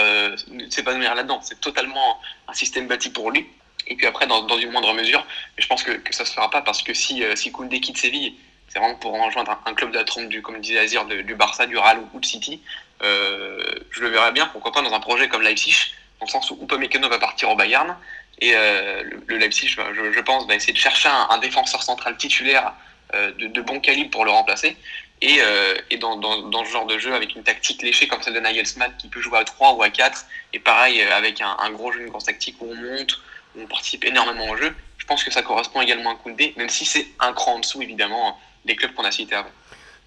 s'épanouir 0.68 1.14
là-dedans. 1.14 1.40
C'est 1.42 1.60
totalement 1.60 2.20
un 2.48 2.52
système 2.52 2.86
bâti 2.86 3.08
pour 3.08 3.30
lui. 3.30 3.46
Et 3.86 3.94
puis 3.94 4.06
après, 4.06 4.26
dans, 4.26 4.58
une 4.58 4.70
moindre 4.70 4.92
mesure, 4.94 5.24
je 5.58 5.66
pense 5.66 5.82
que, 5.82 5.92
que 5.92 6.14
ça 6.14 6.24
ne 6.24 6.28
se 6.28 6.34
fera 6.34 6.50
pas 6.50 6.62
parce 6.62 6.82
que 6.82 6.92
si, 6.92 7.22
euh, 7.22 7.36
si 7.36 7.52
Koundé 7.52 7.80
quitte 7.80 7.98
Séville, 7.98 8.34
c'est 8.68 8.78
vraiment 8.78 8.96
pour 8.96 9.12
rejoindre 9.12 9.58
un, 9.64 9.74
club 9.74 9.92
de 9.92 9.98
la 9.98 10.04
trompe, 10.04 10.28
du, 10.28 10.42
comme 10.42 10.60
disait 10.60 10.78
Azir, 10.78 11.04
du 11.04 11.34
Barça, 11.34 11.66
du 11.66 11.78
Real 11.78 12.00
ou, 12.12 12.20
de 12.20 12.26
City. 12.26 12.60
Euh, 13.02 13.62
je 13.90 14.00
le 14.00 14.08
verrais 14.08 14.32
bien, 14.32 14.46
pourquoi 14.46 14.72
pas, 14.72 14.82
dans 14.82 14.92
un 14.92 15.00
projet 15.00 15.28
comme 15.28 15.42
Leipzig, 15.42 15.92
dans 16.18 16.26
le 16.26 16.30
sens 16.30 16.50
où 16.50 16.58
Upamecano 16.60 17.08
va 17.08 17.18
partir 17.18 17.48
au 17.50 17.54
Bayern. 17.54 17.96
Et 18.40 18.52
euh, 18.54 19.04
le, 19.26 19.38
Leipzig, 19.38 19.68
je, 19.68 20.12
je, 20.12 20.20
pense, 20.20 20.46
va 20.46 20.56
essayer 20.56 20.72
de 20.72 20.78
chercher 20.78 21.08
un, 21.08 21.38
défenseur 21.38 21.82
central 21.82 22.16
titulaire 22.16 22.72
de, 23.14 23.46
de, 23.46 23.60
bon 23.62 23.80
calibre 23.80 24.10
pour 24.10 24.24
le 24.24 24.32
remplacer. 24.32 24.76
Et, 25.22 25.38
et 25.90 25.96
dans, 25.96 26.16
dans, 26.16 26.42
dans, 26.48 26.64
ce 26.64 26.70
genre 26.70 26.86
de 26.86 26.98
jeu, 26.98 27.14
avec 27.14 27.34
une 27.34 27.44
tactique 27.44 27.82
léchée 27.82 28.08
comme 28.08 28.20
celle 28.20 28.34
de 28.34 28.40
Nagelsmann, 28.40 28.92
qui 28.98 29.08
peut 29.08 29.20
jouer 29.20 29.38
à 29.38 29.44
3 29.44 29.74
ou 29.74 29.82
à 29.82 29.88
4, 29.88 30.26
et 30.52 30.58
pareil, 30.58 31.00
avec 31.02 31.40
un, 31.40 31.56
un 31.60 31.70
gros 31.70 31.92
jeu, 31.92 32.00
une 32.00 32.08
grosse 32.08 32.24
tactique 32.24 32.56
où 32.60 32.70
on 32.70 32.74
monte, 32.74 33.18
on 33.58 33.66
participe 33.66 34.04
énormément 34.04 34.48
au 34.50 34.56
jeu, 34.56 34.74
je 34.98 35.06
pense 35.06 35.24
que 35.24 35.32
ça 35.32 35.42
correspond 35.42 35.80
également 35.80 36.10
à 36.10 36.14
Koundé, 36.16 36.54
même 36.56 36.68
si 36.68 36.84
c'est 36.84 37.06
un 37.20 37.32
cran 37.32 37.54
en 37.54 37.60
dessous, 37.60 37.80
évidemment, 37.82 38.38
des 38.64 38.76
clubs 38.76 38.92
qu'on 38.94 39.04
a 39.04 39.10
cités 39.10 39.34
avant. 39.34 39.50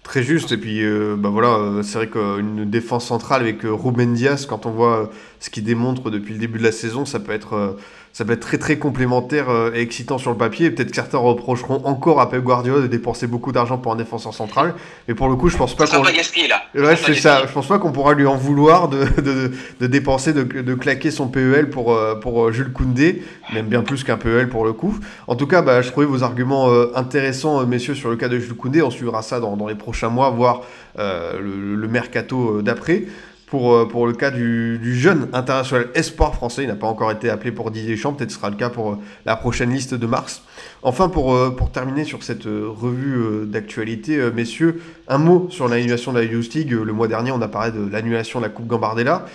Très 0.02 0.22
juste, 0.22 0.50
et 0.52 0.56
puis 0.56 0.82
euh, 0.82 1.14
bah 1.16 1.28
voilà, 1.28 1.48
euh, 1.48 1.82
c'est 1.82 1.98
vrai 1.98 2.08
qu'une 2.08 2.68
défense 2.68 3.06
centrale 3.06 3.42
avec 3.42 3.64
euh, 3.64 3.72
Ruben 3.72 4.14
Diaz, 4.14 4.46
quand 4.46 4.64
on 4.64 4.70
voit 4.70 5.10
ce 5.40 5.50
qu'il 5.50 5.62
démontre 5.64 6.10
depuis 6.10 6.32
le 6.32 6.38
début 6.38 6.58
de 6.58 6.64
la 6.64 6.72
saison, 6.72 7.04
ça 7.04 7.20
peut 7.20 7.32
être 7.32 7.76
ça 8.12 8.24
peut 8.24 8.32
être 8.32 8.40
très 8.40 8.58
très 8.58 8.76
complémentaire 8.76 9.50
euh, 9.50 9.70
et 9.72 9.80
excitant 9.80 10.18
sur 10.18 10.30
le 10.30 10.36
papier. 10.36 10.70
Peut-être 10.70 10.90
que 10.90 10.96
certains 10.96 11.18
reprocheront 11.18 11.82
encore 11.84 12.20
à 12.20 12.28
Pep 12.28 12.42
Guardiola 12.42 12.82
de 12.82 12.86
dépenser 12.88 13.26
beaucoup 13.26 13.52
d'argent 13.52 13.78
pour 13.78 13.92
un 13.92 13.96
défenseur 13.96 14.34
central. 14.34 14.74
Mais 15.06 15.14
pour 15.14 15.28
le 15.28 15.36
coup, 15.36 15.48
je 15.48 15.56
pense 15.56 15.76
pas 15.76 15.86
qu'on. 15.86 16.02
là. 16.48 16.62
Ouais, 16.74 16.96
c'est 16.96 17.14
ça. 17.14 17.46
Je 17.46 17.52
pense 17.52 17.68
pas 17.68 17.78
qu'on 17.78 17.92
pourra 17.92 18.14
lui 18.14 18.26
en 18.26 18.36
vouloir 18.36 18.88
de, 18.88 19.04
de, 19.20 19.52
de 19.80 19.86
dépenser, 19.86 20.32
de, 20.32 20.42
de, 20.42 20.74
claquer 20.74 21.10
son 21.10 21.28
PEL 21.28 21.70
pour, 21.70 21.92
euh, 21.92 22.16
pour 22.16 22.46
euh, 22.46 22.52
Jules 22.52 22.72
Koundé, 22.72 23.22
même 23.54 23.66
bien 23.66 23.82
plus 23.82 24.02
qu'un 24.02 24.16
PEL 24.16 24.48
pour 24.48 24.64
le 24.64 24.72
coup. 24.72 24.98
En 25.28 25.36
tout 25.36 25.46
cas, 25.46 25.62
bah, 25.62 25.80
je 25.80 25.90
trouvais 25.90 26.06
vos 26.06 26.24
arguments 26.24 26.68
intéressants, 26.94 27.64
messieurs, 27.66 27.94
sur 27.94 28.10
le 28.10 28.16
cas 28.16 28.28
de 28.28 28.38
Jules 28.38 28.54
Koundé. 28.56 28.82
On 28.82 28.90
suivra 28.90 29.22
ça 29.22 29.38
dans, 29.38 29.56
dans 29.56 29.68
les 29.68 29.74
prochains 29.76 30.08
mois, 30.08 30.30
voire 30.30 30.62
le, 30.98 31.74
le 31.76 31.88
mercato 31.88 32.60
d'après 32.60 33.04
pour, 33.50 33.74
euh, 33.74 33.84
pour 33.84 34.06
le 34.06 34.12
cas 34.12 34.30
du, 34.30 34.78
du, 34.78 34.98
jeune 34.98 35.28
international 35.32 35.88
espoir 35.94 36.34
français. 36.34 36.62
Il 36.62 36.68
n'a 36.68 36.76
pas 36.76 36.86
encore 36.86 37.10
été 37.10 37.28
appelé 37.28 37.50
pour 37.50 37.70
Didier 37.70 37.90
Deschamps, 37.90 38.14
peut-être 38.14 38.30
sera 38.30 38.48
le 38.48 38.56
cas 38.56 38.70
pour 38.70 38.92
euh, 38.92 38.98
la 39.26 39.36
prochaine 39.36 39.70
liste 39.70 39.92
de 39.92 40.06
mars. 40.06 40.42
Enfin, 40.82 41.08
pour, 41.08 41.34
euh, 41.34 41.50
pour 41.50 41.70
terminer 41.70 42.04
sur 42.04 42.22
cette 42.22 42.44
revue 42.44 43.46
d'actualité, 43.46 44.30
messieurs, 44.32 44.80
un 45.08 45.18
mot 45.18 45.48
sur 45.50 45.68
l'annulation 45.68 46.12
de 46.12 46.20
la 46.20 46.24
Youth. 46.24 46.54
Le 46.54 46.92
mois 46.92 47.08
dernier, 47.08 47.32
on 47.32 47.42
a 47.42 47.48
parlé 47.48 47.72
de 47.72 47.90
l'annulation 47.90 48.38
de 48.38 48.44
la 48.44 48.50
Coupe 48.50 48.66
Gambardella. 48.66 49.26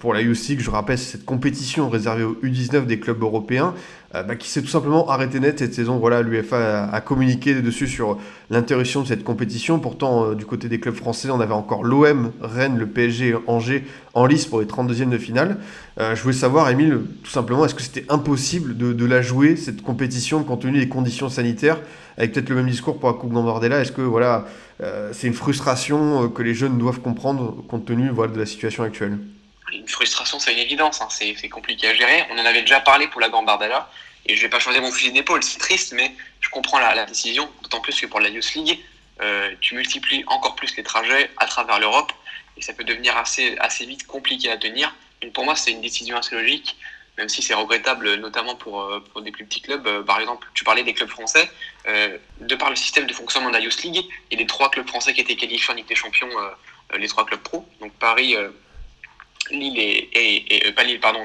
pour 0.00 0.12
la 0.12 0.20
Youth 0.20 0.58
je 0.58 0.70
rappelle, 0.70 0.98
c'est 0.98 1.12
cette 1.12 1.24
compétition 1.24 1.88
réservée 1.88 2.24
aux 2.24 2.36
U19 2.42 2.84
des 2.86 2.98
clubs 2.98 3.22
européens. 3.22 3.74
Euh, 4.16 4.24
bah, 4.24 4.34
qui 4.34 4.48
s'est 4.48 4.60
tout 4.60 4.66
simplement 4.66 5.08
arrêté 5.08 5.38
net 5.38 5.60
cette 5.60 5.72
saison. 5.72 5.98
Voilà, 5.98 6.22
l'UFA 6.22 6.88
a, 6.90 7.00
communiqué 7.00 7.54
dessus 7.62 7.86
sur 7.86 8.18
l'interruption 8.50 9.02
de 9.02 9.06
cette 9.06 9.22
compétition. 9.22 9.78
Pourtant, 9.78 10.24
euh, 10.24 10.34
du 10.34 10.44
côté 10.44 10.68
des 10.68 10.80
clubs 10.80 10.96
français, 10.96 11.30
on 11.30 11.38
avait 11.38 11.54
encore 11.54 11.84
l'OM, 11.84 12.32
Rennes, 12.40 12.76
le 12.76 12.88
PSG, 12.88 13.36
Angers 13.46 13.84
en 14.14 14.26
lice 14.26 14.46
pour 14.46 14.58
les 14.58 14.66
32e 14.66 15.10
de 15.10 15.18
finale. 15.18 15.58
Euh, 16.00 16.16
je 16.16 16.22
voulais 16.22 16.34
savoir, 16.34 16.68
Émile, 16.70 17.02
tout 17.22 17.30
simplement, 17.30 17.64
est-ce 17.64 17.76
que 17.76 17.82
c'était 17.82 18.04
impossible 18.08 18.76
de, 18.76 19.06
la 19.06 19.22
jouer, 19.22 19.54
cette 19.54 19.82
compétition, 19.82 20.42
compte 20.42 20.62
tenu 20.62 20.80
des 20.80 20.88
conditions 20.88 21.28
sanitaires, 21.28 21.78
avec 22.18 22.32
peut-être 22.32 22.48
le 22.48 22.56
même 22.56 22.68
discours 22.68 22.98
pour 22.98 23.10
la 23.10 23.14
Coupe 23.14 23.32
Gambardella 23.32 23.80
Est-ce 23.80 23.92
que 23.92 24.02
voilà, 24.02 24.46
c'est 25.12 25.26
une 25.28 25.34
frustration 25.34 26.28
que 26.28 26.42
les 26.42 26.54
jeunes 26.54 26.78
doivent 26.78 27.00
comprendre 27.00 27.64
compte 27.68 27.84
tenu 27.84 28.08
voilà, 28.10 28.32
de 28.32 28.38
la 28.38 28.46
situation 28.46 28.82
actuelle? 28.82 29.18
Une 29.72 29.88
frustration, 29.88 30.38
c'est 30.38 30.52
une 30.52 30.58
évidence. 30.58 31.00
Hein. 31.00 31.08
C'est 31.10 31.48
compliqué 31.48 31.88
à 31.88 31.94
gérer. 31.94 32.26
On 32.30 32.38
en 32.38 32.44
avait 32.44 32.62
déjà 32.62 32.80
parlé 32.80 33.08
pour 33.08 33.20
la 33.20 33.28
Gambardella. 33.28 33.90
Et 34.26 34.36
je 34.36 34.42
vais 34.42 34.48
pas 34.48 34.60
choisir 34.60 34.82
mon 34.82 34.92
fusil 34.92 35.12
d'épaule. 35.12 35.42
C'est 35.42 35.58
triste, 35.58 35.92
mais 35.92 36.14
je 36.40 36.48
comprends 36.50 36.78
la, 36.78 37.04
décision. 37.06 37.50
D'autant 37.62 37.80
plus 37.80 37.98
que 37.98 38.06
pour 38.06 38.20
la 38.20 38.28
Youth 38.28 38.54
League, 38.54 38.80
euh, 39.20 39.54
tu 39.60 39.74
multiplies 39.74 40.24
encore 40.26 40.54
plus 40.54 40.76
les 40.76 40.82
trajets 40.82 41.30
à 41.38 41.46
travers 41.46 41.78
l'Europe. 41.78 42.12
Et 42.56 42.62
ça 42.62 42.72
peut 42.72 42.84
devenir 42.84 43.16
assez, 43.16 43.56
assez 43.58 43.86
vite 43.86 44.06
compliqué 44.06 44.50
à 44.50 44.56
tenir. 44.56 44.94
Pour 45.32 45.44
moi, 45.44 45.56
c'est 45.56 45.70
une 45.70 45.80
décision 45.80 46.16
assez 46.16 46.34
logique. 46.34 46.76
Même 47.18 47.28
si 47.28 47.42
c'est 47.42 47.54
regrettable, 47.54 48.14
notamment 48.14 48.54
pour, 48.54 48.82
euh, 48.82 49.04
des 49.22 49.30
plus 49.30 49.44
petits 49.44 49.60
clubs. 49.60 49.86
Euh, 49.86 50.02
par 50.02 50.20
exemple, 50.20 50.48
tu 50.54 50.64
parlais 50.64 50.82
des 50.82 50.94
clubs 50.94 51.08
français. 51.08 51.50
de 51.86 52.54
par 52.56 52.70
le 52.70 52.76
système 52.76 53.06
de 53.06 53.12
fonctionnement 53.12 53.48
de 53.48 53.54
la 53.54 53.60
Youth 53.60 53.82
League, 53.82 54.04
et 54.30 54.36
les 54.36 54.46
trois 54.46 54.70
clubs 54.70 54.86
français 54.86 55.12
qui 55.14 55.20
étaient 55.20 55.36
qualifiés 55.36 55.72
en 55.72 55.76
Ligue 55.76 55.86
des 55.86 55.94
Champions, 55.94 56.30
les 56.96 57.08
trois 57.08 57.24
clubs 57.24 57.40
pro, 57.40 57.66
donc 57.80 57.92
Paris, 57.94 58.36
Lille 59.50 59.78
et, 59.78 60.66
euh, 60.66 60.72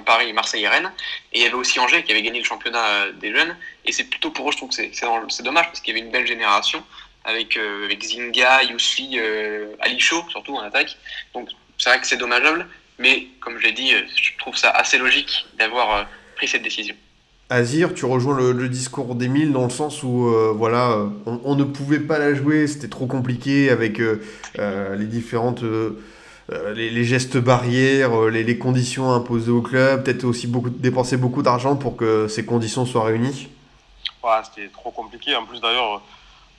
Paris, 0.06 0.34
Marseille 0.34 0.64
et 0.64 0.68
Rennes. 0.68 0.92
Et 1.34 1.40
il 1.40 1.44
y 1.44 1.46
avait 1.46 1.56
aussi 1.56 1.80
Angers 1.80 2.04
qui 2.04 2.12
avait 2.12 2.22
gagné 2.22 2.40
le 2.40 2.46
championnat 2.46 2.86
euh, 2.86 3.12
des 3.14 3.34
jeunes. 3.34 3.56
Et 3.86 3.92
c'est 3.92 4.06
plutôt 4.06 4.32
pour 4.32 4.48
eux, 4.48 4.52
je 4.52 4.58
trouve 4.58 4.70
que 4.70 4.76
c'est 4.76 5.44
dommage 5.44 5.66
parce 5.66 5.80
qu'il 5.82 5.94
y 5.94 5.98
avait 5.98 6.06
une 6.06 6.12
belle 6.12 6.28
génération 6.28 6.84
avec, 7.24 7.58
euh, 7.58 7.86
avec 7.86 8.04
Zinga, 8.04 8.64
Youssi, 8.64 9.20
Ali 9.80 10.00
Chaud, 10.00 10.24
surtout 10.30 10.56
en 10.56 10.62
attaque. 10.62 10.98
Donc 11.34 11.50
c'est 11.78 11.90
vrai 11.90 12.00
que 12.00 12.08
c'est 12.08 12.18
dommageable. 12.18 12.68
Mais 12.98 13.28
comme 13.42 13.58
je 13.60 13.64
l'ai 13.64 13.74
dit, 13.74 13.92
je 13.92 14.32
trouve 14.40 14.56
ça 14.56 14.70
assez 14.70 14.98
logique 14.98 15.46
d'avoir 15.58 16.08
pris 16.36 16.48
cette 16.48 16.64
décision. 16.64 16.96
Azir, 17.50 17.94
tu 17.94 18.06
rejoins 18.06 18.54
le, 18.54 18.70
discours 18.70 19.16
d'Emile 19.16 19.52
dans 19.52 19.66
le 19.66 19.70
sens 19.70 20.02
où 20.02 20.34
voilà, 20.56 21.06
on, 21.26 21.56
ne 21.56 21.66
pouvait 21.66 22.00
pas 22.00 22.18
la 22.20 22.34
jouer, 22.34 22.68
c'était 22.68 22.88
trop 22.88 23.06
compliqué 23.06 23.70
avec 23.70 24.00
les 24.00 25.06
différentes 25.06 25.66
euh, 26.52 26.74
les, 26.74 27.04
gestes 27.04 27.38
barrières, 27.38 28.14
euh, 28.14 28.30
les, 28.30 28.58
conditions 28.60 29.12
imposées 29.12 29.52
au 29.52 29.62
club, 29.62 30.04
peut-être 30.04 30.26
aussi 30.26 30.48
dépenser 30.48 31.18
beaucoup 31.18 31.42
d'argent 31.42 31.76
pour 31.76 31.98
que 31.98 32.28
ces 32.28 32.46
conditions 32.46 32.86
soient 32.86 33.06
réunies 33.06 33.48
ouais, 34.24 34.30
C'était 34.44 34.70
trop 34.70 34.92
compliqué. 34.92 35.36
En 35.36 35.46
plus, 35.46 35.60
d'ailleurs, 35.60 36.02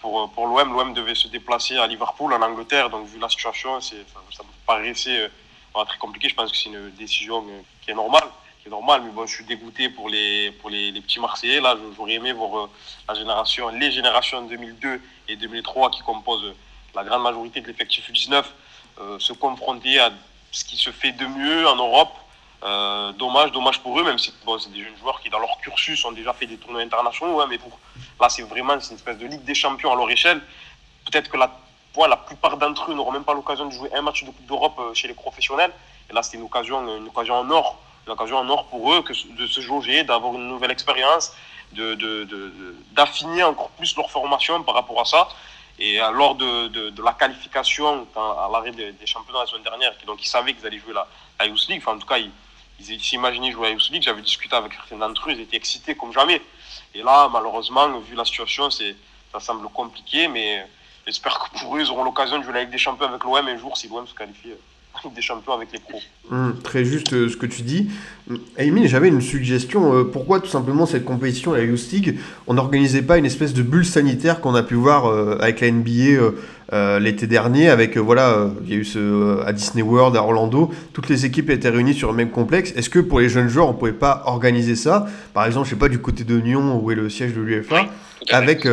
pour, 0.01 0.29
pour 0.33 0.46
l'OM, 0.49 0.72
l'OM 0.72 0.92
devait 0.92 1.14
se 1.14 1.29
déplacer 1.29 1.77
à 1.77 1.87
Liverpool, 1.87 2.33
en 2.33 2.42
Angleterre. 2.42 2.90
Donc, 2.90 3.07
vu 3.07 3.20
la 3.20 3.29
situation, 3.29 3.81
ça 3.81 3.94
me 3.94 4.66
paraissait 4.66 5.20
euh, 5.20 5.85
très 5.85 5.99
compliqué. 5.99 6.29
Je 6.29 6.35
pense 6.35 6.51
que 6.51 6.57
c'est 6.57 6.68
une 6.68 6.90
décision 6.99 7.44
qui 7.83 7.90
est 7.90 7.94
normale. 7.94 8.25
Normale. 8.68 9.03
Mais 9.05 9.12
bon, 9.12 9.27
je 9.27 9.35
suis 9.37 9.44
dégoûté 9.44 9.89
pour 9.89 10.09
les, 10.09 10.51
pour 10.61 10.70
les, 10.70 10.93
petits 11.01 11.20
Marseillais. 11.20 11.61
Là, 11.61 11.76
j'aurais 11.97 12.14
aimé 12.14 12.32
voir 12.32 12.68
la 13.09 13.14
génération, 13.14 13.68
les 13.68 13.93
générations 13.93 14.43
2002 14.43 15.01
et 15.28 15.37
2003 15.37 15.91
qui 15.91 16.03
composent 16.03 16.53
la 16.95 17.05
grande 17.05 17.22
majorité 17.22 17.61
de 17.61 17.68
l'effectif 17.68 18.11
U19 18.11 18.34
euh, 18.34 18.43
se 19.18 19.32
confronter 19.32 19.99
à 19.99 20.11
ce 20.57 20.64
qui 20.64 20.76
se 20.76 20.90
fait 20.90 21.12
de 21.12 21.26
mieux 21.26 21.68
en 21.68 21.76
Europe. 21.76 22.14
Euh, 22.62 23.12
dommage, 23.12 23.53
dommage 23.53 23.80
pour 23.80 24.01
eux, 24.01 24.05
même 24.05 24.18
si 24.18 24.32
bon, 24.44 24.59
c'est 24.59 24.72
des 24.72 24.82
jeunes 24.82 24.97
joueurs 24.97 25.20
qui, 25.20 25.28
dans 25.28 25.38
leur 25.38 25.59
cursus, 25.59 26.03
ont 26.05 26.12
déjà 26.12 26.32
fait 26.32 26.47
des 26.47 26.57
tournois 26.57 26.80
internationaux. 26.80 27.40
Hein, 27.40 27.47
mais 27.49 27.59
pour, 27.59 27.78
là, 28.20 28.28
c'est 28.28 28.42
vraiment 28.42 28.74
une 28.74 28.80
espèce 28.80 29.18
de 29.18 29.26
Ligue 29.26 29.44
des 29.44 29.55
Champions 29.55 29.92
à 29.92 29.97
leur 29.97 30.11
échelle. 30.11 30.40
Peut-être 31.05 31.30
que 31.30 31.36
la, 31.36 31.51
la 32.09 32.16
plupart 32.16 32.57
d'entre 32.57 32.90
eux 32.90 32.94
n'auront 32.94 33.12
même 33.12 33.24
pas 33.24 33.34
l'occasion 33.34 33.66
de 33.66 33.70
jouer 33.70 33.90
un 33.94 34.03
match 34.03 34.24
de 34.24 34.30
Coupe 34.30 34.47
d'Europe 34.47 34.76
euh, 34.78 34.94
chez 34.94 35.09
les 35.09 35.14
professionnels. 35.14 35.72
Et 36.11 36.14
là, 36.14 36.22
c'était 36.22 36.38
une 36.38 36.44
occasion, 36.44 36.97
une 36.97 37.09
occasion 37.09 37.34
en 37.34 37.51
or. 37.51 37.78
Une 38.07 38.12
occasion 38.12 38.38
en 38.38 38.49
or 38.49 38.66
pour 38.66 38.92
eux 38.94 39.03
que 39.03 39.12
de 39.12 39.47
se 39.47 39.61
jauger, 39.61 40.05
d'avoir 40.05 40.32
une 40.34 40.49
nouvelle 40.49 40.70
expérience, 40.70 41.34
d'affiner 41.72 42.24
de, 43.34 43.40
de, 43.40 43.44
encore 43.44 43.70
plus 43.70 43.97
leur 43.97 44.11
formation 44.11 44.62
par 44.62 44.74
rapport 44.74 45.01
à 45.01 45.05
ça. 45.05 45.28
Et 45.79 45.99
lors 45.99 46.35
de, 46.37 46.68
de, 46.68 47.03
la 47.03 47.12
qualification 47.12 48.07
à 48.16 48.49
l'arrêt 48.51 48.72
des, 48.72 48.95
championnats 49.07 49.41
la 49.41 49.47
semaine 49.47 49.62
dernière, 49.62 49.93
donc 50.07 50.22
ils 50.24 50.29
savaient 50.29 50.55
qu'ils 50.55 50.66
allaient 50.66 50.79
jouer 50.79 50.95
la, 50.95 51.07
la 51.39 51.47
Youth 51.47 51.68
League, 51.68 51.83
enfin 51.83 51.97
en 51.97 51.99
tout 51.99 52.07
cas 52.07 52.16
ils 52.16 52.31
ils 52.79 53.03
s'imaginaient 53.03 53.53
jouer 53.53 53.68
à 53.68 53.70
Youth 53.70 53.91
League. 53.91 54.03
J'avais 54.03 54.22
discuté 54.22 54.55
avec 54.55 54.72
certains 54.72 54.97
d'entre 54.97 55.29
eux, 55.29 55.33
ils 55.33 55.41
étaient 55.41 55.57
excités 55.57 55.95
comme 55.95 56.12
jamais. 56.12 56.41
Et 56.95 57.03
là, 57.03 57.29
malheureusement, 57.29 57.99
vu 58.01 58.14
la 58.14 58.24
situation, 58.24 58.70
ça 58.70 59.41
semble 59.41 59.68
compliqué, 59.68 60.29
mais 60.29 60.66
j'espère 61.07 61.39
que 61.39 61.59
pour 61.59 61.77
eux, 61.77 61.81
ils 61.81 61.91
auront 61.91 62.05
l'occasion 62.05 62.39
de 62.39 62.45
jouer 62.45 62.57
avec 62.57 62.70
des 62.70 62.79
champions 62.79 63.07
avec 63.07 63.24
l'OM 63.24 63.47
un 63.49 63.59
jour 63.59 63.77
si 63.77 63.89
l'OM 63.89 64.07
se 64.07 64.14
qualifie 64.14 64.53
des 65.14 65.22
champions 65.22 65.53
avec 65.53 65.68
les 65.72 65.78
pros. 65.78 66.01
Hum, 66.30 66.57
très 66.62 66.84
juste 66.84 67.12
euh, 67.12 67.28
ce 67.28 67.36
que 67.36 67.47
tu 67.47 67.62
dis. 67.62 67.88
Amy, 68.59 68.88
j'avais 68.88 69.09
une 69.09 69.20
suggestion. 69.20 69.94
Euh, 69.94 70.05
pourquoi 70.05 70.40
tout 70.40 70.49
simplement 70.49 70.86
cette 70.86 71.05
compétition, 71.05 71.53
la 71.53 71.62
Youth 71.62 71.90
League, 71.92 72.18
on 72.47 72.55
n'organisait 72.55 73.03
pas 73.03 73.18
une 73.18 73.26
espèce 73.26 73.55
de 73.55 73.62
bulle 73.62 73.86
sanitaire 73.86 74.40
qu'on 74.40 74.55
a 74.55 74.62
pu 74.62 74.74
voir 74.74 75.07
euh, 75.07 75.38
avec 75.40 75.61
la 75.61 75.70
NBA 75.70 76.99
l'été 76.99 77.28
dernier 77.28 77.68
avec 77.68 77.97
voilà 77.97 78.51
il 78.64 78.70
y 78.70 78.74
a 78.74 78.78
eu 78.78 78.84
ce 78.84 79.40
à 79.47 79.53
Disney 79.53 79.82
World 79.82 80.16
à 80.16 80.22
Orlando 80.24 80.72
toutes 80.92 81.09
les 81.09 81.24
équipes 81.24 81.51
étaient 81.51 81.68
réunies 81.68 81.94
sur 81.94 82.11
le 82.11 82.16
même 82.16 82.30
complexe 82.30 82.72
est-ce 82.74 82.90
que 82.90 82.99
pour 82.99 83.20
les 83.20 83.28
jeunes 83.28 83.47
joueurs 83.47 83.68
on 83.68 83.72
pouvait 83.72 83.92
pas 83.92 84.24
organiser 84.26 84.74
ça? 84.74 85.07
Par 85.32 85.47
exemple 85.47 85.66
je 85.66 85.70
sais 85.70 85.78
pas 85.78 85.88
du 85.88 86.01
côté 86.01 86.24
de 86.24 86.40
Nyon 86.40 86.80
où 86.82 86.90
est 86.90 86.97
le 86.97 87.09
siège 87.09 87.34
de 87.34 87.40
l'UFA 87.40 87.86
avec 88.32 88.66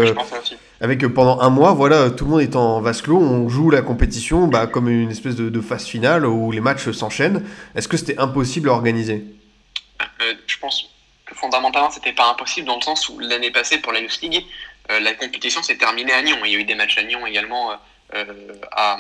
avec 0.84 1.02
euh, 1.02 1.10
pendant 1.10 1.40
un 1.40 1.50
mois, 1.50 1.72
voilà, 1.72 2.12
tout 2.12 2.26
le 2.26 2.32
monde 2.32 2.42
est 2.42 2.58
en 2.58 2.82
vase 2.82 3.02
clos, 3.02 3.18
on 3.18 3.48
joue 3.48 3.70
la 3.70 3.82
compétition 3.82 4.48
bah, 4.48 4.68
comme 4.68 4.90
une 4.90 5.10
espèce 5.10 5.38
de, 5.38 5.62
phase 5.62 5.88
finale 5.88 6.26
où 6.26 6.52
les 6.52 6.60
matchs 6.60 6.92
s'enchaînent. 6.92 7.48
Est-ce 7.74 7.88
que 7.88 7.96
c'était 7.96 8.20
impossible 8.20 8.68
à 8.68 8.74
organiser? 8.74 9.24
Euh, 10.22 10.34
Je 10.46 10.58
pense 10.58 10.90
que 11.26 11.36
fondamentalement, 11.36 11.90
c'était 11.90 12.12
pas 12.12 12.30
impossible 12.30 12.68
dans 12.68 12.76
le 12.76 12.82
sens 12.82 13.08
où 13.08 13.18
l'année 13.18 13.50
passée 13.50 13.78
pour 13.78 13.94
la 13.94 14.02
Youth 14.02 14.20
League, 14.22 14.46
euh, 14.92 15.00
la 15.00 15.14
compétition 15.14 15.64
s'est 15.64 15.78
terminée 15.78 16.12
à 16.12 16.22
Nyon. 16.22 16.40
Il 16.44 16.52
y 16.52 16.56
a 16.56 16.60
eu 16.60 16.66
des 16.66 16.76
matchs 16.76 16.98
à 16.98 17.04
Nyon 17.04 17.26
également, 17.26 17.72
à, 18.74 18.98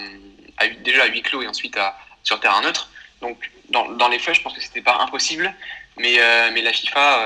déjà 0.85 1.03
à 1.03 1.07
huis 1.07 1.21
clos 1.21 1.41
et 1.41 1.47
ensuite 1.47 1.75
à, 1.75 1.97
sur 2.23 2.39
terrain 2.39 2.61
neutre. 2.61 2.89
Donc 3.21 3.37
dans, 3.71 3.91
dans, 3.91 4.07
les 4.07 4.19
faits, 4.19 4.35
je 4.35 4.41
pense 4.41 4.53
que 4.53 4.61
c'était 4.61 4.81
pas 4.81 4.99
impossible, 5.01 5.53
mais, 5.97 6.17
mais 6.53 6.61
la 6.61 6.71
FIFA, 6.71 7.25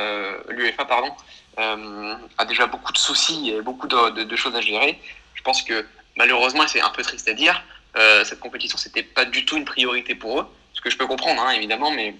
l'UEFA, 0.49 0.85
pardon, 0.85 1.11
euh, 1.59 2.15
a 2.37 2.45
déjà 2.45 2.67
beaucoup 2.67 2.93
de 2.93 2.97
soucis 2.97 3.49
et 3.49 3.61
beaucoup 3.61 3.87
de, 3.87 4.35
choses 4.35 4.55
à 4.55 4.61
gérer. 4.61 4.99
Je 5.33 5.41
pense 5.41 5.63
que 5.63 5.85
malheureusement, 6.15 6.67
c'est 6.67 6.81
un 6.81 6.89
peu 6.89 7.01
triste 7.01 7.27
à 7.27 7.33
dire, 7.33 7.63
euh, 7.95 8.23
cette 8.25 8.39
compétition, 8.39 8.77
c'était 8.77 9.01
pas 9.01 9.25
du 9.25 9.43
tout 9.43 9.57
une 9.57 9.65
priorité 9.65 10.13
pour 10.13 10.39
eux, 10.39 10.47
ce 10.73 10.81
que 10.81 10.91
je 10.91 10.97
peux 10.97 11.07
comprendre, 11.07 11.41
hein, 11.41 11.51
évidemment, 11.51 11.89
mais 11.89 12.15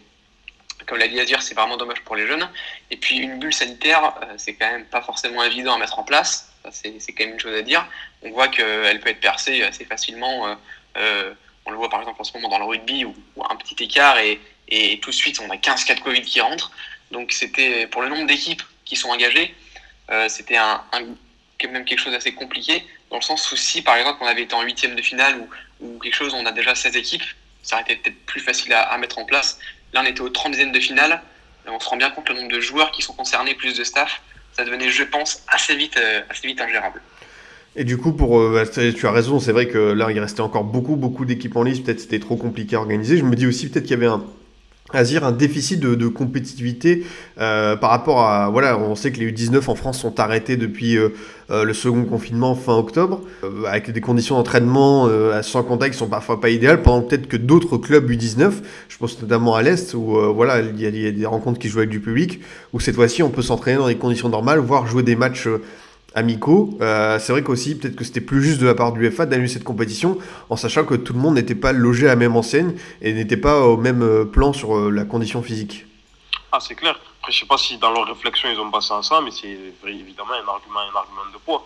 comme 0.88 0.98
l'a 0.98 1.08
dit 1.08 1.20
Azir, 1.20 1.42
c'est 1.44 1.54
vraiment 1.54 1.78
dommage 1.78 2.02
pour 2.02 2.16
les 2.16 2.26
jeunes. 2.26 2.50
Et 2.90 2.98
puis 2.98 3.18
une 3.18 3.38
bulle 3.38 3.54
sanitaire, 3.54 4.16
euh, 4.24 4.34
c'est 4.38 4.56
quand 4.56 4.72
même 4.72 4.86
pas 4.86 5.02
forcément 5.02 5.44
évident 5.44 5.76
à 5.76 5.78
mettre 5.78 6.00
en 6.00 6.04
place. 6.04 6.52
C'est 6.72 6.92
quand 7.14 7.24
même 7.24 7.34
une 7.34 7.40
chose 7.40 7.56
à 7.56 7.62
dire. 7.62 7.88
On 8.24 8.32
voit 8.32 8.48
qu'elle 8.48 9.00
peut 9.00 9.10
être 9.10 9.22
percée 9.22 9.64
assez 9.64 9.86
facilement. 9.86 10.58
on 10.96 11.72
le 11.72 11.78
voit 11.78 11.90
par 11.90 12.00
exemple 12.02 12.20
en 12.20 12.24
ce 12.26 12.34
moment 12.34 12.50
dans 12.50 12.60
le 12.60 12.66
rugby 12.66 13.06
où, 13.06 13.16
un 13.50 13.56
petit 13.56 13.82
écart 13.84 14.18
et, 14.18 14.42
et, 14.68 15.00
tout 15.00 15.12
de 15.12 15.16
suite 15.16 15.40
on 15.40 15.50
a 15.50 15.58
15 15.58 15.86
cas 15.86 15.96
de 15.96 16.02
Covid 16.02 16.24
qui 16.24 16.42
rentrent. 16.42 16.72
Donc 17.12 17.32
c'était 17.32 17.88
pour 17.88 18.02
le 18.02 18.10
nombre 18.10 18.28
d'équipes 18.28 18.64
qui 18.88 18.96
sont 18.96 19.10
engagés, 19.10 19.54
euh, 20.10 20.28
c'était 20.30 20.56
un, 20.58 20.82
même 21.66 21.86
quelque 21.86 22.00
chose 22.00 22.14
d'assez 22.14 22.34
compliqué, 22.34 22.84
dans 23.12 23.18
le 23.18 23.22
sens 23.22 23.52
où 23.52 23.56
si 23.56 23.82
par 23.82 23.96
exemple 23.98 24.20
on 24.22 24.28
avait 24.28 24.44
été 24.44 24.56
en 24.56 24.64
huitième 24.64 24.96
de 24.96 25.02
finale 25.02 25.36
ou, 25.82 26.00
quelque 26.00 26.16
chose, 26.16 26.34
on 26.34 26.46
a 26.46 26.52
déjà 26.52 26.76
16 26.76 26.96
équipes, 26.96 27.24
ça 27.64 27.76
aurait 27.76 27.84
été 27.84 27.96
peut-être 27.98 28.26
plus 28.26 28.40
facile 28.40 28.74
à, 28.74 28.98
mettre 28.98 29.20
en 29.20 29.26
place. 29.26 29.60
Là 29.94 30.02
on 30.04 30.08
était 30.08 30.22
au 30.22 30.30
30e 30.30 30.72
de 30.72 30.80
finale, 30.80 31.22
on 31.68 31.80
se 31.80 31.90
rend 31.90 31.98
bien 31.98 32.10
compte 32.10 32.30
le 32.30 32.36
nombre 32.36 32.52
de 32.52 32.62
joueurs 32.62 32.92
qui 32.92 33.02
sont 33.02 33.14
concernés, 33.14 33.54
plus 33.56 33.78
de 33.78 33.84
staff, 33.84 34.22
ça 34.54 34.64
devenait 34.64 34.90
je 34.90 35.04
pense 35.04 35.44
assez 35.48 35.76
vite, 35.76 35.98
euh, 35.98 36.22
assez 36.30 36.48
vite 36.48 36.62
ingérable. 36.62 37.02
Et 37.76 37.84
du 37.84 37.98
coup, 37.98 38.14
pour, 38.14 38.40
euh, 38.40 38.66
bah, 38.66 38.84
tu 38.92 39.06
as 39.06 39.12
raison, 39.12 39.40
c'est 39.40 39.52
vrai 39.52 39.68
que 39.68 39.78
là, 39.78 40.10
il 40.10 40.20
restait 40.20 40.42
encore 40.42 40.64
beaucoup, 40.64 40.96
beaucoup 40.96 41.26
d'équipes 41.26 41.56
en 41.58 41.62
liste. 41.62 41.86
Peut-être 41.86 42.00
c'était 42.00 42.20
trop 42.20 42.36
compliqué 42.36 42.76
à 42.76 42.80
organiser. 42.80 43.18
Je 43.18 43.24
me 43.24 43.36
dis 43.36 43.46
aussi 43.46 43.70
peut-être 43.70 43.84
qu'il 43.84 43.92
y 43.92 44.04
avait 44.04 44.08
un, 44.08 44.26
Azir, 44.94 45.26
un 45.26 45.34
déficit 45.34 45.82
de, 45.82 46.08
compétitivité 46.08 47.06
euh, 47.40 47.76
par 47.76 47.90
rapport 47.90 48.22
à 48.22 48.50
voilà 48.50 48.80
on 48.80 48.96
sait 48.96 49.12
que 49.12 49.20
les 49.20 49.32
U19 49.34 49.70
en 49.70 49.76
France 49.76 50.00
sont 50.00 50.18
arrêtés 50.20 50.56
depuis 50.56 50.98
euh, 50.98 51.10
euh, 51.52 51.66
le 51.66 51.74
second 51.74 52.06
confinement 52.06 52.56
fin 52.56 52.76
octobre 52.78 53.22
avec 53.68 53.92
des 53.92 54.00
conditions 54.00 54.36
d'entraînement 54.36 55.10
sans 55.42 55.64
contact 55.64 55.94
qui 55.94 56.00
sont 56.00 56.08
parfois 56.08 56.40
pas 56.40 56.50
idéales 56.50 56.82
pendant 56.82 57.02
peut-être 57.02 57.28
que 57.28 57.36
d'autres 57.36 57.78
clubs 57.78 58.10
U19 58.10 58.52
je 58.88 58.98
pense 58.98 59.22
notamment 59.22 59.56
à 59.56 59.62
l'est 59.62 59.94
où 59.94 60.18
voilà 60.34 60.62
il 60.62 60.80
y, 60.80 60.84
y, 60.84 61.08
a 61.08 61.12
des 61.12 61.26
rencontres 61.26 61.60
qui 61.60 61.68
jouent 61.68 61.80
avec 61.80 61.90
du 61.90 62.00
public 62.00 62.40
où 62.72 62.80
cette 62.80 62.96
fois-ci 62.96 63.24
on 63.24 63.30
peut 63.30 63.42
s'entraîner 63.42 63.78
dans 63.78 63.88
des 63.88 63.98
conditions 63.98 64.30
normales 64.30 64.60
voire 64.60 64.88
jouer 64.88 65.04
des 65.04 65.18
matchs 65.18 65.50
amicaux. 66.18 66.72
Euh, 66.82 67.20
c'est 67.20 67.32
vrai 67.32 67.43
qu'aussi, 67.43 67.78
peut-être 67.78 67.95
que 67.95 68.03
c'était 68.03 68.22
plus 68.22 68.41
juste 68.41 68.59
de 68.59 68.65
la 68.65 68.74
part 68.74 68.91
du 68.91 69.09
FA 69.11 69.28
d'annuler 69.28 69.47
cette 69.47 69.63
compétition, 69.63 70.18
en 70.49 70.55
sachant 70.55 70.84
que 70.84 70.95
tout 70.95 71.13
le 71.13 71.20
monde 71.20 71.36
n'était 71.36 71.55
pas 71.55 71.72
logé 71.72 72.07
à 72.07 72.09
la 72.09 72.15
même 72.15 72.36
enseigne 72.36 72.74
et 73.01 73.13
n'était 73.13 73.38
pas 73.38 73.61
au 73.61 73.78
même 73.78 74.01
euh, 74.01 74.26
plan 74.26 74.51
sur 74.51 74.76
euh, 74.76 74.89
la 74.89 75.05
condition 75.05 75.43
physique. 75.43 75.86
Ah, 76.51 76.59
c'est 76.59 76.74
clair. 76.74 76.99
Après, 77.20 77.32
je 77.32 77.39
sais 77.39 77.45
pas 77.45 77.57
si 77.57 77.78
dans 77.78 77.91
leur 77.91 78.07
réflexion 78.07 78.49
ils 78.51 78.59
ont 78.59 78.72
passé 78.72 78.93
à 78.93 79.03
ça, 79.03 79.22
mais 79.22 79.30
c'est 79.30 79.57
évidemment 79.86 80.34
un 80.34 80.47
argument, 80.49 80.80
un 80.80 80.97
argument 80.97 81.32
de 81.32 81.38
poids. 81.38 81.65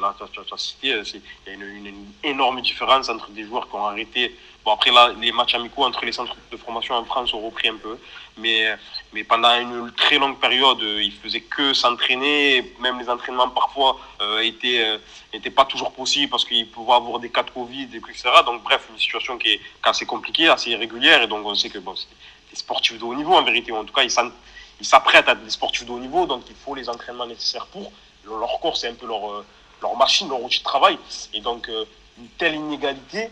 Là, 0.00 0.14
tu 0.18 0.40
as, 0.40 0.58
cité, 0.58 0.88
il 0.88 1.46
y 1.46 1.50
a 1.50 1.54
une, 1.54 2.04
énorme 2.22 2.60
différence 2.60 3.08
entre 3.08 3.30
des 3.30 3.44
joueurs 3.44 3.68
qui 3.70 3.74
ont 3.74 3.86
arrêté. 3.86 4.36
Bon, 4.62 4.72
après, 4.72 4.90
là, 4.90 5.12
les 5.18 5.32
matchs 5.32 5.54
amicaux 5.54 5.84
entre 5.84 6.04
les 6.04 6.12
centres 6.12 6.36
de 6.52 6.56
formation 6.58 6.94
en 6.94 7.04
France 7.04 7.32
ont 7.32 7.40
repris 7.40 7.68
un 7.68 7.76
peu. 7.76 7.96
Mais, 8.36 8.76
mais 9.12 9.24
pendant 9.24 9.54
une 9.58 9.92
très 9.92 10.18
longue 10.18 10.38
période, 10.38 10.80
ils 10.80 11.12
faisaient 11.12 11.40
que 11.40 11.72
s'entraîner. 11.72 12.74
Même 12.80 12.98
les 12.98 13.08
entraînements, 13.08 13.48
parfois, 13.48 13.98
euh, 14.20 14.40
étaient, 14.40 15.00
n'étaient 15.32 15.50
pas 15.50 15.64
toujours 15.64 15.92
possibles 15.92 16.30
parce 16.30 16.44
qu'ils 16.44 16.70
pouvaient 16.70 16.94
avoir 16.94 17.18
des 17.18 17.30
cas 17.30 17.42
de 17.42 17.50
Covid, 17.50 17.88
etc. 17.94 18.28
Donc, 18.44 18.62
bref, 18.62 18.86
une 18.90 18.98
situation 18.98 19.38
qui 19.38 19.54
est, 19.54 19.60
assez 19.82 20.04
compliquée, 20.04 20.48
assez 20.48 20.70
irrégulière. 20.70 21.22
Et 21.22 21.26
donc, 21.26 21.46
on 21.46 21.54
sait 21.54 21.70
que 21.70 21.78
bon, 21.78 21.94
c'est 21.96 22.08
des 22.50 22.56
sportifs 22.56 22.98
de 22.98 23.04
haut 23.04 23.14
niveau, 23.14 23.34
en 23.34 23.42
vérité. 23.42 23.72
En 23.72 23.84
tout 23.84 23.94
cas, 23.94 24.02
ils 24.02 24.86
s'apprêtent 24.86 25.28
à 25.28 25.32
être 25.32 25.44
des 25.44 25.50
sportifs 25.50 25.86
de 25.86 25.90
haut 25.90 25.98
niveau. 25.98 26.26
Donc, 26.26 26.42
il 26.48 26.56
faut 26.56 26.74
les 26.74 26.88
entraînements 26.88 27.26
nécessaires 27.26 27.66
pour. 27.66 27.90
Leur 28.24 28.60
corps, 28.60 28.76
c'est 28.76 28.88
un 28.88 28.94
peu 28.94 29.06
leur 29.06 29.42
leur 29.82 29.96
machine, 29.96 30.28
leur 30.28 30.42
outil 30.42 30.58
de 30.58 30.64
travail. 30.64 30.98
Et 31.34 31.40
donc, 31.40 31.68
euh, 31.68 31.84
une 32.18 32.28
telle 32.30 32.54
inégalité, 32.54 33.30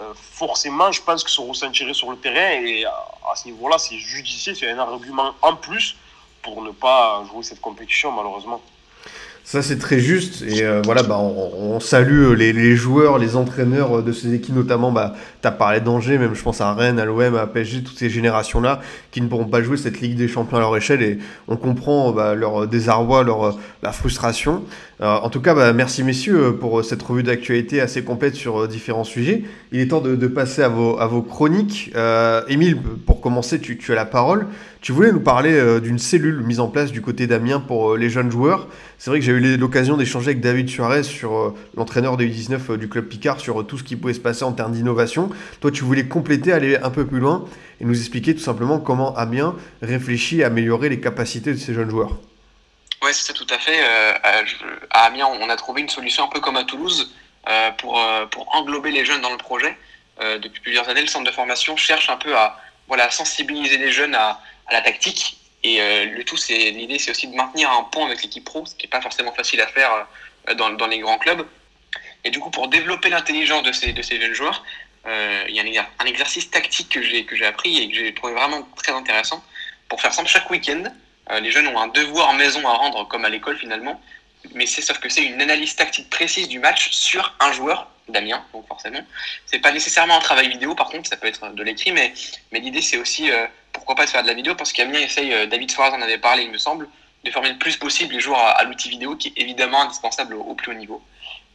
euh, 0.00 0.12
forcément, 0.14 0.92
je 0.92 1.00
pense 1.02 1.24
que 1.24 1.30
se 1.30 1.40
ressentirait 1.40 1.94
sur 1.94 2.10
le 2.10 2.16
terrain. 2.16 2.62
Et 2.62 2.84
à, 2.84 3.34
ce 3.34 3.46
niveau-là, 3.46 3.78
c'est 3.78 3.96
judicieux, 3.96 4.54
c'est 4.54 4.70
un 4.70 4.78
argument 4.78 5.34
en 5.42 5.56
plus 5.56 5.96
pour 6.42 6.62
ne 6.62 6.70
pas 6.70 7.24
jouer 7.30 7.42
cette 7.42 7.60
compétition, 7.60 8.12
malheureusement. 8.12 8.60
Ça, 9.42 9.62
c'est 9.62 9.78
très 9.78 10.00
juste. 10.00 10.42
Et 10.42 10.64
euh, 10.64 10.82
voilà, 10.84 11.02
bah, 11.02 11.18
on, 11.18 11.78
salue 11.80 12.32
euh, 12.32 12.34
les, 12.34 12.74
joueurs, 12.74 13.16
les 13.18 13.36
entraîneurs 13.36 14.02
de 14.02 14.12
ces 14.12 14.34
équipes, 14.34 14.56
notamment, 14.56 14.90
bah, 14.90 15.14
tu 15.46 15.54
as 15.54 15.56
parlé 15.56 15.80
d'Angers, 15.80 16.18
même 16.18 16.34
je 16.34 16.42
pense 16.42 16.60
à 16.60 16.72
Rennes, 16.74 16.98
à 16.98 17.04
l'OM, 17.04 17.36
à 17.36 17.46
PSG, 17.46 17.82
toutes 17.82 17.98
ces 17.98 18.10
générations-là 18.10 18.80
qui 19.10 19.20
ne 19.20 19.28
pourront 19.28 19.46
pas 19.46 19.62
jouer 19.62 19.76
cette 19.76 20.00
Ligue 20.00 20.16
des 20.16 20.28
Champions 20.28 20.56
à 20.56 20.60
leur 20.60 20.76
échelle. 20.76 21.02
Et 21.02 21.18
on 21.48 21.56
comprend 21.56 22.12
bah, 22.12 22.34
leur 22.34 22.66
désarroi, 22.66 23.22
leur 23.22 23.58
la 23.82 23.92
frustration. 23.92 24.64
en 25.00 25.30
tout 25.30 25.40
cas, 25.40 25.54
bah, 25.54 25.72
merci 25.72 26.02
messieurs 26.02 26.56
pour 26.58 26.84
cette 26.84 27.02
revue 27.02 27.22
d'actualité 27.22 27.80
assez 27.80 28.02
complète 28.02 28.34
sur 28.34 28.66
différents 28.66 29.04
sujets. 29.04 29.44
Il 29.72 29.80
est 29.80 29.88
temps 29.88 30.00
de, 30.00 30.26
passer 30.26 30.62
à 30.62 30.68
vos, 30.68 30.98
à 30.98 31.06
vos 31.06 31.22
chroniques. 31.22 31.92
Émile, 32.48 32.78
pour 33.06 33.20
commencer, 33.20 33.60
tu, 33.60 33.78
tu, 33.78 33.92
as 33.92 33.96
la 33.96 34.06
parole. 34.06 34.46
Tu 34.80 34.92
voulais 34.92 35.12
nous 35.12 35.20
parler 35.20 35.80
d'une 35.80 35.98
cellule 35.98 36.42
mise 36.42 36.60
en 36.60 36.68
place 36.68 36.92
du 36.92 37.00
côté 37.00 37.26
d'Amiens 37.26 37.60
pour 37.60 37.96
les 37.96 38.10
jeunes 38.10 38.30
joueurs. 38.30 38.68
C'est 38.98 39.10
vrai 39.10 39.18
que 39.18 39.26
j'ai 39.26 39.32
eu 39.32 39.56
l'occasion 39.58 39.96
d'échanger 39.96 40.28
avec 40.28 40.40
David 40.40 40.70
Suarez 40.70 41.02
sur 41.02 41.36
euh, 41.36 41.54
l'entraîneur 41.76 42.16
des 42.16 42.26
U19 42.28 42.58
euh, 42.70 42.76
du 42.78 42.88
club 42.88 43.04
Picard 43.04 43.40
sur 43.40 43.60
euh, 43.60 43.64
tout 43.64 43.76
ce 43.76 43.84
qui 43.84 43.94
pouvait 43.94 44.14
se 44.14 44.20
passer 44.20 44.44
en 44.44 44.52
termes 44.52 44.72
d'innovation. 44.72 45.28
Toi, 45.60 45.70
tu 45.70 45.84
voulais 45.84 46.06
compléter, 46.06 46.52
aller 46.52 46.76
un 46.76 46.90
peu 46.90 47.06
plus 47.06 47.18
loin 47.18 47.44
et 47.80 47.84
nous 47.84 47.98
expliquer 47.98 48.34
tout 48.34 48.42
simplement 48.42 48.78
comment 48.78 49.14
Amiens 49.16 49.54
réfléchit 49.82 50.42
à 50.42 50.46
améliorer 50.46 50.88
les 50.88 51.00
capacités 51.00 51.52
de 51.52 51.58
ces 51.58 51.74
jeunes 51.74 51.90
joueurs. 51.90 52.16
Oui, 53.02 53.10
c'est 53.12 53.26
ça 53.26 53.32
tout 53.32 53.46
à 53.50 53.58
fait. 53.58 53.78
à 54.90 55.04
Amiens, 55.04 55.26
on 55.26 55.48
a 55.50 55.56
trouvé 55.56 55.82
une 55.82 55.88
solution 55.88 56.24
un 56.24 56.28
peu 56.28 56.40
comme 56.40 56.56
à 56.56 56.64
Toulouse 56.64 57.14
pour, 57.78 58.00
pour 58.30 58.54
englober 58.56 58.90
les 58.90 59.04
jeunes 59.04 59.20
dans 59.20 59.30
le 59.30 59.36
projet. 59.36 59.76
depuis 60.20 60.60
plusieurs 60.60 60.88
années, 60.88 61.02
le 61.02 61.06
centre 61.06 61.26
de 61.26 61.34
formation 61.34 61.76
cherche 61.76 62.08
un 62.08 62.16
peu 62.16 62.34
à 62.34 62.58
voilà, 62.88 63.10
sensibiliser 63.10 63.76
les 63.78 63.92
jeunes 63.92 64.14
à, 64.14 64.40
la 64.70 64.80
tactique 64.80 65.36
et 65.62 65.80
euh, 65.80 66.04
le 66.06 66.24
tout, 66.24 66.36
c'est 66.36 66.70
l'idée, 66.70 66.98
c'est 66.98 67.10
aussi 67.10 67.26
de 67.26 67.34
maintenir 67.34 67.70
un 67.70 67.82
pont 67.84 68.06
avec 68.06 68.22
l'équipe 68.22 68.44
pro, 68.44 68.64
ce 68.66 68.74
qui 68.74 68.86
n'est 68.86 68.90
pas 68.90 69.00
forcément 69.00 69.32
facile 69.32 69.60
à 69.60 69.66
faire 69.66 70.06
euh, 70.48 70.54
dans, 70.54 70.70
dans, 70.70 70.86
les 70.86 71.00
grands 71.00 71.18
clubs. 71.18 71.44
Et 72.24 72.30
du 72.30 72.38
coup, 72.38 72.50
pour 72.50 72.68
développer 72.68 73.08
l'intelligence 73.08 73.64
de 73.64 73.72
ces, 73.72 73.92
de 73.92 74.02
ces 74.02 74.20
jeunes 74.20 74.32
joueurs, 74.32 74.62
euh, 74.62 74.85
il 75.48 75.54
y 75.54 75.78
a 75.78 75.86
un, 75.98 76.06
exercice 76.06 76.50
tactique 76.50 76.88
que 76.88 77.02
j'ai, 77.02 77.46
appris 77.46 77.78
et 77.78 77.88
que 77.88 77.94
j'ai 77.94 78.14
trouvé 78.14 78.34
vraiment 78.34 78.66
très 78.76 78.92
intéressant. 78.92 79.42
Pour 79.88 80.00
faire 80.00 80.12
simple, 80.12 80.28
chaque 80.28 80.50
week-end, 80.50 80.82
les 81.40 81.50
jeunes 81.50 81.68
ont 81.68 81.78
un 81.78 81.88
devoir 81.88 82.32
maison 82.34 82.66
à 82.66 82.72
rendre, 82.72 83.06
comme 83.08 83.24
à 83.24 83.28
l'école 83.28 83.56
finalement, 83.56 84.00
mais 84.54 84.66
c'est 84.66 84.82
sauf 84.82 84.98
que 84.98 85.08
c'est 85.08 85.24
une 85.24 85.40
analyse 85.40 85.76
tactique 85.76 86.10
précise 86.10 86.48
du 86.48 86.58
match 86.58 86.90
sur 86.90 87.34
un 87.40 87.52
joueur, 87.52 87.88
Damien, 88.08 88.44
donc 88.52 88.66
forcément. 88.66 89.00
C'est 89.46 89.58
pas 89.58 89.72
nécessairement 89.72 90.16
un 90.16 90.20
travail 90.20 90.48
vidéo, 90.48 90.74
par 90.74 90.88
contre, 90.88 91.08
ça 91.08 91.16
peut 91.16 91.26
être 91.28 91.54
de 91.54 91.62
l'écrit, 91.62 91.92
mais, 91.92 92.12
mais 92.52 92.60
l'idée 92.60 92.82
c'est 92.82 92.96
aussi 92.96 93.30
pourquoi 93.76 93.94
pas 93.94 94.04
de 94.06 94.10
faire 94.10 94.22
de 94.22 94.26
la 94.26 94.34
vidéo 94.34 94.54
Parce 94.54 94.72
qu'Amiens 94.72 95.00
essaye, 95.00 95.32
euh, 95.32 95.46
David 95.46 95.70
Suarez 95.70 95.94
en 95.94 96.02
avait 96.02 96.18
parlé, 96.18 96.42
il 96.42 96.50
me 96.50 96.58
semble, 96.58 96.88
de 97.24 97.30
former 97.30 97.50
le 97.50 97.58
plus 97.58 97.76
possible 97.76 98.14
les 98.14 98.20
joueurs 98.20 98.38
à, 98.38 98.64
l'outil 98.64 98.88
vidéo 98.88 99.16
qui 99.16 99.28
est 99.28 99.40
évidemment 99.40 99.82
indispensable 99.82 100.34
au, 100.34 100.54
plus 100.54 100.72
haut 100.72 100.76
niveau. 100.76 101.02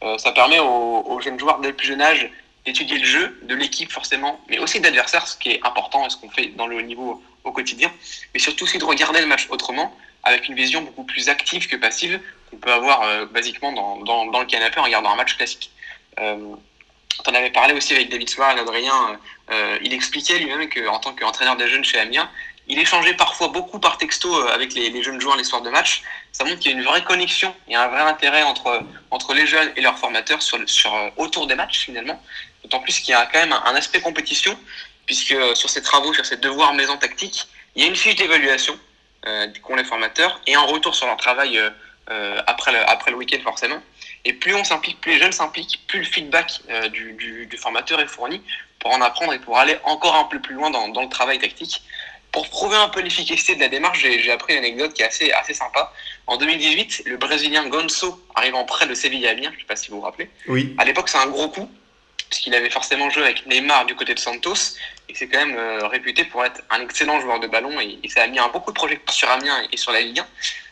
Euh, 0.03 0.17
ça 0.17 0.31
permet 0.31 0.59
aux, 0.59 1.19
jeunes 1.21 1.39
joueurs 1.39 1.59
dès 1.59 1.69
le 1.69 1.75
plus 1.75 1.87
jeune 1.87 2.01
âge 2.01 2.29
d'étudier 2.65 2.99
le 2.99 3.05
jeu, 3.05 3.39
de 3.43 3.55
l'équipe 3.55 3.91
forcément, 3.91 4.39
mais 4.49 4.59
aussi 4.59 4.79
d'adversaire, 4.79 5.27
ce 5.27 5.35
qui 5.37 5.51
est 5.51 5.65
important 5.65 6.05
et 6.05 6.09
ce 6.09 6.17
qu'on 6.17 6.29
fait 6.29 6.47
dans 6.47 6.67
le 6.67 6.77
haut 6.77 6.81
niveau 6.81 7.21
au 7.43 7.51
quotidien, 7.51 7.91
mais 8.33 8.39
surtout 8.39 8.65
aussi 8.65 8.77
de 8.77 8.85
regarder 8.85 9.19
le 9.19 9.27
match 9.27 9.47
autrement, 9.49 9.95
avec 10.23 10.47
une 10.47 10.55
vision 10.55 10.81
beaucoup 10.81 11.03
plus 11.03 11.29
active 11.29 11.67
que 11.67 11.75
passive 11.75 12.19
qu'on 12.49 12.57
peut 12.57 12.71
avoir 12.71 13.01
euh, 13.03 13.25
basiquement 13.25 13.71
dans, 13.71 14.25
dans, 14.25 14.39
le 14.39 14.45
canapé 14.45 14.79
en 14.79 14.83
regardant 14.83 15.11
un 15.11 15.15
match 15.15 15.35
classique. 15.35 15.71
Euh, 16.19 16.55
on 17.25 17.33
avais 17.33 17.49
parlé 17.49 17.73
aussi 17.73 17.93
avec 17.93 18.09
David 18.09 18.29
Soir 18.29 18.49
Adrien, 18.49 19.19
euh, 19.51 19.77
il 19.83 19.93
expliquait 19.93 20.39
lui-même 20.39 20.69
qu'en 20.69 20.99
tant 20.99 21.13
qu'entraîneur 21.13 21.55
des 21.55 21.67
jeunes 21.67 21.83
chez 21.83 21.99
Amiens, 21.99 22.29
il 22.67 22.79
échangeait 22.79 23.15
parfois 23.15 23.49
beaucoup 23.49 23.79
par 23.79 23.97
texto 23.97 24.33
avec 24.47 24.73
les, 24.73 24.89
les, 24.89 25.03
jeunes 25.03 25.19
joueurs 25.19 25.35
les 25.35 25.43
soirs 25.43 25.61
de 25.61 25.69
match. 25.69 26.03
Ça 26.31 26.45
montre 26.45 26.59
qu'il 26.59 26.71
y 26.71 26.73
a 26.73 26.77
une 26.77 26.83
vraie 26.83 27.03
connexion 27.03 27.53
et 27.67 27.75
un 27.75 27.87
vrai 27.87 28.01
intérêt 28.01 28.43
entre, 28.43 28.83
entre 29.09 29.33
les 29.33 29.45
jeunes 29.45 29.71
et 29.75 29.81
leurs 29.81 29.97
formateurs 29.97 30.41
sur, 30.41 30.57
sur, 30.69 30.93
autour 31.17 31.47
des 31.47 31.55
matchs 31.55 31.79
finalement. 31.79 32.21
D'autant 32.63 32.79
plus 32.79 32.99
qu'il 32.99 33.11
y 33.11 33.13
a 33.13 33.25
quand 33.25 33.39
même 33.39 33.53
un, 33.53 33.63
un 33.65 33.75
aspect 33.75 34.01
compétition, 34.01 34.57
puisque 35.05 35.35
sur 35.55 35.69
ces 35.69 35.81
travaux, 35.81 36.13
sur 36.13 36.25
ces 36.25 36.37
devoirs 36.37 36.73
maison 36.73 36.97
tactiques, 36.97 37.47
il 37.75 37.83
y 37.83 37.85
a 37.85 37.89
une 37.89 37.95
fiche 37.95 38.15
d'évaluation 38.15 38.77
euh, 39.25 39.47
qu'ont 39.61 39.75
les 39.75 39.83
formateurs 39.83 40.41
et 40.47 40.55
un 40.55 40.61
retour 40.61 40.95
sur 40.95 41.07
leur 41.07 41.17
travail 41.17 41.57
euh, 41.57 41.69
euh, 42.09 42.41
après 42.47 42.71
le, 42.71 42.89
après 42.89 43.11
le 43.11 43.17
week-end 43.17 43.39
forcément. 43.43 43.81
Et 44.25 44.33
plus 44.33 44.53
on 44.55 44.63
s'implique, 44.63 44.99
plus 44.99 45.13
les 45.13 45.19
jeunes 45.19 45.31
s'impliquent, 45.31 45.81
plus 45.87 45.99
le 45.99 46.05
feedback 46.05 46.61
euh, 46.69 46.89
du, 46.89 47.13
du, 47.13 47.45
du, 47.45 47.57
formateur 47.57 47.99
est 47.99 48.07
fourni 48.07 48.41
pour 48.79 48.91
en 48.91 49.01
apprendre 49.01 49.33
et 49.33 49.39
pour 49.39 49.57
aller 49.57 49.77
encore 49.83 50.15
un 50.15 50.25
peu 50.25 50.39
plus 50.39 50.55
loin 50.55 50.69
dans, 50.69 50.89
dans 50.89 51.03
le 51.03 51.09
travail 51.09 51.39
tactique. 51.39 51.83
Pour 52.31 52.49
prouver 52.49 52.77
un 52.77 52.89
peu 52.89 53.01
l'efficacité 53.01 53.55
de 53.55 53.59
la 53.59 53.67
démarche, 53.67 53.99
j'ai 53.99 54.31
appris 54.31 54.53
une 54.53 54.59
anecdote 54.59 54.93
qui 54.93 55.01
est 55.01 55.05
assez, 55.05 55.31
assez 55.33 55.53
sympa. 55.53 55.91
En 56.27 56.37
2018, 56.37 57.03
le 57.05 57.17
Brésilien 57.17 57.67
Gonço 57.67 58.25
arrivant 58.35 58.63
près 58.63 58.87
de 58.87 58.93
Séville 58.93 59.27
à 59.27 59.31
Amiens, 59.31 59.49
je 59.51 59.55
ne 59.55 59.59
sais 59.59 59.67
pas 59.67 59.75
si 59.75 59.89
vous 59.89 59.97
vous 59.97 60.03
rappelez. 60.03 60.29
Oui. 60.47 60.73
À 60.77 60.85
l'époque, 60.85 61.09
c'est 61.09 61.17
un 61.17 61.27
gros 61.27 61.49
coup, 61.49 61.69
puisqu'il 62.31 62.55
avait 62.55 62.71
forcément 62.71 63.09
joué 63.11 63.23
avec 63.23 63.45
Neymar 63.45 63.85
du 63.85 63.93
côté 63.95 64.15
de 64.15 64.19
Santos, 64.19 64.77
et 65.07 65.13
c'est 65.13 65.27
quand 65.27 65.45
même 65.45 65.57
euh, 65.57 65.87
réputé 65.87 66.23
pour 66.23 66.43
être 66.43 66.61
un 66.71 66.81
excellent 66.81 67.19
joueur 67.21 67.39
de 67.39 67.47
ballon, 67.47 67.79
et, 67.79 67.99
et 68.01 68.09
ça 68.09 68.23
a 68.23 68.27
mis 68.27 68.39
un, 68.39 68.47
beaucoup 68.47 68.71
de 68.71 68.75
projecteurs 68.75 69.13
sur 69.13 69.29
Amiens 69.29 69.61
et 69.71 69.77
sur 69.77 69.91
la 69.91 70.01
Ligue 70.01 70.19
1. 70.19 70.27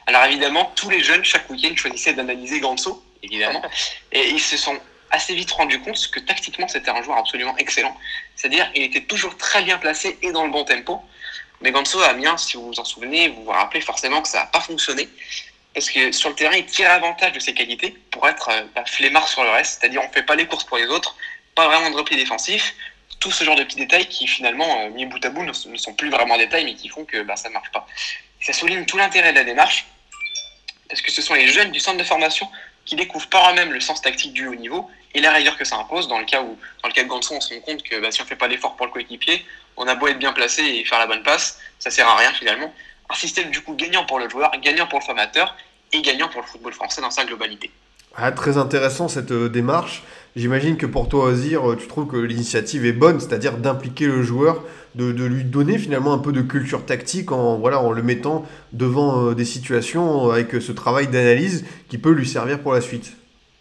Alors 0.07 0.23
évidemment, 0.23 0.71
tous 0.75 0.89
les 0.89 1.03
jeunes, 1.03 1.23
chaque 1.23 1.47
week-end, 1.51 1.75
choisissaient 1.75 2.13
d'analyser 2.13 2.59
Gonço, 2.61 3.03
évidemment, 3.21 3.61
et 4.11 4.29
ils 4.29 4.39
se 4.39 4.57
sont 4.57 4.79
assez 5.11 5.35
vite 5.35 5.51
rendu 5.51 5.79
compte 5.81 6.09
que 6.11 6.19
tactiquement, 6.19 6.67
c'était 6.67 6.91
un 6.91 7.01
joueur 7.03 7.17
absolument 7.17 7.55
excellent. 7.57 7.95
C'est-à-dire, 8.35 8.69
il 8.75 8.83
était 8.83 9.01
toujours 9.01 9.37
très 9.37 9.61
bien 9.63 9.77
placé 9.77 10.17
et 10.21 10.31
dans 10.31 10.45
le 10.45 10.51
bon 10.51 10.63
tempo. 10.63 11.01
Mais 11.61 11.71
Gonço 11.71 11.99
à 12.01 12.07
Amiens, 12.07 12.37
si 12.37 12.57
vous 12.57 12.67
vous 12.67 12.79
en 12.79 12.85
souvenez, 12.85 13.29
vous 13.29 13.43
vous 13.43 13.51
rappelez 13.51 13.81
forcément 13.81 14.21
que 14.21 14.27
ça 14.27 14.39
n'a 14.39 14.45
pas 14.45 14.61
fonctionné. 14.61 15.09
Parce 15.73 15.89
que 15.89 16.11
sur 16.11 16.29
le 16.29 16.35
terrain, 16.35 16.55
il 16.55 16.65
tire 16.65 16.89
avantage 16.89 17.33
de 17.33 17.39
ses 17.39 17.53
qualités 17.53 17.95
pour 18.11 18.27
être 18.27 18.49
euh, 18.49 18.63
bah, 18.75 18.83
flemmard 18.85 19.27
sur 19.27 19.43
le 19.43 19.49
reste. 19.49 19.79
C'est-à-dire, 19.79 20.01
on 20.01 20.07
ne 20.07 20.13
fait 20.13 20.23
pas 20.23 20.35
les 20.35 20.47
courses 20.47 20.63
pour 20.63 20.77
les 20.77 20.87
autres, 20.87 21.15
pas 21.59 21.67
vraiment 21.67 21.91
de 21.91 21.95
repli 21.97 22.15
défensif. 22.15 22.73
Tout 23.19 23.31
ce 23.31 23.43
genre 23.43 23.55
de 23.55 23.63
petits 23.63 23.75
détails 23.75 24.07
qui, 24.07 24.27
finalement, 24.27 24.81
euh, 24.81 24.89
mis 24.91 25.05
bout 25.05 25.23
à 25.25 25.29
bout, 25.29 25.43
ne, 25.43 25.51
sont 25.51 25.93
plus 25.93 26.09
vraiment 26.09 26.37
détails, 26.37 26.63
mais 26.63 26.73
qui 26.73 26.87
font 26.87 27.03
que 27.03 27.21
bah, 27.23 27.35
ça 27.35 27.49
ne 27.49 27.53
marche 27.53 27.69
pas. 27.71 27.85
Ça 28.39 28.53
souligne 28.53 28.85
tout 28.85 28.97
l'intérêt 28.97 29.33
de 29.33 29.37
la 29.37 29.43
démarche. 29.43 29.85
Parce 30.87 31.01
que 31.01 31.11
ce 31.11 31.21
sont 31.21 31.33
les 31.33 31.47
jeunes 31.47 31.71
du 31.71 31.81
centre 31.81 31.97
de 31.97 32.03
formation 32.03 32.49
qui 32.85 32.95
découvrent 32.95 33.27
par 33.27 33.51
eux-mêmes 33.51 33.73
le 33.73 33.81
sens 33.81 34.01
tactique 34.01 34.31
du 34.31 34.47
haut 34.47 34.55
niveau 34.55 34.89
et 35.13 35.19
la 35.19 35.33
rigueur 35.33 35.57
que 35.57 35.65
ça 35.65 35.75
impose. 35.75 36.07
Dans 36.07 36.17
le 36.17 36.25
cas 36.25 36.41
où, 36.41 36.57
dans 36.81 36.87
le 36.87 36.93
cas 36.93 37.03
de 37.03 37.09
Ganson, 37.09 37.35
on 37.35 37.41
se 37.41 37.53
rend 37.53 37.59
compte 37.59 37.83
que 37.83 37.99
bah, 37.99 38.09
si 38.09 38.21
on 38.21 38.23
ne 38.23 38.29
fait 38.29 38.37
pas 38.37 38.47
d'effort 38.47 38.77
pour 38.77 38.85
le 38.85 38.93
coéquipier, 38.93 39.45
on 39.75 39.85
a 39.87 39.95
beau 39.95 40.07
être 40.07 40.17
bien 40.17 40.31
placé 40.31 40.63
et 40.63 40.85
faire 40.85 40.99
la 40.99 41.07
bonne 41.07 41.23
passe, 41.23 41.59
ça 41.77 41.91
sert 41.91 42.07
à 42.07 42.15
rien 42.15 42.31
finalement. 42.31 42.73
Un 43.09 43.15
système 43.15 43.51
du 43.51 43.61
coup 43.61 43.73
gagnant 43.73 44.05
pour 44.05 44.19
le 44.19 44.29
joueur, 44.29 44.49
gagnant 44.61 44.87
pour 44.87 44.99
le 44.99 45.05
formateur 45.05 45.57
et 45.91 46.01
gagnant 46.01 46.29
pour 46.29 46.41
le 46.41 46.47
football 46.47 46.73
français 46.73 47.01
dans 47.01 47.11
sa 47.11 47.25
globalité. 47.25 47.69
Ah, 48.21 48.33
très 48.33 48.57
intéressant 48.57 49.07
cette 49.07 49.31
euh, 49.31 49.47
démarche. 49.47 50.03
J'imagine 50.35 50.75
que 50.75 50.85
pour 50.85 51.07
toi, 51.07 51.25
Ozir, 51.25 51.75
tu 51.79 51.87
trouves 51.87 52.07
que 52.07 52.17
l'initiative 52.17 52.85
est 52.85 52.91
bonne, 52.91 53.19
c'est-à-dire 53.19 53.57
d'impliquer 53.57 54.07
le 54.07 54.21
joueur, 54.21 54.61
de, 54.95 55.13
de, 55.13 55.23
lui 55.23 55.45
donner 55.45 55.77
finalement 55.77 56.13
un 56.13 56.17
peu 56.17 56.33
de 56.33 56.41
culture 56.41 56.85
tactique 56.85 57.31
en, 57.31 57.57
voilà, 57.57 57.79
en 57.79 57.91
le 57.91 58.03
mettant 58.03 58.45
devant 58.73 59.23
euh, 59.23 59.35
des 59.35 59.45
situations 59.45 60.31
avec 60.31 60.61
ce 60.61 60.71
travail 60.73 61.07
d'analyse 61.07 61.65
qui 61.87 61.97
peut 61.97 62.11
lui 62.11 62.27
servir 62.27 62.61
pour 62.61 62.73
la 62.73 62.81
suite. 62.81 63.13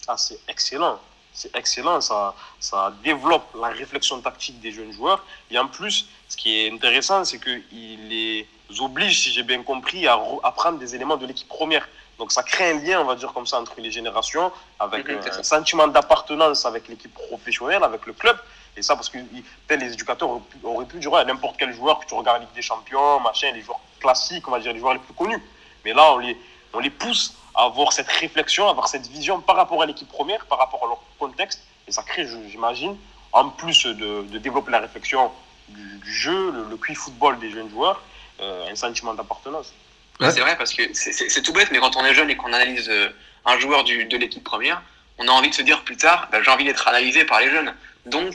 Ah, 0.08 0.16
c'est 0.16 0.40
excellent. 0.48 0.98
C'est 1.32 1.54
excellent. 1.56 2.00
Ça, 2.00 2.34
ça 2.58 2.92
développe 3.04 3.46
la 3.60 3.68
réflexion 3.68 4.20
tactique 4.20 4.60
des 4.60 4.72
jeunes 4.72 4.92
joueurs. 4.92 5.24
Et 5.52 5.58
en 5.58 5.68
plus, 5.68 6.08
ce 6.28 6.36
qui 6.36 6.58
est 6.58 6.72
intéressant, 6.72 7.24
c'est 7.24 7.38
qu'il 7.38 8.08
les 8.08 8.46
oblige, 8.80 9.20
si 9.20 9.30
j'ai 9.30 9.44
bien 9.44 9.62
compris, 9.62 10.08
à 10.08 10.18
apprendre 10.42 10.78
des 10.78 10.96
éléments 10.96 11.16
de 11.16 11.26
l'équipe 11.26 11.48
première. 11.48 11.88
Donc 12.18 12.32
ça 12.32 12.42
crée 12.42 12.70
un 12.70 12.80
lien, 12.80 13.00
on 13.00 13.04
va 13.04 13.14
dire 13.14 13.32
comme 13.32 13.46
ça, 13.46 13.60
entre 13.60 13.80
les 13.80 13.90
générations, 13.90 14.50
avec 14.80 15.08
mmh, 15.08 15.20
un 15.38 15.42
sentiment 15.42 15.86
d'appartenance 15.86 16.66
avec 16.66 16.88
l'équipe 16.88 17.14
professionnelle, 17.14 17.84
avec 17.84 18.06
le 18.06 18.12
club. 18.12 18.36
Et 18.76 18.82
ça, 18.82 18.96
parce 18.96 19.08
que 19.08 19.18
les 19.18 19.92
éducateurs 19.92 20.40
auraient 20.62 20.86
pu, 20.86 20.98
dire 20.98 21.14
à 21.14 21.24
n'importe 21.24 21.56
quel 21.58 21.72
joueur 21.72 22.00
que 22.00 22.06
tu 22.06 22.14
regardes 22.14 22.40
la 22.40 22.44
Ligue 22.46 22.54
des 22.54 22.62
Champions, 22.62 23.20
machin, 23.20 23.52
les 23.52 23.62
joueurs 23.62 23.80
classiques, 24.00 24.46
on 24.48 24.50
va 24.50 24.60
dire 24.60 24.72
les 24.72 24.80
joueurs 24.80 24.94
les 24.94 25.00
plus 25.00 25.14
connus. 25.14 25.42
Mais 25.84 25.92
là, 25.92 26.12
on 26.12 26.18
les, 26.18 26.36
on 26.72 26.80
les 26.80 26.90
pousse 26.90 27.34
à 27.54 27.64
avoir 27.64 27.92
cette 27.92 28.08
réflexion, 28.08 28.66
à 28.66 28.70
avoir 28.70 28.88
cette 28.88 29.06
vision 29.06 29.40
par 29.40 29.56
rapport 29.56 29.82
à 29.82 29.86
l'équipe 29.86 30.08
première, 30.08 30.44
par 30.46 30.58
rapport 30.58 30.84
à 30.84 30.86
leur 30.86 31.00
contexte. 31.18 31.62
Et 31.86 31.92
ça 31.92 32.02
crée, 32.02 32.26
j'imagine, 32.48 32.96
en 33.32 33.48
plus 33.48 33.86
de, 33.86 34.22
de, 34.22 34.38
développer 34.38 34.70
la 34.70 34.80
réflexion 34.80 35.30
du, 35.68 35.98
du 35.98 36.12
jeu, 36.12 36.50
le, 36.50 36.64
le 36.64 36.76
QI 36.76 36.94
football 36.94 37.38
des 37.38 37.50
jeunes 37.50 37.70
joueurs, 37.70 38.00
euh, 38.40 38.70
un 38.70 38.76
sentiment 38.76 39.14
d'appartenance. 39.14 39.72
Ouais. 40.20 40.30
C'est 40.32 40.40
vrai, 40.40 40.56
parce 40.56 40.74
que 40.74 40.82
c'est 40.92 41.42
tout 41.42 41.52
bête, 41.52 41.68
mais 41.70 41.78
quand 41.78 41.96
on 41.96 42.04
est 42.04 42.14
jeune 42.14 42.28
et 42.30 42.36
qu'on 42.36 42.52
analyse 42.52 42.88
euh, 42.88 43.08
un 43.44 43.58
joueur 43.58 43.84
du, 43.84 44.04
de 44.04 44.16
l'équipe 44.16 44.42
première, 44.42 44.82
on 45.18 45.28
a 45.28 45.30
envie 45.30 45.50
de 45.50 45.54
se 45.54 45.62
dire 45.62 45.82
plus 45.84 45.96
tard, 45.96 46.28
bah, 46.32 46.42
j'ai 46.42 46.50
envie 46.50 46.64
d'être 46.64 46.86
analysé 46.88 47.24
par 47.24 47.40
les 47.40 47.50
jeunes. 47.50 47.72
Donc, 48.06 48.32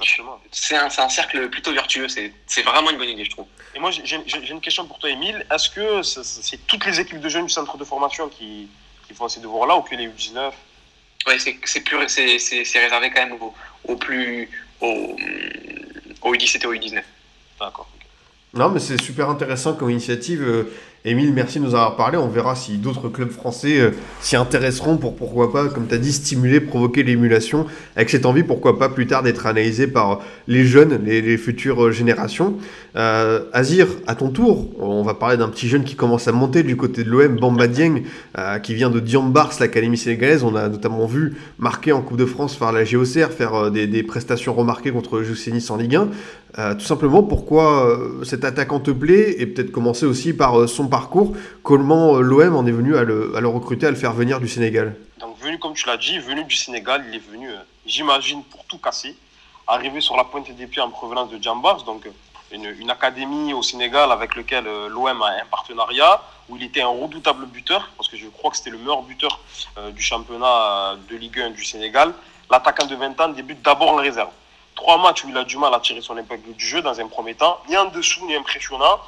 c'est 0.52 0.76
un, 0.76 0.86
un, 0.86 1.10
cercle 1.10 1.50
plutôt 1.50 1.74
vertueux. 1.74 2.08
C'est 2.08 2.62
vraiment 2.62 2.92
une 2.92 2.98
bonne 2.98 3.10
idée, 3.10 3.26
je 3.26 3.32
trouve. 3.32 3.48
Et 3.76 3.80
moi, 3.80 3.92
j'ai 3.92 4.52
une 4.52 4.62
question 4.62 4.86
pour 4.86 5.00
toi, 5.00 5.10
Émile. 5.10 5.46
Est-ce 5.52 5.70
que 5.70 6.02
c'est 6.04 6.66
toutes 6.68 6.86
les 6.86 7.00
équipes 7.00 7.20
de 7.20 7.30
jeunes 7.30 7.48
du 7.48 7.52
centre 7.52 7.78
de 7.78 7.84
formation 7.84 8.30
qui, 8.30 8.68
qui 9.08 9.14
font 9.14 9.28
ces 9.28 9.40
devoirs-là 9.40 9.76
ou 9.78 9.82
que 9.82 9.96
les 9.96 10.08
U19 10.08 10.52
Oui, 11.28 11.34
c'est 11.40 12.80
réservé 12.80 13.12
quand 13.12 13.26
même 13.26 13.34
aux, 13.42 13.54
aux 13.86 13.96
plus. 13.96 14.50
aux, 14.80 15.18
aux 16.22 16.36
U17 16.36 16.62
et 16.62 16.66
aux 16.68 16.76
U19. 16.76 17.02
D'accord. 17.60 17.90
Non, 18.54 18.70
mais 18.70 18.80
c'est 18.80 19.02
super 19.02 19.30
intéressant 19.30 19.74
comme 19.74 19.90
initiative. 19.90 20.68
Émile, 21.06 21.34
merci 21.34 21.60
de 21.60 21.66
nous 21.66 21.76
avoir 21.76 21.98
parlé. 21.98 22.18
On 22.18 22.30
verra 22.30 22.56
si 22.56 22.78
d'autres 22.78 23.10
clubs 23.10 23.30
français 23.30 23.78
euh, 23.78 23.92
s'y 24.22 24.38
intéresseront 24.38 24.96
pour, 24.96 25.18
pourquoi 25.18 25.52
pas, 25.52 25.68
comme 25.68 25.86
tu 25.86 25.96
as 25.96 25.98
dit, 25.98 26.14
stimuler, 26.14 26.62
provoquer 26.62 27.04
l'émulation, 27.04 27.66
avec 27.98 28.10
cette 28.10 28.26
envie, 28.26 28.44
pourquoi 28.44 28.80
pas, 28.80 28.88
plus 28.88 29.06
tard 29.06 29.22
d'être 29.22 29.46
analysé 29.46 29.88
par 29.88 30.22
les 30.48 30.64
jeunes, 30.64 31.04
les, 31.04 31.22
les 31.22 31.38
futures 31.38 31.92
générations. 31.92 32.58
Euh, 32.96 33.46
Azir, 33.54 33.88
à 34.06 34.14
ton 34.14 34.30
tour, 34.30 34.70
on 34.80 35.02
va 35.02 35.16
parler 35.16 35.38
d'un 35.38 35.50
petit 35.50 35.68
jeune 35.68 35.84
qui 35.84 35.96
commence 35.96 36.28
à 36.28 36.32
monter 36.32 36.62
du 36.62 36.78
côté 36.78 37.04
de 37.04 37.10
l'OM, 37.10 37.38
Bamba 37.38 37.68
Dieng, 37.68 38.04
euh, 38.38 38.60
qui 38.60 38.76
vient 38.76 38.92
de 38.92 39.00
Diambars, 39.00 39.54
l'Académie 39.60 39.98
sénégalaise. 39.98 40.44
On 40.44 40.56
a 40.56 40.70
notamment 40.70 41.06
vu 41.08 41.36
marqué 41.58 41.92
en 41.92 42.02
Coupe 42.02 42.18
de 42.18 42.26
France 42.26 42.56
par 42.56 42.72
la 42.72 42.84
GOCR, 42.84 43.32
faire 43.32 43.56
euh, 43.56 43.70
des, 43.70 44.04
prestations 44.04 44.54
remarquées 44.54 44.92
contre 44.92 45.22
Nice 45.22 45.72
en 45.72 45.78
Ligue 45.78 45.96
1. 45.96 46.08
Euh, 46.60 46.76
tout 46.76 46.86
simplement, 46.86 47.24
pourquoi 47.24 47.88
euh, 47.88 48.24
cet 48.24 48.46
attaquant 48.46 48.80
te 48.80 48.92
plaît 48.92 49.42
et 49.42 49.48
peut-être 49.48 49.72
commencer 49.72 50.06
aussi 50.06 50.34
par 50.34 50.60
euh, 50.60 50.68
son 50.68 50.88
parcours. 50.88 51.36
Comment 51.64 52.14
l'OM 52.20 52.56
en 52.56 52.66
est 52.68 52.72
venu 52.72 52.96
à 52.96 53.04
le, 53.04 53.48
recruter, 53.48 53.88
à 53.88 53.90
le 53.90 53.96
faire 53.96 54.14
venir 54.14 54.40
du 54.40 54.48
Sénégal? 54.48 54.96
Donc, 55.20 55.38
venu, 55.40 55.58
comme 55.58 55.74
tu 55.74 55.88
l'as 55.88 55.98
dit, 55.98 56.20
venu 56.20 56.44
du 56.44 56.56
Sénégal, 56.56 57.04
il 57.10 57.16
est 57.16 57.32
venu, 57.32 57.50
j'imagine, 57.88 58.44
pour 58.44 58.66
tout 58.66 58.78
casser. 58.78 59.16
Arrivé 59.66 60.00
sur 60.00 60.16
la 60.16 60.26
pointe 60.26 60.52
des 60.56 60.68
pieds 60.68 60.82
en 60.82 60.90
provenance 60.90 61.32
de 61.32 61.42
Jambars, 61.42 61.84
donc 61.84 62.08
une, 62.52 62.66
une 62.80 62.92
académie 62.92 63.54
au 63.54 63.64
Sénégal 63.64 64.12
avec 64.12 64.36
lequel 64.36 64.66
l'OM 64.90 65.22
a 65.22 65.30
un 65.42 65.46
partenariat, 65.50 66.22
où 66.50 66.58
il 66.58 66.64
était 66.64 66.82
un 66.82 66.88
redoutable 66.88 67.46
buteur, 67.46 67.90
parce 67.98 68.10
que 68.10 68.18
je 68.18 68.28
crois 68.28 68.52
que 68.52 68.58
c'était 68.58 68.70
le 68.70 68.78
meilleur 68.78 69.02
buteur 69.04 69.40
du 69.96 70.02
championnat 70.02 70.98
de 71.10 71.16
Ligue 71.16 71.40
1 71.40 71.52
du 71.52 71.64
Sénégal. 71.64 72.14
L'attaquant 72.52 72.86
de 72.86 72.96
20 72.96 73.20
ans 73.22 73.30
débute 73.30 73.62
d'abord 73.64 73.94
en 73.94 73.96
réserve 73.96 74.30
trois 74.76 74.98
matchs 74.98 75.24
où 75.24 75.30
il 75.30 75.38
a 75.38 75.44
du 75.44 75.58
mal 75.58 75.74
à 75.74 75.80
tirer 75.80 76.02
son 76.02 76.18
épingle 76.18 76.54
du 76.54 76.66
jeu 76.66 76.82
dans 76.82 77.00
un 77.00 77.08
premier 77.08 77.36
temps, 77.36 77.60
ni 77.70 77.78
en 77.78 77.86
dessous 77.86 78.26
ni 78.26 78.36
impressionnant. 78.36 79.00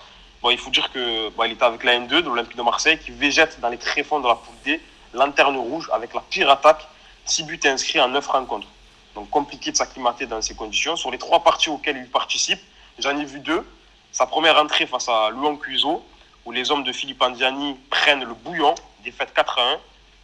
Bon, 0.42 0.50
il 0.50 0.58
faut 0.58 0.70
dire 0.70 0.92
que 0.92 1.30
bon, 1.30 1.44
était 1.44 1.64
avec 1.64 1.84
la 1.84 2.00
N2 2.00 2.08
de 2.08 2.22
l'Olympique 2.22 2.58
de 2.58 2.62
Marseille 2.62 3.00
qui 3.00 3.12
végète 3.12 3.60
dans 3.60 3.70
les 3.70 3.78
tréfonds 3.78 4.20
de 4.20 4.28
la 4.28 4.36
poule 4.36 4.56
D, 4.64 4.80
lanterne 5.14 5.58
rouge 5.58 5.90
avec 5.94 6.14
la 6.14 6.22
pire 6.22 6.50
attaque, 6.50 6.88
6 7.26 7.44
buts 7.44 7.60
inscrits 7.66 8.00
en 8.00 8.10
9 8.10 8.28
rencontres. 8.28 8.68
Donc 9.16 9.30
compliqué 9.30 9.72
de 9.72 9.78
s'acclimater 9.78 10.26
dans 10.26 10.42
ces 10.42 10.56
conditions. 10.56 10.96
Sur 10.96 11.10
les 11.10 11.18
trois 11.18 11.44
parties 11.44 11.70
auxquelles 11.70 11.98
il 11.98 12.10
participe, 12.10 12.60
j'en 13.00 13.18
ai 13.18 13.26
vu 13.26 13.40
deux. 13.40 13.66
Sa 14.12 14.28
première 14.28 14.58
entrée 14.58 14.86
face 14.86 15.10
à 15.10 15.30
Louan 15.30 15.56
Cuiso, 15.56 16.04
où 16.46 16.52
les 16.52 16.70
hommes 16.70 16.84
de 16.84 16.92
Philippe 16.92 17.22
Andiani 17.22 17.78
prennent 17.90 18.24
le 18.24 18.34
bouillon, 18.34 18.76
défaite 19.04 19.34
4 19.34 19.60
à 19.60 19.62
1. 19.74 19.78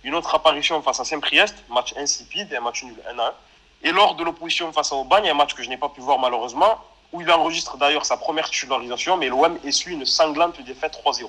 Une 0.04 0.16
autre 0.16 0.34
apparition 0.36 0.82
face 0.82 1.00
à 1.00 1.06
Saint-Priest, 1.06 1.56
match 1.70 1.94
insipide, 1.98 2.54
un 2.54 2.62
match 2.62 2.84
nul 2.84 2.96
1 3.10 3.20
à 3.20 3.28
1. 3.28 3.34
Et 3.84 3.92
lors 3.92 4.16
de 4.16 4.24
l'opposition 4.24 4.72
face 4.72 4.92
à 4.92 4.96
Aubagne, 4.96 5.30
un 5.30 5.34
match 5.34 5.54
que 5.54 5.64
je 5.64 5.70
n'ai 5.70 5.78
pas 5.78 5.90
pu 5.90 6.02
voir 6.02 6.20
malheureusement, 6.20 6.80
où 7.12 7.22
il 7.22 7.32
enregistre 7.32 7.78
d'ailleurs 7.78 8.06
sa 8.06 8.18
première 8.18 8.50
titularisation, 8.50 9.18
mais 9.18 9.28
l'OM 9.28 9.58
essuie 9.64 9.94
une 9.94 10.06
sanglante 10.06 10.62
défaite 10.62 11.00
3-0. 11.04 11.28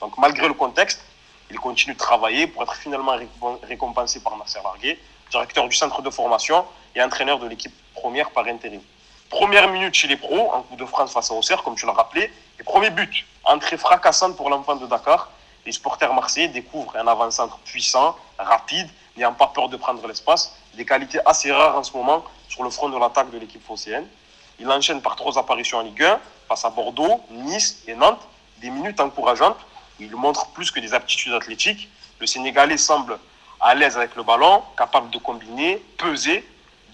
Donc 0.00 0.16
malgré 0.18 0.48
le 0.48 0.54
contexte, 0.54 1.04
il 1.50 1.58
continue 1.58 1.94
de 1.94 1.98
travailler 1.98 2.46
pour 2.46 2.62
être 2.62 2.74
finalement 2.74 3.16
récompensé 3.62 4.22
par 4.22 4.36
Nasser 4.36 4.60
Larguet, 4.62 4.98
directeur 5.30 5.68
du 5.68 5.76
centre 5.76 6.02
de 6.02 6.10
formation 6.10 6.64
et 6.94 7.02
entraîneur 7.02 7.38
de 7.38 7.46
l'équipe 7.46 7.74
première 7.94 8.30
par 8.30 8.46
intérim. 8.46 8.80
Première 9.28 9.68
minute 9.68 9.94
chez 9.94 10.08
les 10.08 10.16
pros, 10.16 10.52
en 10.52 10.62
Coupe 10.62 10.78
de 10.78 10.86
France 10.86 11.12
face 11.12 11.30
à 11.30 11.34
Auxerre, 11.34 11.62
comme 11.62 11.76
tu 11.76 11.86
l'as 11.86 11.92
rappelé. 11.92 12.32
Et 12.58 12.64
premier 12.64 12.90
but, 12.90 13.24
entrée 13.44 13.76
fracassante 13.76 14.36
pour 14.36 14.50
l'enfant 14.50 14.74
de 14.74 14.86
Dakar. 14.86 15.30
Les 15.66 15.72
supporters 15.72 16.12
marseillais 16.12 16.48
découvrent 16.48 16.96
un 16.96 17.06
avant-centre 17.06 17.58
puissant, 17.58 18.16
rapide, 18.38 18.88
n'ayant 19.16 19.34
pas 19.34 19.46
peur 19.48 19.68
de 19.68 19.76
prendre 19.76 20.04
l'espace. 20.08 20.56
Des 20.74 20.84
qualités 20.84 21.18
assez 21.24 21.52
rares 21.52 21.76
en 21.76 21.82
ce 21.82 21.92
moment 21.96 22.24
sur 22.48 22.62
le 22.62 22.70
front 22.70 22.88
de 22.88 22.98
l'attaque 22.98 23.30
de 23.30 23.38
l'équipe 23.38 23.64
phocéenne. 23.64 24.06
Il 24.58 24.70
enchaîne 24.70 25.00
par 25.00 25.16
trois 25.16 25.38
apparitions 25.38 25.78
en 25.78 25.82
Ligue 25.82 26.02
1 26.02 26.20
face 26.48 26.64
à 26.64 26.70
Bordeaux, 26.70 27.20
Nice 27.30 27.82
et 27.86 27.94
Nantes. 27.94 28.20
Des 28.58 28.70
minutes 28.70 29.00
encourageantes 29.00 29.56
il 30.00 30.16
montre 30.16 30.46
plus 30.48 30.70
que 30.70 30.80
des 30.80 30.94
aptitudes 30.94 31.34
athlétiques. 31.34 31.88
Le 32.18 32.26
Sénégalais 32.26 32.78
semble 32.78 33.18
à 33.60 33.74
l'aise 33.74 33.96
avec 33.96 34.16
le 34.16 34.22
ballon, 34.22 34.62
capable 34.76 35.10
de 35.10 35.18
combiner, 35.18 35.76
peser. 35.98 36.44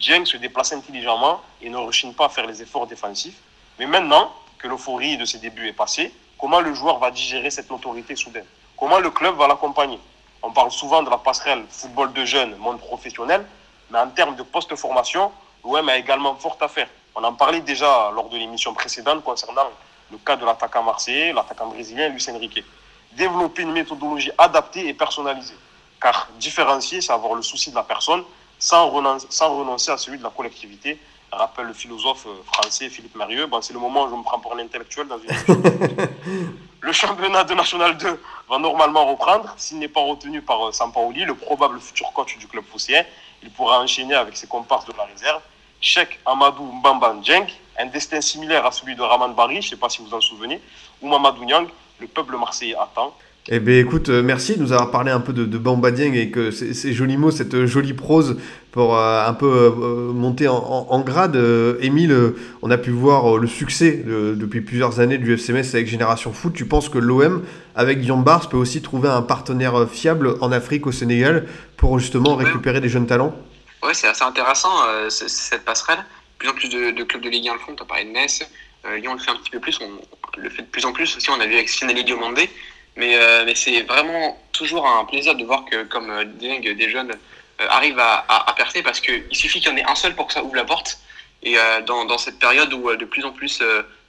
Dieng 0.01 0.25
se 0.25 0.37
déplace 0.37 0.73
intelligemment 0.73 1.41
et 1.63 1.71
ne 1.71 1.77
rechigne 1.77 2.13
pas 2.13 2.27
à 2.27 2.29
faire 2.29 2.47
les 2.47 2.61
efforts 2.61 2.87
défensifs. 2.87 3.37
Mais 3.79 3.87
maintenant 3.87 4.33
que 4.59 4.69
l'euphorie 4.69 5.17
de 5.17 5.25
ses 5.25 5.39
débuts 5.39 5.69
est 5.69 5.73
passée, 5.73 6.13
comment 6.39 6.61
le 6.61 6.75
joueur 6.75 6.99
va 6.99 7.11
digérer 7.11 7.51
cette 7.51 7.71
notoriété 7.71 8.17
soudaine? 8.17 8.45
Comment 8.77 8.99
le 8.99 9.11
club 9.11 9.37
va 9.37 9.47
l'accompagner? 9.47 9.99
On 10.43 10.51
parle 10.51 10.71
souvent 10.71 11.03
de 11.03 11.09
la 11.09 11.19
passerelle 11.19 11.65
football 11.71 12.13
de 12.13 12.25
jeunes, 12.25 12.57
monde 12.57 12.79
professionnel, 12.79 13.47
mais 13.91 13.99
en 13.99 14.09
termes 14.09 14.37
de 14.37 14.43
post-formation, 14.43 15.31
l'OM 15.65 15.89
a 15.89 15.97
également 15.97 16.35
fort 16.37 16.57
à 16.61 16.69
faire. 16.69 16.89
On 17.15 17.25
en 17.25 17.33
parlait 17.33 17.61
déjà 17.61 18.11
lors 18.15 18.29
de 18.29 18.37
l'émission 18.37 18.75
précédente 18.75 19.23
concernant 19.25 19.69
le 20.11 20.19
cas 20.19 20.37
de 20.37 20.45
l'attaquant 20.45 20.83
marseillais, 20.83 21.33
l'attaquant 21.33 21.67
brésilien 21.67 22.09
Luis 22.09 22.27
Enrique. 22.31 22.65
Développer 23.13 23.63
une 23.63 23.73
méthodologie 23.73 24.31
adaptée 24.37 24.89
et 24.89 24.95
personnalisée. 24.95 25.57
Car 26.01 26.29
différencier, 26.39 27.01
c'est 27.01 27.13
avoir 27.13 27.35
le 27.35 27.43
souci 27.43 27.71
de 27.71 27.77
la 27.77 27.83
personne 27.83 28.23
sans 28.59 28.89
renoncer, 28.91 29.27
sans 29.31 29.57
renoncer 29.57 29.91
à 29.91 29.97
celui 29.97 30.19
de 30.19 30.23
la 30.23 30.31
collectivité, 30.31 30.99
rappelle 31.33 31.67
le 31.67 31.73
philosophe 31.73 32.27
français 32.53 32.89
Philippe 32.89 33.17
Mérieux. 33.17 33.47
Bon, 33.47 33.61
c'est 33.61 33.73
le 33.73 33.79
moment 33.79 34.05
où 34.05 34.11
je 34.11 34.15
me 34.15 34.23
prends 34.23 34.39
pour 34.39 34.55
un 34.55 34.59
intellectuel 34.59 35.07
dans 35.09 35.19
une 35.19 35.29
Le 36.81 36.93
championnat 36.93 37.45
de 37.45 37.55
National 37.55 37.97
2 37.97 38.23
va 38.49 38.59
normalement 38.59 39.07
reprendre. 39.07 39.53
S'il 39.57 39.79
n'est 39.79 39.89
pas 39.89 40.01
retenu 40.01 40.41
par 40.41 40.73
Sampaoli, 40.73 41.25
le 41.25 41.35
probable 41.35 41.81
futur 41.81 42.13
coach 42.13 42.39
du 42.39 42.47
club 42.47 42.65
phocéen, 42.65 43.05
il 43.47 43.53
pourra 43.53 43.81
enchaîner 43.81 44.15
avec 44.15 44.37
ses 44.37 44.49
comparses 44.49 44.85
de 44.87 44.93
la 44.99 45.05
réserve. 45.05 45.41
Cheikh 45.81 46.19
Amadou 46.27 46.65
Mbamba 46.81 47.17
Djeng, 47.23 47.47
un 47.79 47.87
destin 47.87 48.21
similaire 48.21 48.67
à 48.67 48.73
celui 48.73 48.97
de 48.97 49.03
Raman 49.03 49.35
Bari, 49.35 49.63
je 49.63 49.67
ne 49.69 49.71
sais 49.71 49.77
pas 49.77 49.89
si 49.89 50.03
vous 50.03 50.13
en 50.13 50.21
souvenez, 50.21 50.61
ou 51.01 51.09
Mamadou 51.09 51.45
Niang, 51.45 51.69
le 52.01 52.07
peuple 52.09 52.37
marseillais 52.37 52.75
attend. 52.75 53.15
Eh 53.49 53.61
bien 53.61 53.79
écoute, 53.79 54.09
euh, 54.09 54.25
merci 54.25 54.57
de 54.57 54.61
nous 54.61 54.73
avoir 54.73 54.91
parlé 54.91 55.13
un 55.13 55.21
peu 55.21 55.33
de, 55.33 55.45
de 55.45 55.57
Bamba 55.59 55.91
et 55.91 56.31
que 56.31 56.51
ces, 56.51 56.93
jolis 56.93 57.17
mots, 57.17 57.31
cette 57.31 57.65
jolie 57.67 57.93
prose 57.93 58.39
pour 58.73 58.97
euh, 58.99 59.25
un 59.25 59.35
peu 59.35 59.47
euh, 59.47 60.13
monter 60.13 60.49
en, 60.49 61.01
grade. 61.03 61.37
Euh, 61.37 61.79
Émile, 61.81 62.11
euh, 62.11 62.37
on 62.63 62.73
a 62.73 62.77
pu 62.77 62.91
voir 62.91 63.37
euh, 63.37 63.39
le 63.39 63.47
succès 63.47 64.03
de- 64.05 64.35
depuis 64.35 64.63
plusieurs 64.63 64.99
années 64.99 65.17
du 65.19 65.33
FCMS 65.33 65.75
avec 65.75 65.87
Génération 65.87 66.33
Foot. 66.33 66.55
Tu 66.55 66.67
penses 66.67 66.89
que 66.89 66.99
l'OM, 66.99 67.45
avec 67.77 68.01
Guillaume 68.01 68.25
Bars, 68.25 68.49
peut 68.49 68.57
aussi 68.57 68.83
trouver 68.83 69.09
un 69.09 69.23
partenaire 69.23 69.77
euh, 69.79 69.87
fiable 69.87 70.35
en 70.41 70.51
Afrique, 70.51 70.85
au 70.89 70.93
Sénégal, 70.93 71.47
pour 71.77 71.99
justement 71.99 72.37
récupérer 72.37 72.81
des 72.81 72.89
jeunes 72.89 73.07
talents 73.07 73.35
Ouais, 73.83 73.95
c'est 73.95 74.09
assez 74.09 74.25
intéressant 74.25 74.85
euh, 74.89 75.11
cette 75.11 75.65
passerelle. 75.65 75.99
De 75.99 76.39
plus 76.39 76.49
en 76.49 76.55
plus 76.55 76.69
de, 76.69 76.91
de 76.91 77.05
clubs 77.05 77.23
de 77.23 77.29
Ligue 77.29 77.49
1 77.49 77.55
le 77.55 77.59
font. 77.61 77.75
Tu 77.75 77.83
as 77.83 77.87
parlé 77.87 78.05
de 78.05 78.11
Metz. 78.11 78.43
Euh, 78.85 78.97
Lyon 78.97 79.15
le 79.15 79.21
fait 79.21 79.31
un 79.31 79.37
petit 79.37 79.51
peu 79.51 79.61
plus. 79.61 79.79
On 79.81 79.91
le 80.39 80.51
fait 80.51 80.63
de 80.63 80.69
plus 80.69 80.85
en 80.85 80.93
plus 80.93 81.17
aussi. 81.17 81.31
On 81.31 81.41
a 81.41 81.47
vu 81.47 81.55
avec 81.55 81.69
Sinali 81.69 82.05
Diomandé. 82.05 82.51
Mais, 82.97 83.17
euh, 83.17 83.45
mais 83.45 83.55
c'est 83.55 83.83
vraiment 83.83 84.43
toujours 84.53 84.89
un 84.89 85.05
plaisir 85.05 85.35
de 85.35 85.45
voir 85.45 85.65
que, 85.67 85.85
comme 85.85 86.25
des 86.25 86.91
jeunes 86.91 87.13
arrivent 87.59 87.99
à, 87.99 88.25
à, 88.29 88.51
à 88.51 88.55
percer 88.55 88.83
parce 88.83 89.01
qu'il 89.01 89.25
suffit 89.33 89.61
qu'il 89.61 89.71
y 89.71 89.73
en 89.73 89.77
ait 89.77 89.85
un 89.85 89.95
seul 89.95 90.15
pour 90.15 90.27
que 90.27 90.33
ça 90.33 90.43
ouvre 90.43 90.57
la 90.57 90.65
porte. 90.65 90.99
Et 91.43 91.57
dans, 91.87 92.07
dans 92.07 92.17
cette 92.17 92.39
période 92.39 92.73
où 92.73 92.95
de 92.97 93.05
plus 93.05 93.25
en 93.27 93.33
plus 93.33 93.63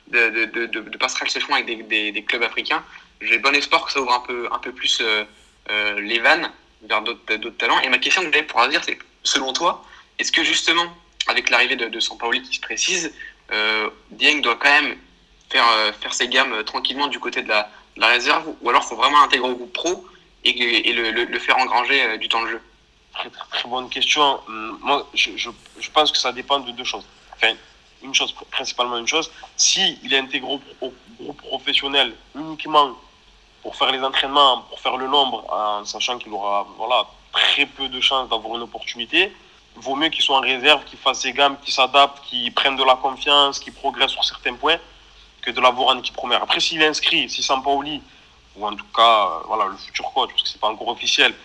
de, 0.08 0.98
passerelles 0.98 1.30
se 1.30 1.40
font 1.40 1.54
avec 1.54 1.66
des, 1.66 1.84
des, 1.84 2.12
des 2.14 2.24
clubs 2.24 2.44
africains, 2.44 2.82
j'ai 3.22 3.40
bon 3.40 3.54
espoir 3.54 3.86
que 3.86 3.92
ça 3.92 4.00
ouvre 4.00 4.14
un 4.14 4.22
peu, 4.22 4.48
un 4.52 4.60
peu 4.60 4.72
plus 4.72 5.04
les 5.98 6.20
vannes 6.20 6.50
vers 6.84 7.02
d'autres 7.02 7.50
talents. 7.58 7.80
Et 7.82 7.90
ma 7.90 7.98
question 7.98 8.22
que 8.22 8.32
j'avais 8.32 8.44
pour 8.44 8.66
dire, 8.68 8.84
c'est 8.84 8.98
selon 9.24 9.54
toi, 9.54 9.84
est-ce 10.20 10.32
que 10.32 10.44
justement, 10.44 10.86
avec 11.28 11.50
l'arrivée 11.50 11.76
de, 11.76 11.88
de 11.88 12.00
Sampaoli 12.00 12.42
qui 12.42 12.56
se 12.56 12.62
précise, 12.62 13.14
euh, 13.52 13.90
Dieng 14.12 14.42
doit 14.42 14.56
quand 14.56 14.70
même 14.70 14.98
faire, 15.50 15.66
euh, 15.78 15.92
faire 15.94 16.14
ses 16.14 16.28
gammes 16.28 16.54
euh, 16.54 16.64
tranquillement 16.64 17.08
du 17.08 17.20
côté 17.20 17.42
de 17.42 17.50
la, 17.50 17.70
réserve, 17.98 18.54
ou 18.62 18.70
alors 18.70 18.84
faut 18.84 18.96
vraiment 18.96 19.22
intégrer 19.24 19.50
au 19.50 19.56
groupe 19.56 19.74
pro 19.74 20.06
et, 20.44 20.94
le, 20.94 21.40
faire 21.40 21.58
engranger 21.58 22.02
euh, 22.04 22.18
du 22.18 22.30
temps 22.30 22.44
de 22.44 22.50
jeu? 22.50 22.62
Très, 23.14 23.68
bonne 23.68 23.90
question. 23.90 24.40
Hum, 24.48 24.80
Moi, 24.82 25.10
je, 25.14 25.32
je, 25.36 25.92
pense 25.92 26.12
que 26.12 26.18
ça 26.18 26.32
dépend 26.32 26.60
de 26.60 26.72
deux 26.72 26.84
choses. 26.84 27.06
Enfin, 27.36 27.54
une 28.04 28.14
chose, 28.14 28.36
principalement 28.52 28.98
une 28.98 29.08
chose. 29.08 29.32
Si 29.56 29.98
il 30.04 30.14
est 30.14 30.20
intégré 30.20 30.48
au 30.82 30.94
groupe 31.20 31.38
professionnel 31.42 32.14
uniquement 32.36 32.96
pour 33.68 33.76
faire 33.76 33.92
les 33.92 34.02
entraînements, 34.02 34.62
pour 34.70 34.80
faire 34.80 34.96
le 34.96 35.10
nombre, 35.10 35.44
en 35.52 35.84
sachant 35.84 36.18
qu'il 36.18 36.32
aura 36.32 36.66
voilà, 36.78 37.06
très 37.34 37.66
peu 37.66 37.90
de 37.90 38.00
chances 38.00 38.30
d'avoir 38.30 38.56
une 38.56 38.62
opportunité, 38.62 39.36
vaut 39.76 39.94
mieux 39.94 40.08
qu'il 40.08 40.24
soit 40.24 40.38
en 40.38 40.40
réserve, 40.40 40.86
qu'il 40.86 40.98
fasse 40.98 41.20
ses 41.20 41.34
gammes, 41.34 41.58
qu'il 41.62 41.74
s'adapte, 41.74 42.24
qu'il 42.24 42.54
prenne 42.54 42.78
de 42.78 42.84
la 42.86 42.96
confiance, 42.96 43.60
qu'il 43.60 43.74
progresse 43.74 44.12
sur 44.12 44.24
certains 44.24 44.54
points, 44.54 44.78
que 45.42 45.52
de 45.52 45.60
l'avoir 45.60 45.90
en 45.90 46.00
équipe 46.00 46.16
première. 46.16 46.42
Après, 46.44 46.62
s'il 46.62 46.82
inscrit, 46.82 47.30
si 47.30 47.44
Sampaoli, 47.44 48.02
ou 48.56 48.66
en 48.66 48.74
tout 48.74 48.86
cas 48.96 49.26
euh, 49.26 49.40
voilà, 49.48 49.66
le 49.66 49.76
futur 49.76 50.14
coach, 50.14 50.30
parce 50.30 50.44
que 50.44 50.48
c'est 50.48 50.62
pas 50.62 50.70
encore 50.70 50.88
officiel, 50.88 51.36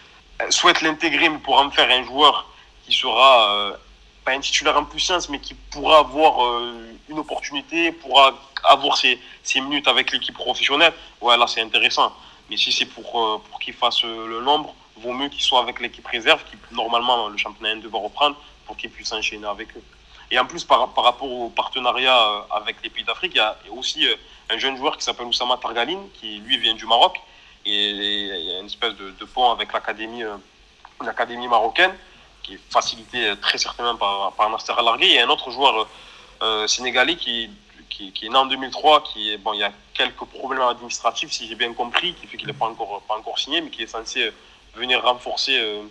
euh, 0.43 0.51
souhaite 0.51 0.81
l'intégrer 0.81 1.29
mais 1.29 1.39
pour 1.39 1.59
en 1.59 1.73
faire 1.73 1.91
un 1.91 2.05
joueur 2.05 2.47
qui 2.87 2.95
sera 2.95 3.51
euh, 3.51 3.77
pas 4.25 4.31
un 4.31 4.39
titulaire 4.39 4.77
en 4.77 4.85
puissance, 4.85 5.29
mais 5.29 5.41
qui 5.41 5.55
pourra 5.55 5.99
avoir 5.99 6.47
euh, 6.47 6.92
une 7.13 7.21
opportunité, 7.21 7.93
pourra 7.93 8.35
avoir 8.65 8.97
ses, 8.97 9.19
minutes 9.57 9.89
avec 9.89 10.13
l'équipe 10.13 10.35
professionnelle, 10.35 10.93
ouais, 11.21 11.37
là 11.37 11.47
c'est 11.47 11.63
intéressant. 11.63 12.13
Mais 12.51 12.57
si 12.57 12.73
c'est 12.73 12.87
pour, 12.87 13.09
euh, 13.21 13.39
pour 13.49 13.61
qu'il 13.61 13.75
fasse 13.75 14.05
euh, 14.05 14.27
le 14.27 14.41
nombre, 14.41 14.75
vaut 14.97 15.13
mieux 15.13 15.29
qu'il 15.29 15.43
soit 15.43 15.61
avec 15.61 15.81
l'équipe 15.81 16.07
réserve, 16.07 16.43
qui 16.49 16.57
normalement 16.75 17.29
le 17.29 17.37
championnat 17.37 17.75
1 17.75 17.89
va 17.89 17.99
reprendre, 17.99 18.37
pour 18.67 18.77
qu'il 18.77 18.91
puisse 18.91 19.13
enchaîner 19.13 19.47
avec 19.47 19.69
eux. 19.77 19.85
Et 20.31 20.39
en 20.39 20.47
plus, 20.47 20.65
par, 20.65 20.89
par 20.95 21.05
rapport 21.05 21.31
au 21.31 21.51
partenariat 21.51 22.19
euh, 22.19 22.59
avec 22.61 22.77
les 22.83 22.91
pays 22.91 23.05
d'Afrique, 23.05 23.33
il 23.35 23.39
y 23.39 23.41
a 23.41 23.57
aussi 23.71 24.07
un 24.51 24.59
jeune 24.59 24.77
joueur 24.77 24.97
qui 24.97 25.05
s'appelle 25.05 25.27
Oussama 25.27 25.57
Targaline, 25.57 26.09
qui 26.15 26.39
lui 26.39 26.59
vient 26.59 26.75
du 26.75 26.87
Maroc, 26.87 27.21
et 27.65 27.91
il 27.91 28.45
y 28.49 28.55
a 28.57 28.61
une 28.61 28.67
espèce 28.67 28.95
de, 28.97 29.25
pont 29.25 29.51
avec 29.51 29.73
l'académie 29.73 31.49
marocaine, 31.49 31.95
qui 32.43 32.55
est 32.55 32.61
facilitée 32.71 33.29
euh, 33.29 33.37
très 33.37 33.59
certainement 33.59 33.97
par, 33.97 34.33
par 34.33 34.51
Nasser. 34.51 34.73
Et 35.03 35.21
un 35.21 35.29
autre 35.29 35.51
joueur 35.51 35.87
euh, 36.43 36.67
sénégalais 36.67 37.17
qui, 37.17 37.51
qui, 38.11 38.27
est 38.27 38.29
né 38.29 38.37
en 38.37 38.47
2003, 38.47 39.03
qui 39.05 39.33
est, 39.33 39.37
bon, 39.37 39.53
il 39.53 39.61
y 39.61 39.65
a 39.65 39.73
quelques 39.95 40.25
problèmes 40.25 40.63
administratifs, 40.63 41.31
si 41.31 41.47
j'ai 41.49 41.55
bien 41.55 41.73
compris, 41.73 42.15
qui 42.15 42.27
fait 42.27 42.37
qu'il 42.37 42.47
n'est 42.47 42.53
pas 42.53 42.67
encore, 42.67 43.03
pas 43.03 43.15
encore 43.17 43.39
signé, 43.39 43.61
mais 43.61 43.71
qui 43.71 43.83
est 43.83 43.87
censé 43.87 44.23
euh, 44.23 44.31
venir 44.75 45.03
renforcer 45.03 45.57
euh, 45.59 45.83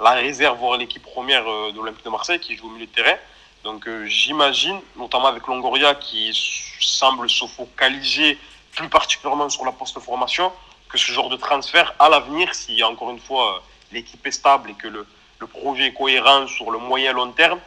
la 0.00 0.12
réserve, 0.12 0.58
voire 0.58 0.76
l'équipe 0.76 1.02
première 1.02 1.48
euh, 1.48 1.72
de 1.72 1.76
l'Olympique 1.76 2.04
de 2.04 2.10
Marseille, 2.10 2.40
qui 2.40 2.56
joue 2.56 2.66
au 2.66 2.70
milieu 2.70 2.86
de 2.86 2.90
terrain. 2.90 3.16
Donc 3.64 3.86
j'imagine, 4.06 4.80
notamment 4.96 5.26
avec 5.26 5.46
Longoria, 5.46 5.94
qui 5.94 6.32
semble 6.80 7.28
se 7.28 7.44
focaliser 7.44 8.38
plus 8.72 8.88
particulièrement 8.88 9.50
sur 9.50 9.66
la 9.66 9.72
post-formation, 9.72 10.50
que 10.88 10.96
ce 10.96 11.12
genre 11.12 11.28
de 11.28 11.36
transfert, 11.36 11.94
à 11.98 12.08
l'avenir, 12.08 12.54
si 12.54 12.82
encore 12.82 13.10
une 13.10 13.18
fois 13.18 13.62
l'équipe 13.92 14.26
est 14.26 14.30
stable 14.30 14.70
et 14.70 14.74
que 14.74 14.88
le, 14.88 15.06
le 15.38 15.46
projet 15.46 15.88
est 15.88 15.92
cohérent 15.92 16.46
sur 16.46 16.70
le 16.70 16.78
moyen 16.78 17.12
long 17.12 17.32
terme, 17.32 17.60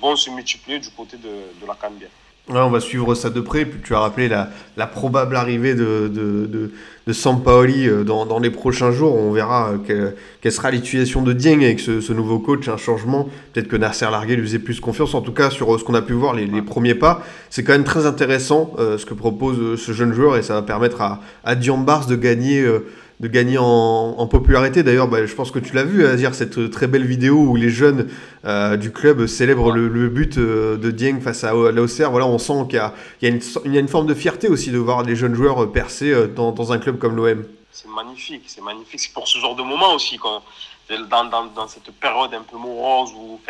vont 0.00 0.16
se 0.16 0.30
multiplier 0.30 0.78
du 0.78 0.88
côté 0.90 1.16
de, 1.16 1.28
de 1.28 1.66
la 1.66 1.74
Cambia. 1.74 2.08
Ouais, 2.50 2.60
on 2.60 2.70
va 2.70 2.80
suivre 2.80 3.14
ça 3.14 3.28
de 3.28 3.40
près. 3.42 3.66
Puis 3.66 3.80
tu 3.84 3.94
as 3.94 3.98
rappelé 3.98 4.26
la, 4.26 4.48
la 4.78 4.86
probable 4.86 5.36
arrivée 5.36 5.74
de, 5.74 6.08
de, 6.08 6.46
de, 6.46 6.70
de 7.06 7.12
Sampaoli 7.12 7.86
euh, 7.86 8.04
dans, 8.04 8.24
dans 8.24 8.38
les 8.38 8.48
prochains 8.50 8.90
jours. 8.90 9.14
On 9.16 9.32
verra 9.32 9.72
euh, 9.72 9.78
que- 9.78 10.14
quelle 10.40 10.52
sera 10.52 10.70
l'utilisation 10.70 11.20
de 11.20 11.34
Dieng 11.34 11.62
avec 11.62 11.78
ce, 11.78 12.00
ce 12.00 12.12
nouveau 12.14 12.38
coach, 12.38 12.66
un 12.68 12.78
changement. 12.78 13.28
Peut-être 13.52 13.68
que 13.68 13.76
Nasser 13.76 14.06
Largué 14.10 14.34
lui 14.36 14.44
faisait 14.44 14.58
plus 14.60 14.80
confiance. 14.80 15.14
En 15.14 15.20
tout 15.20 15.32
cas, 15.32 15.50
sur 15.50 15.74
euh, 15.74 15.78
ce 15.78 15.84
qu'on 15.84 15.92
a 15.92 16.00
pu 16.00 16.14
voir, 16.14 16.32
les, 16.34 16.46
les 16.46 16.62
premiers 16.62 16.94
pas, 16.94 17.22
c'est 17.50 17.64
quand 17.64 17.72
même 17.72 17.84
très 17.84 18.06
intéressant 18.06 18.72
euh, 18.78 18.96
ce 18.96 19.04
que 19.04 19.12
propose 19.12 19.78
ce 19.78 19.92
jeune 19.92 20.14
joueur 20.14 20.38
et 20.38 20.42
ça 20.42 20.54
va 20.54 20.62
permettre 20.62 21.02
à, 21.02 21.20
à 21.44 21.54
Diambars 21.54 22.06
de 22.06 22.16
gagner. 22.16 22.60
euh, 22.62 22.86
de 23.20 23.28
gagner 23.28 23.58
en, 23.58 24.26
popularité. 24.28 24.82
D'ailleurs, 24.82 25.08
bah, 25.08 25.26
je 25.26 25.34
pense 25.34 25.50
que 25.50 25.58
tu 25.58 25.74
l'as 25.74 25.84
vu, 25.84 26.16
dire 26.16 26.34
cette 26.34 26.70
très 26.70 26.86
belle 26.86 27.04
vidéo 27.04 27.36
où 27.36 27.56
les 27.56 27.70
jeunes 27.70 28.08
euh, 28.44 28.76
du 28.76 28.92
club 28.92 29.26
célèbrent 29.26 29.72
le, 29.72 30.08
but 30.08 30.38
euh, 30.38 30.76
de 30.76 30.90
Dieng 30.90 31.20
face 31.20 31.44
à, 31.44 31.52
l'Auxerre. 31.52 32.10
Voilà, 32.10 32.26
on 32.26 32.38
sent 32.38 32.66
qu'il 32.68 32.78
y 33.22 33.26
a, 33.26 33.30
une, 33.30 33.88
forme 33.88 34.06
de 34.06 34.14
fierté 34.14 34.48
aussi 34.48 34.70
de 34.70 34.78
voir 34.78 35.02
les 35.02 35.16
jeunes 35.16 35.34
joueurs 35.34 35.64
euh, 35.64 35.72
percer 35.72 36.12
euh, 36.12 36.26
dans, 36.26 36.72
un 36.72 36.78
club 36.78 36.98
comme 36.98 37.16
l'OM. 37.16 37.44
C'est 37.72 37.88
magnifique, 37.88 38.44
c'est 38.46 38.62
magnifique. 38.62 39.00
C'est 39.00 39.12
pour 39.12 39.26
ce 39.26 39.38
genre 39.38 39.56
de 39.56 39.62
moment 39.62 39.94
aussi, 39.94 40.16
quand, 40.18 40.42
dans, 40.88 41.68
cette 41.68 41.90
période 41.92 42.32
un 42.34 42.42
peu 42.42 42.56
morose 42.56 43.12
où, 43.16 43.40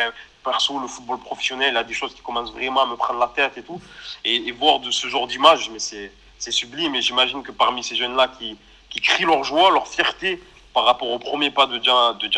perso, 0.43 0.79
le 0.79 0.87
football 0.87 1.19
professionnel, 1.19 1.77
a 1.77 1.83
des 1.83 1.93
choses 1.93 2.13
qui 2.13 2.21
commencent 2.21 2.53
vraiment 2.53 2.83
à 2.83 2.87
me 2.87 2.95
prendre 2.95 3.19
la 3.19 3.31
tête 3.35 3.57
et 3.57 3.63
tout. 3.63 3.79
Et, 4.25 4.51
voir 4.51 4.79
de 4.79 4.91
ce 4.91 5.07
genre 5.07 5.27
d'image, 5.27 5.69
mais 5.71 5.79
c'est 5.79 6.51
sublime. 6.51 6.95
Et 6.95 7.01
j'imagine 7.01 7.43
que 7.43 7.51
parmi 7.51 7.83
ces 7.83 7.95
jeunes-là 7.95 8.31
qui, 8.39 8.57
qui 8.89 9.01
crient 9.01 9.25
leur 9.25 9.43
joie, 9.43 9.71
leur 9.71 9.87
fierté, 9.87 10.41
par 10.73 10.85
rapport 10.85 11.09
au 11.09 11.19
premier 11.19 11.51
pas 11.51 11.65
de, 11.65 11.81
Djan, 11.81 12.13
de 12.13 12.29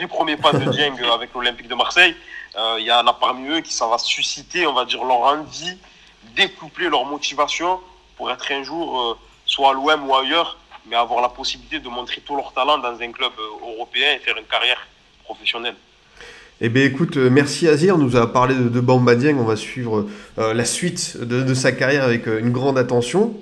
les 0.00 0.06
premiers 0.06 0.36
pas 0.36 0.52
de 0.52 0.70
Dieng 0.70 0.96
avec 1.12 1.32
l'Olympique 1.34 1.68
de 1.68 1.74
Marseille. 1.74 2.14
Il 2.78 2.84
y 2.84 2.92
en 2.92 3.06
a 3.06 3.12
parmi 3.12 3.48
eux 3.48 3.60
qui 3.60 3.72
ça 3.72 3.86
va 3.86 3.98
susciter, 3.98 4.66
on 4.66 4.72
va 4.72 4.84
dire, 4.84 5.04
leur 5.04 5.20
envie, 5.20 5.76
découpler 6.34 6.88
leur 6.88 7.04
motivation 7.04 7.80
pour 8.16 8.30
être 8.30 8.50
un 8.50 8.62
jour 8.62 9.18
soit 9.44 9.70
à 9.70 9.72
l'OM 9.74 10.08
ou 10.08 10.14
ailleurs, 10.14 10.58
mais 10.88 10.96
avoir 10.96 11.20
la 11.20 11.28
possibilité 11.28 11.78
de 11.80 11.88
montrer 11.88 12.22
tout 12.24 12.36
leur 12.36 12.52
talent 12.52 12.78
dans 12.78 13.00
un 13.00 13.12
club 13.12 13.32
européen 13.62 14.14
et 14.14 14.18
faire 14.18 14.36
une 14.36 14.44
carrière 14.44 14.86
professionnelle. 15.24 15.76
Eh 16.60 16.70
bien 16.70 16.84
écoute, 16.84 17.16
merci 17.18 17.68
Azir, 17.68 17.98
nous 17.98 18.16
a 18.16 18.32
parlé 18.32 18.54
de, 18.54 18.70
de 18.70 18.80
Bamba 18.80 19.14
Dieng, 19.14 19.36
on 19.38 19.44
va 19.44 19.56
suivre 19.56 20.06
la 20.38 20.64
suite 20.64 21.18
de, 21.18 21.42
de, 21.42 21.54
sa 21.54 21.72
carrière 21.72 22.04
avec 22.04 22.26
une 22.26 22.50
grande 22.50 22.78
attention. 22.78 23.34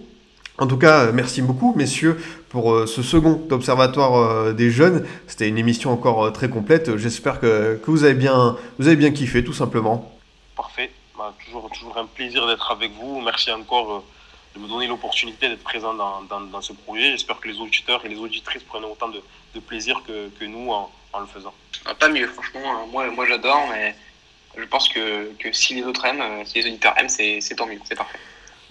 En 0.59 0.67
tout 0.67 0.79
cas, 0.79 1.11
merci 1.13 1.43
beaucoup, 1.43 1.75
messieurs, 1.77 2.21
pour 2.55 2.73
euh, 2.73 2.87
ce 2.87 3.03
second 3.03 3.43
observatoire 3.51 4.15
euh, 4.15 4.53
des 4.53 4.71
jeunes. 4.71 5.05
C'était 5.27 5.49
une 5.49 5.59
émission 5.59 5.91
encore 5.91 6.25
euh, 6.25 6.31
très 6.31 6.49
complète. 6.49 6.97
J'espère 6.97 7.41
que, 7.41 7.81
que, 7.85 7.91
vous, 7.91 8.05
avez 8.05 8.15
bien, 8.15 8.57
vous 8.79 8.87
avez 8.87 8.95
bien 8.95 9.11
kiffé, 9.11 9.43
tout 9.43 9.53
simplement. 9.53 10.17
Parfait. 10.55 10.93
Bah, 11.19 11.35
toujours, 11.45 11.69
toujours 11.71 11.99
un 11.99 12.07
plaisir 12.07 12.47
d'être 12.47 12.71
avec 12.71 12.93
vous. 12.93 13.21
Merci 13.21 13.51
encore 13.51 14.05
de 14.55 14.61
me 14.61 14.69
donner 14.69 14.87
l'opportunité 14.87 15.49
d'être 15.49 15.65
présent 15.65 15.95
dans, 15.95 16.23
dans, 16.31 16.43
dans, 16.43 16.63
ce 16.63 16.73
projet. 16.73 17.11
J'espère 17.11 17.41
que 17.41 17.49
les 17.49 17.59
auditeurs 17.59 18.07
et 18.07 18.09
les 18.09 18.19
auditrices 18.19 18.63
prennent 18.63 18.85
autant 18.85 19.09
de, 19.09 19.21
de 19.57 19.59
plaisir 19.59 20.01
que, 20.07 20.29
que, 20.39 20.45
nous 20.45 20.71
en, 20.71 20.93
en, 21.13 21.19
le 21.19 21.27
faisant. 21.27 21.55
Ah, 21.85 21.95
pas 21.97 22.09
mieux, 22.09 22.29
franchement. 22.29 22.87
Moi, 22.87 23.11
moi 23.11 23.27
j'adore, 23.27 23.67
mais 23.73 23.97
je 24.57 24.65
pense 24.67 24.89
que, 24.89 25.33
que 25.41 25.51
si 25.51 25.75
les 25.75 25.83
autres 25.83 26.05
aiment, 26.05 26.23
si 26.45 26.63
les 26.63 26.67
auditeurs 26.69 26.95
aiment, 26.99 27.09
c'est 27.09 27.57
tant 27.57 27.67
mieux. 27.67 27.81
C'est 27.85 27.97
parfait. 27.97 28.21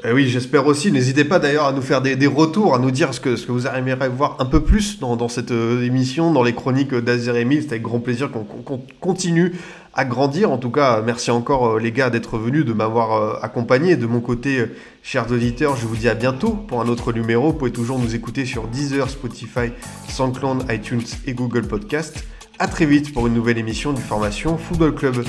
Eh 0.06 0.12
oui, 0.12 0.28
j'espère 0.28 0.68
aussi. 0.68 0.92
N'hésitez 0.92 1.24
pas 1.24 1.40
d'ailleurs 1.40 1.66
à 1.66 1.72
nous 1.72 1.82
faire 1.82 2.02
des, 2.02 2.28
retours, 2.28 2.76
à 2.76 2.80
nous 2.80 2.92
dire 2.92 3.14
ce 3.14 3.22
que, 3.22 3.38
ce 3.38 3.48
que 3.48 3.54
vous 3.54 3.68
aimeriez 3.68 4.10
voir 4.10 4.36
un 4.40 4.46
peu 4.46 4.62
plus 4.62 5.00
dans, 5.00 5.30
cette 5.30 5.52
euh, 5.52 5.86
émission, 5.86 6.34
dans 6.34 6.44
les 6.44 6.54
chroniques 6.54 6.94
d'Azir 6.94 7.38
Emile. 7.38 7.62
C'est 7.62 7.72
avec 7.72 7.84
grand 7.84 8.00
plaisir 8.00 8.30
qu'on 8.30 8.44
qu 8.44 8.84
continue 9.00 9.54
à 9.94 10.06
grandir. 10.06 10.52
En 10.52 10.58
tout 10.58 10.72
cas, 10.72 11.02
merci 11.02 11.32
encore 11.32 11.76
euh, 11.76 11.80
les 11.80 11.92
gars 11.92 12.10
d'être 12.10 12.38
venus, 12.38 12.66
de 12.66 12.74
m'avoir 12.74 13.14
euh, 13.14 13.40
accompagné. 13.42 13.96
De 13.96 14.06
mon 14.06 14.20
côté, 14.20 14.60
euh, 14.60 14.76
chers 15.04 15.32
auditeurs, 15.32 15.76
je 15.76 15.86
vous 15.86 15.96
dis 15.96 16.10
à 16.10 16.16
bientôt 16.16 16.52
pour 16.52 16.82
un 16.82 16.88
autre 16.88 17.14
numéro. 17.14 17.52
Vous 17.52 17.58
pouvez 17.58 17.72
toujours 17.72 18.00
nous 18.00 18.16
écouter 18.16 18.46
sur 18.46 18.68
Deezer, 18.68 19.10
Spotify, 19.10 19.72
SoundCloud, 20.10 20.66
iTunes 20.72 21.04
et 21.28 21.34
Google 21.34 21.68
Podcast. 21.68 22.26
À 22.60 22.68
très 22.68 22.86
vite 22.86 23.14
pour 23.14 23.28
une 23.28 23.34
nouvelle 23.34 23.58
émission 23.58 23.94
du 23.94 24.02
Formation 24.02 24.58
Football 24.58 24.96
Club. 24.96 25.24